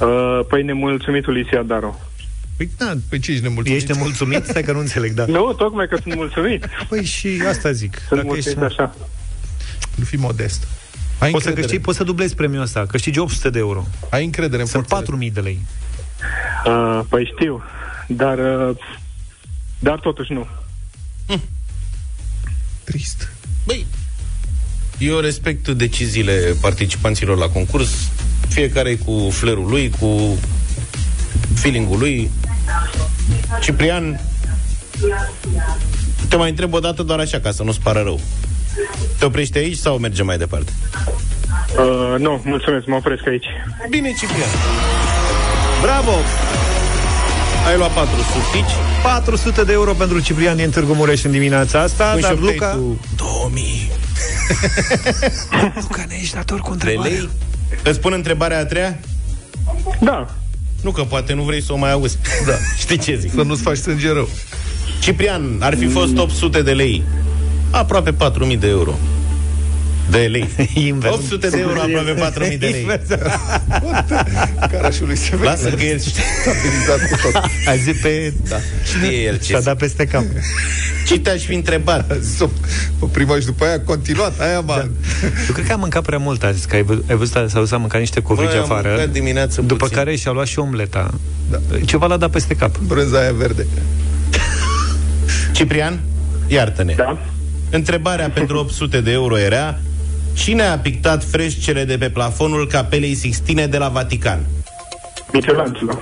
Uh, 0.00 0.40
păi 0.48 0.62
nemulțumitul 0.62 1.38
Isia 1.38 1.62
Daru. 1.62 2.00
Păi, 2.56 2.70
da, 2.78 2.92
păi 3.08 3.18
ce 3.18 3.30
ești 3.30 3.42
nemulțumit? 3.42 3.80
Ești 3.80 3.92
nemulțumit? 3.92 4.44
Stai 4.44 4.62
că 4.62 4.72
nu 4.72 4.78
înțeleg, 4.78 5.12
da. 5.12 5.24
Nu, 5.38 5.52
tocmai 5.52 5.88
că 5.88 5.98
sunt 6.02 6.14
mulțumit. 6.14 6.68
Păi 6.88 7.04
și 7.04 7.42
asta 7.48 7.72
zic. 7.72 7.98
Sunt 8.08 8.22
Dacă 8.22 8.36
ești 8.36 8.48
mulțumit 8.56 8.78
așa. 8.78 8.94
Nu 9.94 10.04
fi 10.04 10.16
modest. 10.16 10.66
Ai 11.18 11.30
poți 11.30 11.42
să 11.42 11.48
încredere. 11.48 11.60
câștigi, 11.60 11.80
poți 11.80 11.96
să 11.96 12.04
dublezi 12.04 12.34
premiul 12.34 12.62
ăsta. 12.62 12.86
Câștigi 12.86 13.18
800 13.18 13.50
de 13.50 13.58
euro. 13.58 13.86
Ai 14.10 14.24
încredere 14.24 14.62
în 14.62 14.68
Sunt 14.68 14.86
forțele. 14.86 15.28
4.000 15.28 15.32
de 15.32 15.40
lei. 15.40 15.60
Uh, 16.66 17.00
păi 17.08 17.32
știu, 17.36 17.62
dar, 18.06 18.38
uh, 18.38 18.76
dar 19.78 19.98
totuși 19.98 20.32
nu. 20.32 20.46
Trist. 22.84 23.32
Băi, 23.64 23.86
eu 24.98 25.18
respect 25.18 25.68
deciziile 25.68 26.54
participanților 26.60 27.36
la 27.36 27.48
concurs, 27.48 28.10
fiecare 28.48 28.94
cu 28.94 29.28
flerul 29.30 29.68
lui, 29.68 29.90
cu 29.90 30.38
feeling-ul 31.54 31.98
lui. 31.98 32.30
Ciprian, 33.60 34.20
te 36.28 36.36
mai 36.36 36.50
întreb 36.50 36.72
o 36.72 36.78
dată 36.78 37.02
doar 37.02 37.18
așa, 37.18 37.40
ca 37.40 37.50
să 37.50 37.62
nu-ți 37.62 37.80
pară 37.80 38.00
rău. 38.00 38.20
Te 39.18 39.24
oprești 39.24 39.58
aici 39.58 39.76
sau 39.76 39.98
mergem 39.98 40.26
mai 40.26 40.38
departe? 40.38 40.72
Uh, 41.78 42.18
nu, 42.18 42.42
mulțumesc, 42.44 42.86
mă 42.86 42.94
opresc 42.94 43.26
aici. 43.26 43.46
Bine, 43.88 44.14
Ciprian. 44.18 44.48
Bravo! 45.82 46.12
Ai 47.68 47.76
luat 47.76 47.90
400 47.90 48.26
fici. 48.52 48.74
400 49.02 49.64
de 49.64 49.72
euro 49.72 49.92
pentru 49.92 50.20
Ciprian 50.20 50.56
din 50.56 50.70
Târgu 50.70 50.94
Mureș 50.94 51.22
în 51.24 51.30
dimineața 51.30 51.80
asta, 51.80 52.10
Păi 52.12 52.20
dar 52.20 52.30
și 52.30 52.36
optei 52.36 52.54
Luca... 52.54 52.70
tu 52.70 53.00
2000 53.16 53.90
Luca, 55.80 56.04
ne 56.08 56.16
ești 56.20 56.34
dator 56.34 56.60
cu 56.60 56.74
de 56.74 56.98
lei. 57.02 57.28
Îți 57.84 58.00
pun 58.00 58.12
întrebarea 58.12 58.58
a 58.58 58.64
treia? 58.64 58.98
Da. 60.00 60.34
Nu, 60.82 60.90
că 60.90 61.02
poate 61.02 61.32
nu 61.32 61.42
vrei 61.42 61.62
să 61.62 61.72
o 61.72 61.76
mai 61.76 61.92
auzi. 61.92 62.18
Da. 62.46 62.52
Știi 62.82 62.98
ce 62.98 63.16
zic? 63.16 63.30
Să 63.34 63.42
nu-ți 63.42 63.62
faci 63.62 63.76
sânge 63.76 64.12
rău. 64.12 64.28
Ciprian, 65.00 65.56
ar 65.60 65.76
fi 65.76 65.86
fost 65.86 66.16
800 66.16 66.62
de 66.62 66.72
lei. 66.72 67.04
Aproape 67.74 68.12
4.000 68.12 68.58
de 68.58 68.68
euro. 68.68 68.98
De 70.10 70.18
lei. 70.18 70.48
Invers. 70.74 71.14
800 71.14 71.48
de 71.48 71.58
euro, 71.60 71.80
aproape 71.80 72.48
4.000 72.54 72.58
de 72.58 72.66
lei. 72.66 72.86
Carașului 74.70 75.16
se 75.16 75.30
vede. 75.36 75.44
Lasă 75.44 75.68
că 75.70 75.82
el 75.82 75.98
Stabilizat 75.98 77.08
cu 77.10 77.16
tot. 77.22 77.34
A 77.70 77.76
zi 77.76 77.90
pe... 77.92 78.32
Da. 78.48 78.56
Știe 78.84 79.18
el 79.22 79.36
ce 79.38 79.44
Și-a 79.44 79.60
dat 79.60 79.76
peste 79.76 80.04
cap. 80.06 80.22
Ce 81.06 81.18
te-aș 81.18 81.42
fi 81.42 81.54
întrebat? 81.54 82.16
O 82.98 83.06
prima 83.06 83.38
și 83.38 83.44
după 83.44 83.64
aia 83.64 83.74
a 83.74 83.80
continuat. 83.80 84.40
Aia, 84.40 84.52
Da. 84.52 84.60
man. 84.74 84.90
Eu 85.48 85.52
cred 85.54 85.66
că 85.66 85.72
am 85.72 85.80
mâncat 85.80 86.02
prea 86.02 86.18
mult 86.18 86.42
azi, 86.42 86.66
că 86.68 86.74
ai, 86.74 86.82
vă- 86.82 87.02
ai 87.08 87.16
văzut, 87.16 87.32
s-a 87.50 87.58
dus 87.58 87.70
a 87.70 87.76
mâncat 87.76 88.00
niște 88.00 88.20
covrigi 88.20 88.50
Băi, 88.50 88.58
am 88.60 88.64
afară. 88.72 88.88
mâncat 88.88 89.08
dimineață 89.08 89.60
După 89.60 89.74
puțin. 89.74 89.96
care 89.96 90.16
și-a 90.16 90.30
luat 90.30 90.46
și 90.46 90.58
omleta. 90.58 91.10
Da. 91.50 91.58
Ceva 91.84 92.06
l-a 92.06 92.16
dat 92.16 92.30
peste 92.30 92.54
cap. 92.54 92.78
Brânza 92.78 93.18
aia 93.18 93.32
verde. 93.32 93.66
Ciprian, 95.52 96.00
iartă-ne. 96.46 96.94
Da. 96.96 97.18
Întrebarea 97.70 98.30
pentru 98.30 98.58
800 98.58 99.00
de 99.00 99.10
euro 99.10 99.38
era 99.38 99.78
Cine 100.34 100.62
a 100.62 100.78
pictat 100.78 101.24
frescele 101.24 101.84
de 101.84 101.98
pe 101.98 102.10
plafonul 102.10 102.66
Capelei 102.66 103.14
Sixtine 103.14 103.66
de 103.66 103.78
la 103.78 103.88
Vatican? 103.88 104.40
Michelangelo. 105.32 106.00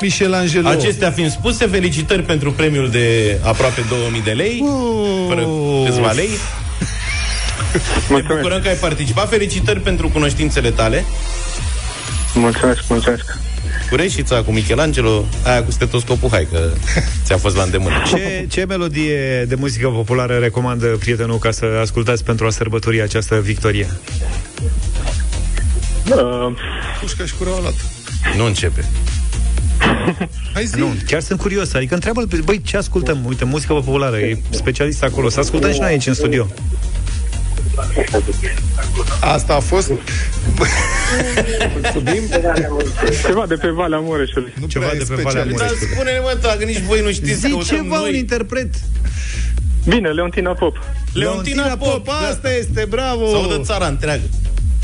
Michelangelo. 0.00 0.68
Acestea 0.68 1.10
fiind 1.10 1.30
spuse, 1.30 1.66
felicitări 1.66 2.22
pentru 2.22 2.52
premiul 2.52 2.90
de 2.90 3.38
aproape 3.42 3.84
2000 3.88 4.22
de 4.22 4.30
lei, 4.30 4.64
fără 5.28 5.48
câțiva 5.84 6.10
lei. 6.10 6.28
Ne 8.08 8.34
bucurăm 8.34 8.60
că 8.62 8.68
ai 8.68 8.74
participat. 8.74 9.28
Felicitări 9.28 9.80
pentru 9.80 10.08
cunoștințele 10.08 10.70
tale. 10.70 11.04
Mulțumesc, 12.34 12.82
mulțumesc. 12.88 13.38
Cu 13.92 13.98
reșița, 13.98 14.42
cu 14.42 14.52
Michelangelo, 14.52 15.24
aia 15.44 15.64
cu 15.64 15.70
stetoscopul, 15.70 16.28
hai 16.30 16.48
că 16.52 16.70
ți-a 17.24 17.36
fost 17.36 17.56
la 17.56 17.62
îndemână. 17.62 18.02
Ce, 18.06 18.46
ce 18.48 18.64
melodie 18.64 19.44
de 19.44 19.54
muzică 19.54 19.88
populară 19.88 20.36
recomandă 20.38 20.86
prietenul 20.86 21.38
ca 21.38 21.50
să 21.50 21.64
ascultați 21.80 22.24
pentru 22.24 22.46
a 22.46 22.50
sărbători 22.50 23.02
această 23.02 23.40
victorie? 23.40 23.86
Uh, 26.10 26.52
Pușca 27.00 27.24
și 27.24 27.34
cureaua 27.34 27.60
luat. 27.60 27.74
Nu 28.36 28.44
începe. 28.44 28.84
Hai 30.54 30.64
zi. 30.64 30.78
Nu, 30.78 30.94
chiar 31.06 31.20
sunt 31.20 31.40
curios. 31.40 31.74
Adică 31.74 31.94
întreabă 31.94 32.26
băi, 32.44 32.60
ce 32.60 32.76
ascultăm? 32.76 33.24
Uite, 33.26 33.44
muzică 33.44 33.72
populară, 33.72 34.18
e 34.18 34.38
specialist 34.50 35.02
acolo. 35.02 35.28
Să 35.28 35.40
ascultăm 35.40 35.72
și 35.72 35.80
noi 35.80 35.88
aici 35.88 36.06
în 36.06 36.14
studio. 36.14 36.46
Asta 39.20 39.54
a 39.54 39.60
fost. 39.60 39.90
Mulțumim. 41.72 42.22
Ceva 43.26 43.44
de 43.48 43.54
pe 43.54 43.68
Valea 43.68 43.98
Mureșului. 43.98 44.52
Nu 44.60 44.66
Ceva 44.66 44.84
prea 44.86 44.96
e 45.00 45.04
de 45.04 45.14
pe 45.14 45.22
Valea 45.22 45.30
specialist. 45.30 45.58
Dar 45.58 45.66
Mureșului. 45.68 45.94
spune-ne, 45.94 46.18
mă, 46.18 46.38
dacă 46.42 46.64
nici 46.64 46.80
voi 46.80 47.00
nu 47.00 47.10
știți, 47.12 47.32
Zi 47.40 47.48
căutăm 47.50 47.76
ceva, 47.76 47.96
un 47.96 48.00
noi. 48.10 48.18
interpret. 48.18 48.70
Bine, 49.88 50.08
Leontina 50.08 50.52
Pop. 50.52 50.76
Leontina 51.12 51.76
Pop, 51.76 52.08
asta 52.30 52.52
este, 52.54 52.86
bravo! 52.88 53.30
Sau 53.30 53.46
de 53.56 53.60
țara 53.64 53.86
întreagă. 53.86 54.22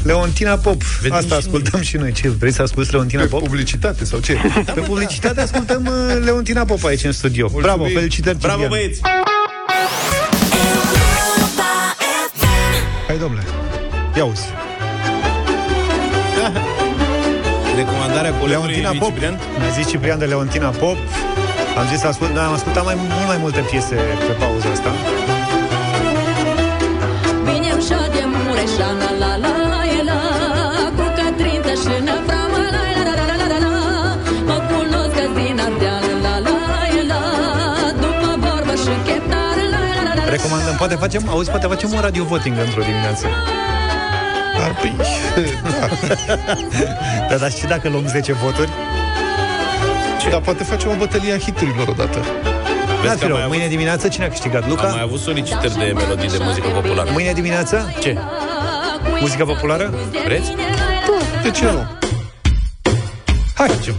Leontina 0.03 0.57
Pop. 0.57 0.83
Vedem 0.83 1.17
Asta 1.17 1.29
și 1.35 1.41
ascultăm 1.47 1.81
și 1.81 1.97
noi. 1.97 2.13
Ce, 2.13 2.29
vrei 2.29 2.53
să 2.53 2.63
asculti 2.63 2.93
Leontina 2.93 3.23
Pe 3.23 3.29
Pop? 3.29 3.41
publicitate 3.43 4.05
sau 4.05 4.19
ce? 4.19 4.37
Pe 4.75 4.81
publicitate 4.81 5.41
ascultăm 5.41 5.87
uh, 5.87 6.19
Leontina 6.25 6.65
Pop 6.65 6.85
aici 6.85 7.05
în 7.05 7.13
studio. 7.13 7.49
Bravo, 7.61 7.85
felicitări, 7.85 8.39
Bravo, 8.39 8.61
Ciprian. 8.63 8.81
băieți! 8.83 9.01
Hai, 13.07 13.19
domnule. 13.19 13.43
Ia 14.17 14.25
uzi. 14.25 14.43
Recomandarea 17.83 18.33
colegului 18.41 18.75
Leontina 18.75 18.91
lui 18.91 18.99
Pop. 19.03 19.13
Ciprian. 19.13 19.35
Mi-a 19.59 19.71
zis 19.77 19.87
Ciprian 19.91 20.19
de 20.23 20.27
Leontina 20.33 20.71
Pop. 20.83 20.99
Am 21.79 21.87
zis 21.91 21.99
să 22.05 22.07
ascult, 22.13 22.31
noi 22.37 22.45
am 22.51 22.55
ascultat 22.59 22.85
mai, 22.89 22.97
mult 23.15 23.27
mai 23.33 23.39
multe 23.45 23.61
piese 23.71 23.97
pe 24.27 24.35
pauza 24.43 24.69
asta. 24.77 24.91
Vine 27.47 27.71
ușa 27.81 28.01
de 28.15 28.23
mureșana, 28.35 29.09
la 29.23 29.33
la 29.45 29.53
la 29.73 29.81
e 29.99 30.01
la 30.11 30.21
Cu 30.97 31.05
Catrin 31.19 31.61
tășână 31.67 32.15
framă, 32.27 32.63
la 32.75 32.83
la 32.97 33.03
la 33.09 33.15
la 33.21 33.25
la 33.41 33.47
la 33.53 33.59
la 33.65 33.75
Mă 34.49 34.57
cunosc 34.69 35.17
azi 35.23 35.35
din 35.39 35.59
Ardeal, 35.67 36.07
la 36.27 36.35
la 36.47 36.57
e 37.01 37.03
la 37.13 37.23
După 38.03 38.31
vorbă 38.45 38.75
și 38.85 38.93
cheptar, 39.07 39.57
la 39.73 39.81
la 39.87 39.93
la 39.99 40.03
la 40.09 40.13
la 40.19 40.25
Recomandăm, 40.37 40.77
poate 40.83 40.95
facem, 41.05 41.23
auzi, 41.35 41.51
poate 41.55 41.67
facem 41.73 41.89
un 41.97 42.01
radio 42.07 42.23
voting 42.33 42.57
într-o 42.67 42.83
dimineață. 42.89 43.27
Ar 44.69 44.75
fi. 44.81 44.93
Da, 47.31 47.37
dar 47.37 47.51
și 47.59 47.67
dacă 47.67 47.89
luăm 47.89 48.07
10 48.07 48.33
voturi? 48.33 48.69
Dar 50.31 50.41
poate 50.41 50.65
facem 50.65 50.91
o 50.91 50.95
bătălie 50.95 51.33
a 51.33 51.39
hiturilor 51.39 51.89
odată. 51.89 52.19
N-ar 53.05 53.13
că 53.13 53.19
fi 53.19 53.23
am 53.25 53.29
rău. 53.29 53.31
mai 53.31 53.43
avut- 53.43 53.49
Mâine 53.57 53.67
dimineață 53.69 54.09
cine 54.09 54.25
a 54.25 54.29
câștigat? 54.29 54.69
Luca? 54.69 54.87
Am 54.87 54.93
mai 54.93 55.03
avut 55.03 55.21
solicitări 55.21 55.79
de 55.79 55.93
melodii 55.97 56.29
de 56.29 56.37
muzică 56.41 56.69
populară. 56.69 57.11
Mâine 57.13 57.33
dimineață? 57.33 57.95
Ce? 58.01 58.17
Muzică 59.21 59.45
populară? 59.45 59.95
Vreți? 60.25 60.51
De 61.43 61.51
ce 61.51 61.65
nu? 61.65 61.87
Hai! 63.55 63.69
Facem. 63.69 63.95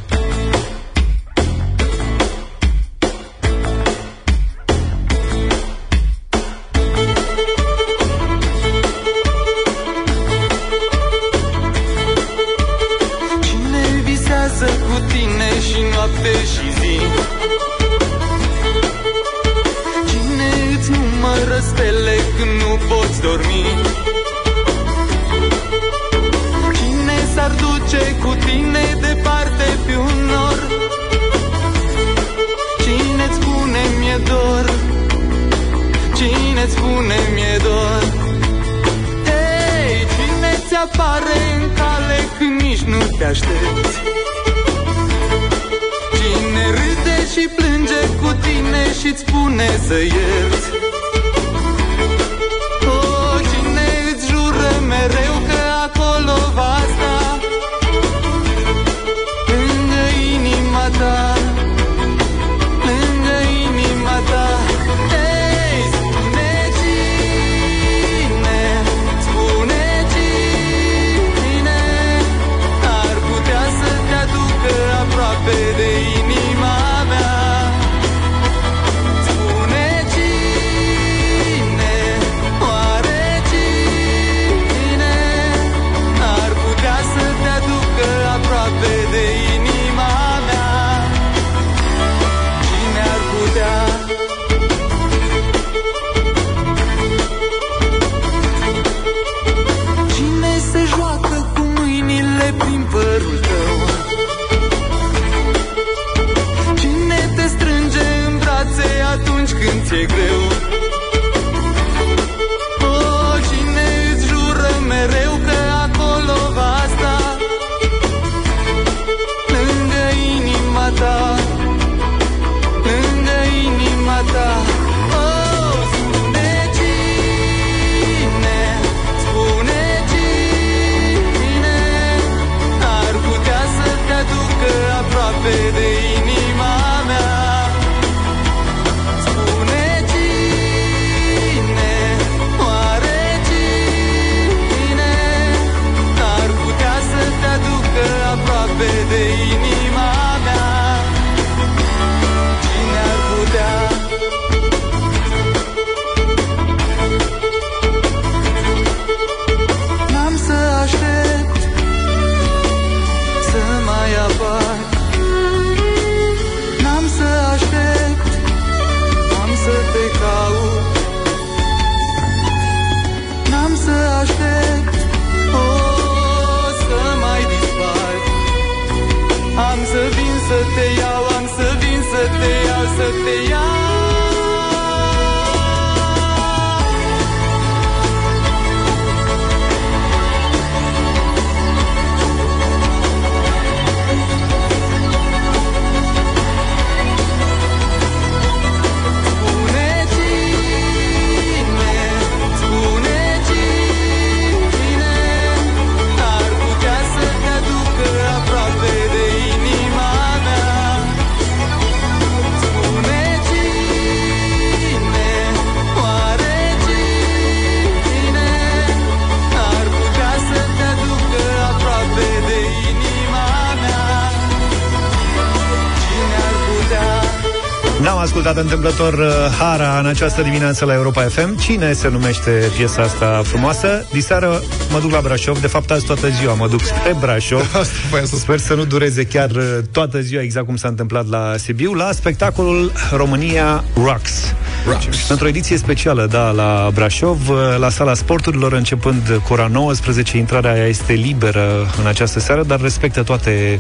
N-am 228.50 228.58
ascultat 228.58 228.82
întâmplător 228.82 229.14
uh, 229.28 229.56
Hara 229.60 230.00
în 230.00 230.06
această 230.06 230.42
dimineață 230.42 230.86
la 230.86 230.94
Europa 230.94 231.22
FM. 231.22 231.58
Cine 231.58 231.94
se 231.94 232.10
numește 232.10 232.72
piesa 232.76 233.02
asta 233.02 233.42
frumoasă? 233.46 234.06
Diseară 234.12 234.62
mă 234.92 235.00
duc 235.00 235.12
la 235.12 235.22
Brașov, 235.22 235.62
de 235.62 235.68
fapt 235.68 235.92
azi 235.92 236.06
toată 236.06 236.30
ziua 236.30 236.54
mă 236.54 236.68
duc 236.68 236.82
spre 236.82 237.16
Brașov. 237.20 237.88
Sper 238.44 238.60
să 238.60 238.74
nu 238.74 238.86
dureze 238.86 239.24
chiar 239.24 239.50
uh, 239.50 239.78
toată 239.92 240.20
ziua, 240.20 240.42
exact 240.42 240.66
cum 240.66 240.76
s-a 240.76 240.88
întâmplat 240.88 241.28
la 241.30 241.58
Sibiu, 241.58 241.94
la 241.94 242.12
spectacolul 242.12 242.92
România 243.12 243.84
Rocks. 244.04 244.54
Rocks. 244.90 245.30
Într-o 245.30 245.48
ediție 245.48 245.78
specială, 245.78 246.26
da, 246.26 246.52
la 246.52 246.90
Brașov, 246.94 247.50
uh, 247.50 247.58
la 247.80 247.90
sala 247.90 248.14
sporturilor, 248.14 248.74
începând 248.74 249.42
cu 249.48 249.54
ora 249.54 249.68
19, 249.72 250.38
intrarea 250.38 250.86
este 250.86 251.14
liberă 251.14 251.88
în 252.00 252.08
această 252.08 252.40
seară, 252.40 252.64
dar 252.64 252.82
respectă 252.82 253.24
toate 253.24 253.78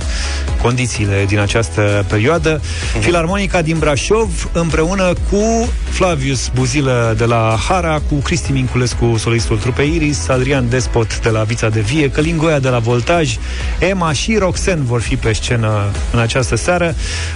condițiile 0.61 1.25
din 1.27 1.39
această 1.39 2.05
perioadă. 2.09 2.61
Filarmonica 2.99 3.61
din 3.61 3.77
Brașov, 3.79 4.49
împreună 4.53 5.13
cu 5.29 5.69
Flavius 5.89 6.51
Buzilă 6.55 7.13
de 7.17 7.25
la 7.25 7.57
Hara, 7.67 8.01
cu 8.09 8.15
Cristi 8.15 8.51
Minculescu, 8.51 9.17
solistul 9.17 9.57
trupei 9.57 9.95
Iris, 9.95 10.27
Adrian 10.27 10.69
Despot 10.69 11.19
de 11.19 11.29
la 11.29 11.43
Vița 11.43 11.69
de 11.69 11.79
Vie, 11.79 12.09
Călin 12.09 12.37
Goia 12.37 12.59
de 12.59 12.69
la 12.69 12.79
Voltaj, 12.79 13.37
Emma 13.79 14.11
și 14.11 14.37
Roxen 14.37 14.83
vor 14.83 15.01
fi 15.01 15.15
pe 15.15 15.33
scenă 15.33 15.91
în 16.13 16.19
această 16.19 16.55
seară. 16.55 16.95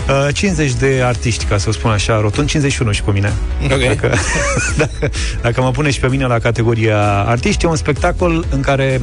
Uh, 0.09 0.33
50 0.33 0.71
de 0.73 1.01
artiști, 1.05 1.45
ca 1.45 1.57
să 1.57 1.69
o 1.69 1.71
spun 1.71 1.91
așa, 1.91 2.19
rotund 2.21 2.47
51 2.47 2.91
și 2.91 3.01
cu 3.01 3.11
mine. 3.11 3.33
Ok. 3.71 3.81
Dacă, 3.93 4.15
dacă, 4.77 5.09
dacă 5.41 5.61
mă 5.61 5.71
pune 5.71 5.91
și 5.91 5.99
pe 5.99 6.07
mine 6.07 6.25
la 6.25 6.39
categoria 6.39 7.23
artiști, 7.23 7.65
e 7.65 7.67
un 7.67 7.75
spectacol 7.75 8.45
în 8.49 8.61
care, 8.61 9.01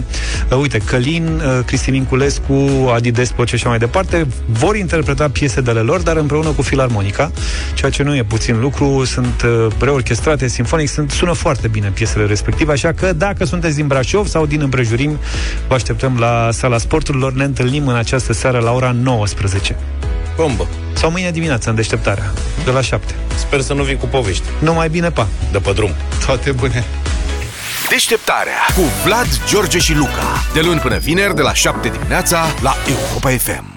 uh, 0.50 0.58
uite, 0.58 0.78
Călin, 0.78 1.24
uh, 1.24 1.64
Cristi 1.64 1.90
Minculescu, 1.90 2.68
Adi 2.94 3.10
Despot 3.10 3.48
și 3.48 3.54
așa 3.54 3.68
mai 3.68 3.78
departe, 3.78 4.26
vor 4.46 4.76
interpreta 4.76 5.28
piese 5.28 5.60
de 5.60 5.70
ale 5.70 5.80
lor, 5.80 6.00
dar 6.00 6.16
împreună 6.16 6.48
cu 6.48 6.62
filarmonica, 6.62 7.32
ceea 7.74 7.90
ce 7.90 8.02
nu 8.02 8.16
e 8.16 8.22
puțin 8.22 8.60
lucru, 8.60 9.04
sunt 9.04 9.42
uh, 9.44 9.72
reorchestrate, 9.78 10.48
sinfonic, 10.48 10.88
sunt, 10.88 11.10
sună 11.10 11.32
foarte 11.32 11.68
bine 11.68 11.90
piesele 11.94 12.24
respective, 12.24 12.72
așa 12.72 12.92
că 12.92 13.12
dacă 13.12 13.44
sunteți 13.44 13.76
din 13.76 13.86
Brașov 13.86 14.26
sau 14.26 14.46
din 14.46 14.60
împrejurim, 14.60 15.18
vă 15.68 15.74
așteptăm 15.74 16.16
la 16.18 16.48
sala 16.52 16.78
sporturilor, 16.78 17.32
ne 17.32 17.44
întâlnim 17.44 17.86
în 17.86 17.96
această 17.96 18.32
seară 18.32 18.58
la 18.58 18.72
ora 18.72 18.90
19. 19.02 19.76
Bombă. 20.40 20.68
Sau 20.92 21.10
mâine 21.10 21.30
dimineața, 21.30 21.70
în 21.70 21.76
deșteptarea, 21.76 22.32
de 22.64 22.70
la 22.70 22.80
7. 22.80 23.14
Sper 23.36 23.60
să 23.60 23.72
nu 23.72 23.82
vii 23.82 23.96
cu 23.96 24.06
povești. 24.06 24.42
Numai 24.58 24.88
bine, 24.88 25.10
pa! 25.10 25.26
De 25.52 25.58
pe 25.58 25.72
drum. 25.72 25.90
Toate 26.26 26.52
bune. 26.52 26.84
Deșteptarea 27.88 28.58
cu 28.74 28.80
Vlad, 29.04 29.40
George 29.48 29.78
și 29.78 29.94
Luca. 29.94 30.44
De 30.52 30.60
luni 30.60 30.80
până 30.80 30.98
vineri, 30.98 31.34
de 31.34 31.42
la 31.42 31.54
7 31.54 31.88
dimineața, 31.88 32.46
la 32.62 32.74
Europa 32.88 33.28
FM. 33.28 33.70